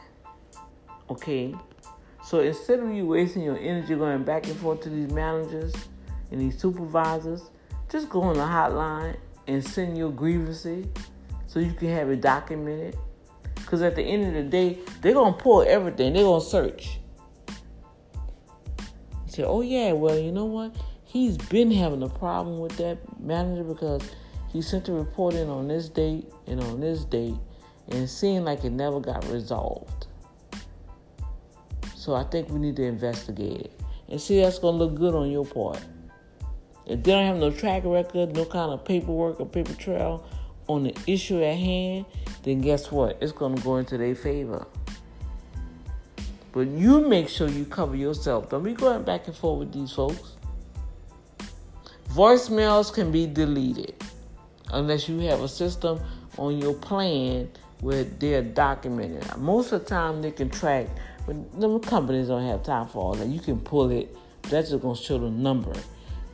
Okay? 1.11 1.55
So 2.23 2.41
instead 2.41 2.81
of 2.81 2.93
you 2.93 3.07
wasting 3.07 3.43
your 3.43 3.59
energy 3.59 3.95
going 3.95 4.25
back 4.25 4.47
and 4.47 4.57
forth 4.57 4.83
to 4.83 4.91
these 4.91 5.11
managers 5.11 5.75
and 6.31 6.41
these 6.41 6.59
supervisors, 6.59 7.51
just 7.91 8.09
go 8.09 8.23
on 8.23 8.37
the 8.37 8.43
hotline 8.43 9.17
and 9.47 9.65
send 9.65 9.97
your 9.99 10.11
grievances 10.11 10.87
so 11.47 11.61
you 11.61 11.73
can 11.73 11.89
have 11.89 12.11
it 12.11 12.21
documented. 12.21 12.97
Because 13.55 13.83
at 13.83 13.97
the 13.97 14.03
end 14.03 14.27
of 14.27 14.35
the 14.35 14.43
day, 14.43 14.79
they're 15.01 15.15
going 15.15 15.35
to 15.35 15.41
pull 15.41 15.63
everything, 15.63 16.13
they're 16.13 16.23
going 16.23 16.41
to 16.41 16.47
search. 16.47 16.99
Say, 19.27 19.43
oh, 19.43 19.63
yeah, 19.63 19.93
well, 19.93 20.19
you 20.19 20.31
know 20.31 20.45
what? 20.45 20.77
He's 21.05 21.37
been 21.37 21.71
having 21.71 22.03
a 22.03 22.09
problem 22.09 22.59
with 22.59 22.77
that 22.77 22.99
manager 23.21 23.65
because 23.65 24.03
he 24.53 24.63
sent 24.63 24.89
a 24.89 24.93
report 24.93 25.35
in 25.35 25.49
on 25.49 25.69
this 25.69 25.89
date 25.89 26.31
and 26.47 26.61
on 26.61 26.81
this 26.81 27.05
date, 27.05 27.35
and 27.89 28.09
seemed 28.09 28.45
like 28.45 28.65
it 28.65 28.71
never 28.71 29.01
got 29.01 29.27
resolved. 29.31 30.07
So 31.97 32.15
I 32.15 32.25
think 32.25 32.51
we 32.51 32.59
need 32.59 32.77
to 32.77 32.85
investigate 32.85 33.61
it 33.61 33.81
and 34.09 34.21
see 34.21 34.41
that's 34.41 34.59
going 34.59 34.79
to 34.79 34.85
look 34.85 34.95
good 34.95 35.15
on 35.15 35.31
your 35.31 35.45
part. 35.45 35.81
If 36.87 37.03
they 37.03 37.13
don't 37.13 37.27
have 37.27 37.37
no 37.37 37.51
track 37.51 37.83
record, 37.85 38.35
no 38.37 38.45
kind 38.45 38.73
of 38.73 38.85
paperwork 38.85 39.41
or 39.41 39.47
paper 39.47 39.75
trail 39.75 40.27
on 40.69 40.85
the 40.85 40.95
issue 41.07 41.43
at 41.43 41.57
hand, 41.57 42.05
then 42.43 42.61
guess 42.61 42.91
what? 42.91 43.19
It's 43.21 43.33
going 43.33 43.57
to 43.57 43.63
go 43.63 43.77
into 43.77 43.97
their 43.97 44.15
favor. 44.15 44.67
But 46.53 46.69
you 46.69 47.01
make 47.09 47.29
sure 47.29 47.49
you 47.49 47.65
cover 47.65 47.97
yourself. 47.97 48.51
Don't 48.51 48.63
be 48.63 48.75
going 48.75 49.03
back 49.03 49.27
and 49.27 49.37
forth 49.37 49.61
with 49.61 49.73
these 49.73 49.93
folks. 49.93 50.37
Voicemails 52.11 52.93
can 52.93 53.11
be 53.11 53.27
deleted 53.27 53.95
unless 54.73 55.09
you 55.09 55.19
have 55.21 55.41
a 55.41 55.49
system 55.49 56.01
on 56.39 56.59
your 56.59 56.75
plan 56.75 57.51
where 57.81 58.05
they're 58.05 58.43
documented. 58.43 59.37
Most 59.37 59.73
of 59.73 59.81
the 59.83 59.87
time, 59.87 60.23
they 60.23 60.31
can 60.31 60.49
track, 60.49 60.87
but 61.27 61.61
the 61.61 61.79
companies 61.81 62.29
don't 62.29 62.47
have 62.47 62.63
time 62.63 62.87
for 62.87 62.99
all 62.99 63.15
that. 63.15 63.27
You 63.27 63.41
can 63.41 63.59
pull 63.59 63.91
it. 63.91 64.15
That's 64.43 64.71
just 64.71 64.83
going 64.83 64.97
to 64.97 65.03
show 65.03 65.19
the 65.19 65.31
number 65.31 65.73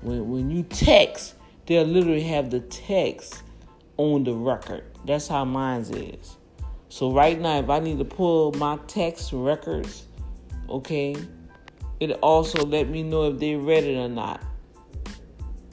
when, 0.03 0.29
when 0.29 0.51
you 0.51 0.63
text, 0.63 1.35
they'll 1.67 1.85
literally 1.85 2.23
have 2.23 2.51
the 2.51 2.61
text 2.61 3.43
on 3.97 4.25
the 4.25 4.33
record. 4.33 4.85
That's 5.05 5.29
how 5.29 5.45
mine 5.45 5.83
is. 5.83 6.37
So 6.89 7.13
right 7.13 7.41
now, 7.41 7.59
if 7.59 7.71
I 7.71 7.79
need 7.79 7.99
to 7.99 8.05
pull 8.05 8.53
my 8.53 8.79
text 8.87 9.33
records, 9.33 10.07
okay, 10.69 11.15
it 12.01 12.13
also 12.23 12.65
let 12.65 12.89
me 12.89 13.03
know 13.03 13.31
if 13.31 13.39
they 13.39 13.55
read 13.55 13.85
it 13.85 13.97
or 13.97 14.09
not. 14.09 14.43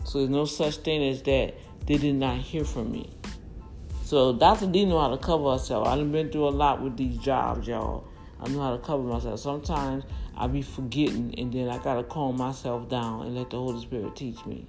So 0.04 0.20
there's 0.20 0.30
no 0.30 0.46
such 0.46 0.78
thing 0.78 1.04
as 1.10 1.22
that 1.24 1.56
they 1.86 1.98
did 1.98 2.16
not 2.16 2.38
hear 2.38 2.64
from 2.64 2.92
me. 2.92 3.10
So 4.04 4.34
Dr. 4.34 4.68
D 4.68 4.86
know 4.86 5.00
how 5.00 5.10
to 5.10 5.18
cover 5.18 5.52
herself. 5.52 5.88
I've 5.88 6.12
been 6.12 6.32
through 6.32 6.48
a 6.48 6.50
lot 6.50 6.82
with 6.82 6.96
these 6.96 7.18
jobs, 7.18 7.68
y'all. 7.68 8.08
I 8.40 8.48
know 8.50 8.62
how 8.62 8.72
to 8.72 8.78
cover 8.78 9.04
myself. 9.04 9.40
Sometimes 9.40 10.04
I 10.40 10.46
be 10.48 10.62
forgetting, 10.62 11.34
and 11.38 11.52
then 11.52 11.68
I 11.68 11.80
gotta 11.80 12.04
calm 12.04 12.38
myself 12.38 12.88
down 12.88 13.26
and 13.26 13.36
let 13.36 13.50
the 13.50 13.58
Holy 13.58 13.82
Spirit 13.82 14.16
teach 14.16 14.46
me. 14.46 14.68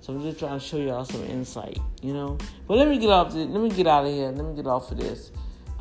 So 0.00 0.14
I'm 0.14 0.22
just 0.22 0.38
trying 0.38 0.58
to 0.58 0.64
show 0.64 0.76
y'all 0.76 1.04
some 1.04 1.24
insight, 1.24 1.78
you 2.02 2.12
know. 2.12 2.38
But 2.68 2.78
let 2.78 2.88
me 2.88 2.98
get 2.98 3.10
off. 3.10 3.32
This 3.32 3.48
let 3.48 3.60
me 3.60 3.68
get 3.68 3.88
out 3.88 4.06
of 4.06 4.12
here. 4.12 4.30
Let 4.30 4.44
me 4.44 4.54
get 4.54 4.66
off 4.66 4.92
of 4.92 4.98
this. 4.98 5.32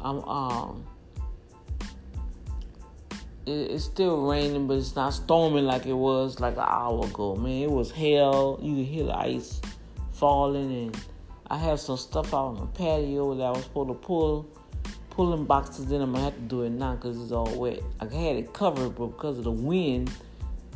I'm 0.01 0.23
um. 0.23 0.85
It, 3.45 3.71
it's 3.71 3.83
still 3.83 4.25
raining, 4.27 4.67
but 4.67 4.77
it's 4.77 4.95
not 4.95 5.11
storming 5.11 5.65
like 5.65 5.85
it 5.85 5.93
was 5.93 6.39
like 6.39 6.55
an 6.55 6.65
hour 6.67 7.05
ago. 7.05 7.35
Man, 7.35 7.61
it 7.61 7.71
was 7.71 7.91
hell. 7.91 8.59
You 8.61 8.77
could 8.77 8.85
hear 8.85 9.03
the 9.05 9.15
ice 9.15 9.61
falling, 10.13 10.75
and 10.75 10.99
I 11.47 11.57
had 11.57 11.79
some 11.79 11.97
stuff 11.97 12.33
out 12.33 12.47
on 12.47 12.55
the 12.55 12.65
patio 12.65 13.35
that 13.35 13.43
I 13.43 13.51
was 13.51 13.65
supposed 13.65 13.89
to 13.89 13.93
pull 13.93 14.49
pulling 15.17 15.45
boxes 15.45 15.91
in. 15.91 15.99
I'm 15.99 16.13
gonna 16.13 16.25
have 16.25 16.35
to 16.35 16.41
do 16.41 16.61
it 16.61 16.69
now 16.69 16.95
because 16.95 17.19
it's 17.19 17.31
all 17.31 17.49
wet. 17.59 17.81
I 17.99 18.05
had 18.05 18.35
it 18.37 18.53
covered, 18.53 18.91
but 18.91 19.07
because 19.07 19.39
of 19.39 19.45
the 19.45 19.51
wind, 19.51 20.11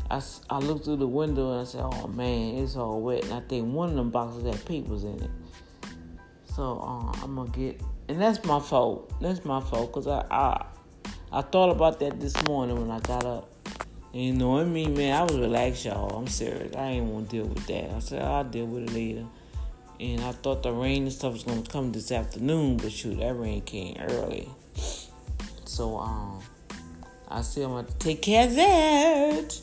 I, 0.10 0.20
I 0.50 0.58
looked 0.58 0.86
through 0.86 0.98
the 0.98 1.08
window 1.08 1.52
and 1.52 1.62
I 1.62 1.64
said, 1.64 1.82
"Oh 1.84 2.08
man, 2.08 2.56
it's 2.58 2.76
all 2.76 3.00
wet." 3.00 3.24
And 3.24 3.34
I 3.34 3.42
think 3.42 3.72
one 3.72 3.92
of 3.92 3.96
them 3.96 4.10
boxes 4.10 4.44
had 4.44 4.66
papers 4.66 5.04
in 5.04 5.22
it. 5.22 5.30
So 6.56 6.80
uh, 6.82 7.24
I'm 7.24 7.36
gonna 7.36 7.50
get, 7.52 7.80
and 8.10 8.20
that's 8.20 8.44
my 8.44 8.60
fault. 8.60 9.14
That's 9.22 9.46
my 9.46 9.62
fault 9.62 9.94
because 9.94 10.08
I, 10.08 10.26
I 10.32 10.66
I 11.32 11.42
thought 11.42 11.70
about 11.70 12.00
that 12.00 12.20
this 12.20 12.36
morning 12.48 12.82
when 12.82 12.89
I 12.89 13.00
got 13.00 13.24
up. 13.24 13.54
And 14.12 14.22
you 14.22 14.34
know 14.34 14.50
what 14.50 14.64
I 14.64 14.66
mean, 14.66 14.96
man? 14.96 15.16
I 15.16 15.24
was 15.24 15.38
relaxed, 15.38 15.86
y'all. 15.86 16.18
I'm 16.18 16.28
serious. 16.28 16.76
I 16.76 16.88
ain't 16.88 17.06
want 17.06 17.30
to 17.30 17.38
deal 17.38 17.46
with 17.46 17.66
that. 17.68 17.92
I 17.92 18.00
said 18.00 18.24
I'll 18.24 18.44
deal 18.44 18.66
with 18.66 18.89
it 18.89 18.94
later. 18.94 19.26
And 20.02 20.20
I 20.22 20.32
thought 20.32 20.64
the 20.64 20.72
rain 20.72 21.04
and 21.04 21.14
stuff 21.14 21.34
was 21.34 21.43
gonna 21.43 21.62
come 21.62 21.91
this 21.91 22.12
afternoon, 22.12 22.78
but 22.78 22.91
shoot, 22.91 23.20
that 23.20 23.36
rain 23.36 23.62
came 23.62 23.97
early. 23.99 24.49
So 25.66 25.99
um, 25.99 26.39
I 27.28 27.43
said 27.43 27.66
I'm 27.66 27.70
gonna 27.70 27.88
take 27.99 28.24
care 28.24 28.47
of 28.47 28.56
that. 28.56 29.62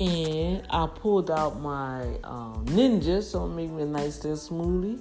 And 0.00 0.66
I 0.68 0.88
pulled 0.88 1.30
out 1.30 1.60
my 1.60 2.02
um, 2.24 2.66
ninja, 2.66 3.22
so 3.22 3.44
I'm 3.44 3.54
making 3.54 3.80
a 3.80 3.86
nice 3.86 4.24
little 4.24 4.36
smoothie. 4.36 5.00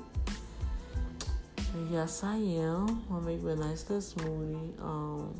yes, 1.90 2.24
I 2.24 2.36
am. 2.36 3.04
I'm 3.10 3.26
making 3.26 3.50
a 3.50 3.56
nice 3.56 3.90
little 3.90 3.98
smoothie. 3.98 4.80
Um, 4.80 5.34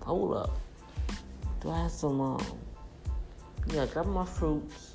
hold 0.00 0.34
up. 0.34 0.58
Do 1.60 1.68
I 1.68 1.82
have 1.82 1.90
some? 1.90 2.22
Um, 2.22 2.42
yeah, 3.70 3.82
I 3.82 3.86
got 3.86 4.08
my 4.08 4.24
fruits. 4.24 4.94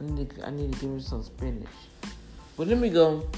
I 0.00 0.04
need 0.04 0.30
to, 0.30 0.46
I 0.46 0.50
need 0.50 0.72
to 0.72 0.78
give 0.78 0.90
me 0.90 1.00
some 1.00 1.22
spinach. 1.22 1.66
But 2.56 2.68
let 2.68 2.78
me 2.78 2.90
go. 2.90 3.28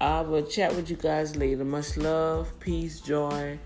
I 0.00 0.20
will 0.20 0.42
chat 0.42 0.74
with 0.74 0.90
you 0.90 0.96
guys 0.96 1.36
later. 1.36 1.64
Much 1.64 1.96
love, 1.96 2.58
peace, 2.60 3.00
joy. 3.00 3.58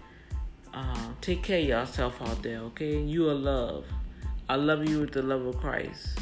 Uh, 0.73 1.09
take 1.21 1.43
care 1.43 1.61
of 1.61 1.65
yourself 1.65 2.21
out 2.21 2.43
there, 2.43 2.59
okay? 2.59 3.01
You 3.01 3.31
are 3.31 3.35
love. 3.35 3.87
I 4.49 4.57
love 4.57 4.89
you 4.89 5.01
with 5.01 5.13
the 5.13 5.23
love 5.23 5.47
of 5.47 5.57
Christ. 5.59 6.19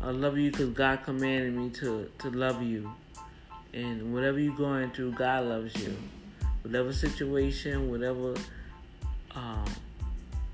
I 0.00 0.10
love 0.10 0.38
you 0.38 0.50
because 0.50 0.70
God 0.70 1.02
commanded 1.04 1.54
me 1.54 1.70
to, 1.70 2.10
to 2.20 2.30
love 2.30 2.62
you. 2.62 2.92
And 3.74 4.12
whatever 4.14 4.38
you're 4.38 4.56
going 4.56 4.90
through, 4.90 5.12
God 5.12 5.46
loves 5.46 5.74
you. 5.82 5.96
Whatever 6.62 6.92
situation, 6.92 7.90
whatever 7.90 8.34
uh, 9.34 9.66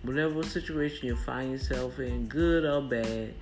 whatever 0.02 0.42
situation 0.42 1.08
you 1.08 1.16
find 1.16 1.52
yourself 1.52 1.98
in, 1.98 2.26
good 2.26 2.64
or 2.64 2.80
bad, 2.80 3.34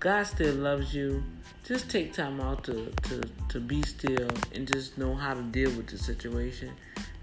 God 0.00 0.24
still 0.24 0.54
loves 0.54 0.94
you. 0.94 1.24
Just 1.64 1.90
take 1.90 2.12
time 2.12 2.40
out 2.40 2.64
to, 2.64 2.92
to, 3.02 3.22
to 3.48 3.60
be 3.60 3.82
still 3.82 4.28
and 4.54 4.66
just 4.66 4.96
know 4.96 5.14
how 5.14 5.34
to 5.34 5.42
deal 5.42 5.70
with 5.72 5.88
the 5.88 5.98
situation. 5.98 6.70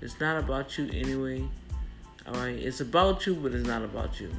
It's 0.01 0.19
not 0.19 0.37
about 0.37 0.77
you 0.77 0.89
anyway. 0.93 1.47
Alright? 2.27 2.57
It's 2.57 2.81
about 2.81 3.25
you, 3.25 3.35
but 3.35 3.53
it's 3.53 3.67
not 3.67 3.83
about 3.83 4.19
you. 4.19 4.29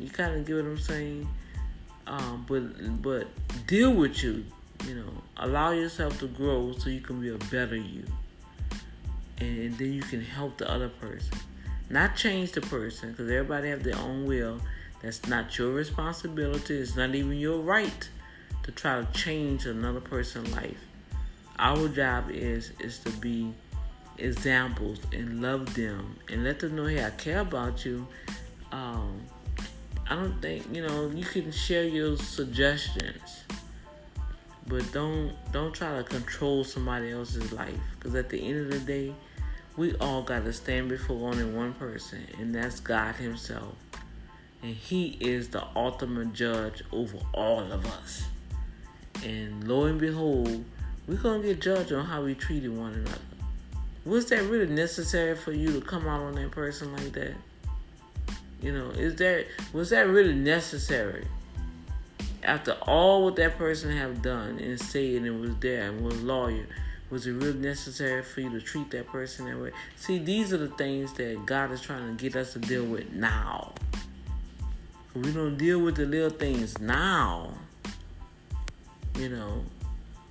You 0.00 0.10
kind 0.10 0.34
of 0.34 0.46
get 0.46 0.56
what 0.56 0.64
I'm 0.64 0.78
saying? 0.78 1.28
Um, 2.06 2.44
but 2.48 3.02
but 3.02 3.28
deal 3.66 3.92
with 3.92 4.22
you. 4.22 4.44
You 4.86 4.94
know, 4.94 5.12
allow 5.36 5.72
yourself 5.72 6.18
to 6.20 6.28
grow 6.28 6.72
so 6.78 6.88
you 6.88 7.00
can 7.00 7.20
be 7.20 7.28
a 7.28 7.38
better 7.50 7.76
you. 7.76 8.04
And 9.38 9.76
then 9.76 9.92
you 9.92 10.02
can 10.02 10.22
help 10.22 10.58
the 10.58 10.70
other 10.70 10.88
person. 10.88 11.38
Not 11.90 12.16
change 12.16 12.52
the 12.52 12.60
person, 12.60 13.10
because 13.10 13.30
everybody 13.30 13.68
have 13.68 13.82
their 13.82 13.96
own 13.96 14.26
will 14.26 14.60
that's 15.02 15.26
not 15.26 15.56
your 15.56 15.72
responsibility. 15.72 16.76
It's 16.76 16.96
not 16.96 17.14
even 17.14 17.38
your 17.38 17.60
right 17.60 18.08
to 18.64 18.72
try 18.72 19.00
to 19.00 19.12
change 19.12 19.66
another 19.66 20.00
person's 20.00 20.52
life. 20.52 20.78
Our 21.58 21.88
job 21.88 22.30
is 22.30 22.72
is 22.80 22.98
to 23.00 23.10
be 23.10 23.54
examples 24.18 24.98
and 25.12 25.40
love 25.40 25.74
them 25.74 26.18
and 26.28 26.44
let 26.44 26.58
them 26.60 26.76
know, 26.76 26.86
hey, 26.86 27.04
I 27.04 27.10
care 27.10 27.40
about 27.40 27.84
you. 27.84 28.06
Um, 28.72 29.22
I 30.10 30.16
don't 30.16 30.40
think 30.42 30.66
you 30.74 30.86
know 30.86 31.10
you 31.10 31.24
can 31.24 31.50
share 31.52 31.84
your 31.84 32.16
suggestions, 32.16 33.44
but 34.66 34.90
don't 34.92 35.32
don't 35.52 35.72
try 35.72 35.96
to 35.96 36.02
control 36.02 36.64
somebody 36.64 37.10
else's 37.10 37.52
life. 37.52 37.80
Because 37.94 38.14
at 38.14 38.28
the 38.28 38.38
end 38.38 38.60
of 38.60 38.70
the 38.70 38.80
day, 38.80 39.14
we 39.76 39.94
all 39.96 40.22
got 40.22 40.44
to 40.44 40.52
stand 40.52 40.88
before 40.88 41.28
only 41.28 41.44
one 41.44 41.72
person, 41.74 42.26
and 42.38 42.54
that's 42.54 42.80
God 42.80 43.14
Himself 43.14 43.74
and 44.62 44.74
He 44.74 45.16
is 45.20 45.48
the 45.48 45.64
ultimate 45.76 46.32
judge 46.32 46.82
over 46.92 47.18
all 47.32 47.72
of 47.72 47.86
us. 47.86 48.24
And 49.24 49.66
lo 49.66 49.84
and 49.84 50.00
behold, 50.00 50.64
we're 51.06 51.16
gonna 51.16 51.42
get 51.42 51.60
judged 51.60 51.92
on 51.92 52.04
how 52.04 52.22
we 52.22 52.34
treated 52.34 52.76
one 52.76 52.92
another. 52.92 53.18
Was 54.04 54.26
that 54.26 54.42
really 54.44 54.72
necessary 54.72 55.36
for 55.36 55.52
you 55.52 55.72
to 55.72 55.80
come 55.80 56.06
out 56.08 56.20
on 56.20 56.34
that 56.36 56.50
person 56.50 56.92
like 56.92 57.12
that? 57.12 57.34
You 58.60 58.72
know, 58.72 58.90
is 58.90 59.16
that 59.16 59.46
was 59.72 59.90
that 59.90 60.06
really 60.08 60.34
necessary? 60.34 61.26
After 62.42 62.72
all 62.82 63.24
what 63.24 63.36
that 63.36 63.58
person 63.58 63.94
have 63.96 64.22
done 64.22 64.58
and 64.58 64.80
said 64.80 65.22
and 65.22 65.40
was 65.40 65.56
there 65.56 65.90
and 65.90 66.04
was 66.04 66.20
lawyer, 66.22 66.66
was 67.10 67.26
it 67.26 67.32
really 67.32 67.58
necessary 67.58 68.22
for 68.22 68.40
you 68.40 68.50
to 68.50 68.60
treat 68.60 68.90
that 68.92 69.06
person 69.08 69.46
that 69.46 69.58
way? 69.60 69.72
See, 69.96 70.18
these 70.18 70.52
are 70.52 70.58
the 70.58 70.68
things 70.68 71.12
that 71.14 71.44
God 71.46 71.72
is 71.72 71.80
trying 71.80 72.16
to 72.16 72.22
get 72.22 72.36
us 72.36 72.52
to 72.52 72.58
deal 72.58 72.84
with 72.84 73.12
now 73.12 73.72
we 75.14 75.32
don't 75.32 75.56
deal 75.56 75.80
with 75.80 75.96
the 75.96 76.06
little 76.06 76.30
things 76.30 76.78
now, 76.78 77.54
you 79.16 79.28
know, 79.28 79.64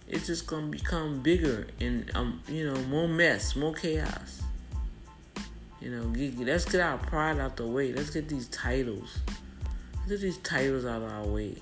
it's 0.07 0.27
just 0.27 0.47
gonna 0.47 0.67
become 0.67 1.21
bigger 1.21 1.67
and 1.79 2.09
um, 2.15 2.41
you 2.47 2.71
know, 2.71 2.79
more 2.83 3.07
mess, 3.07 3.55
more 3.55 3.73
chaos. 3.73 4.41
You 5.81 5.91
know, 5.91 6.43
let's 6.43 6.65
get 6.65 6.81
our 6.81 6.97
pride 6.97 7.39
out 7.39 7.57
the 7.57 7.67
way. 7.67 7.93
Let's 7.93 8.09
get 8.09 8.27
these 8.27 8.47
titles. 8.47 9.19
Let's 9.95 10.09
get 10.09 10.21
these 10.21 10.37
titles 10.37 10.85
out 10.85 11.03
of 11.03 11.11
our 11.11 11.25
way. 11.25 11.55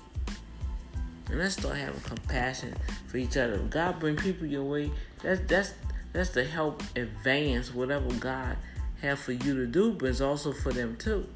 And 1.28 1.38
let's 1.38 1.56
start 1.56 1.76
having 1.76 2.00
compassion 2.00 2.74
for 3.08 3.18
each 3.18 3.36
other. 3.36 3.58
God 3.58 3.98
bring 3.98 4.16
people 4.16 4.46
your 4.46 4.64
way. 4.64 4.90
That's 5.22 5.40
that's 5.48 5.74
that's 6.12 6.30
to 6.30 6.44
help 6.44 6.82
advance 6.94 7.74
whatever 7.74 8.10
God 8.14 8.56
have 9.02 9.18
for 9.18 9.32
you 9.32 9.54
to 9.56 9.66
do, 9.66 9.92
but 9.92 10.08
it's 10.08 10.20
also 10.20 10.52
for 10.52 10.72
them 10.72 10.96
too. 10.96 11.28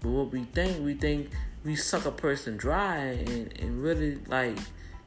But 0.00 0.08
what 0.10 0.32
we 0.32 0.44
think, 0.44 0.84
we 0.84 0.94
think 0.94 1.30
we 1.64 1.76
suck 1.76 2.06
a 2.06 2.10
person 2.10 2.56
dry 2.56 2.96
and, 2.96 3.52
and 3.58 3.82
really 3.82 4.18
like, 4.26 4.56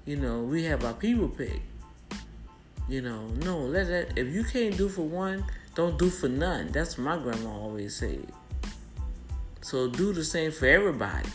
you 0.06 0.16
know, 0.18 0.40
we 0.40 0.64
have 0.66 0.84
our 0.84 0.94
people 0.94 1.30
pick. 1.30 1.62
You 2.88 3.02
know, 3.02 3.28
no, 3.44 3.60
let 3.60 3.88
that 3.88 4.18
if 4.18 4.34
you 4.34 4.44
can't 4.44 4.78
do 4.78 4.90
for 4.90 5.04
one, 5.04 5.46
don't 5.76 5.98
do 5.98 6.10
for 6.10 6.28
none. 6.28 6.72
That's 6.72 6.98
my 6.98 7.18
grandma 7.18 7.50
always 7.50 7.96
said. 7.96 8.28
So 9.62 9.88
do 9.88 10.14
the 10.14 10.24
same 10.24 10.52
for 10.52 10.68
everybody. 10.68 11.30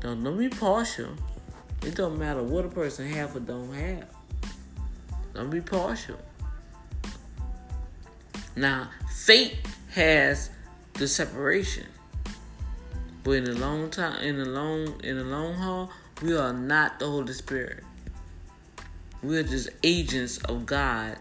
Don't 0.00 0.24
don't 0.24 0.38
be 0.38 0.48
partial. 0.48 1.10
It 1.82 1.94
don't 1.94 2.18
matter 2.18 2.42
what 2.42 2.64
a 2.64 2.68
person 2.68 3.08
have 3.10 3.36
or 3.36 3.40
don't 3.40 3.72
have. 3.74 4.06
Don't 5.34 5.50
be 5.50 5.60
partial. 5.60 6.18
Now, 8.56 8.90
fate 9.12 9.58
has 9.92 10.50
the 10.94 11.06
separation. 11.06 11.86
But 13.22 13.32
in 13.32 13.44
the 13.44 13.54
long 13.54 13.90
time, 13.90 14.22
in 14.22 14.38
the 14.38 14.46
long, 14.46 15.00
in 15.04 15.18
the 15.18 15.24
long 15.24 15.54
haul, 15.54 15.90
we 16.22 16.36
are 16.36 16.52
not 16.52 16.98
the 16.98 17.06
Holy 17.06 17.32
Spirit. 17.32 17.84
We 19.22 19.36
are 19.36 19.42
just 19.42 19.68
agents 19.82 20.38
of 20.38 20.64
God, 20.64 21.18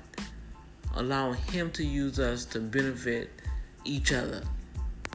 allowing 0.95 1.35
Him 1.35 1.71
to 1.71 1.83
use 1.83 2.19
us 2.19 2.45
to 2.45 2.59
benefit 2.59 3.29
each 3.83 4.13
other. 4.13 4.43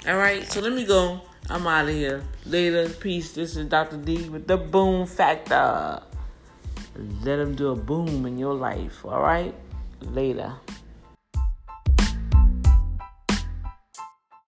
All 0.06 0.16
right, 0.16 0.44
so 0.50 0.60
let 0.60 0.74
me 0.74 0.84
go. 0.84 1.22
I'm 1.48 1.66
out 1.66 1.88
of 1.88 1.94
here. 1.94 2.22
Later, 2.44 2.88
peace. 2.88 3.32
This 3.32 3.56
is 3.56 3.66
Dr. 3.66 3.96
D 3.96 4.28
with 4.28 4.46
the 4.46 4.56
Boom 4.58 5.06
Factor. 5.06 6.02
Let 7.22 7.38
him 7.38 7.54
do 7.54 7.68
a 7.68 7.76
boom 7.76 8.26
in 8.26 8.38
your 8.38 8.54
life. 8.54 9.04
All 9.04 9.20
right, 9.20 9.54
later. 10.00 10.52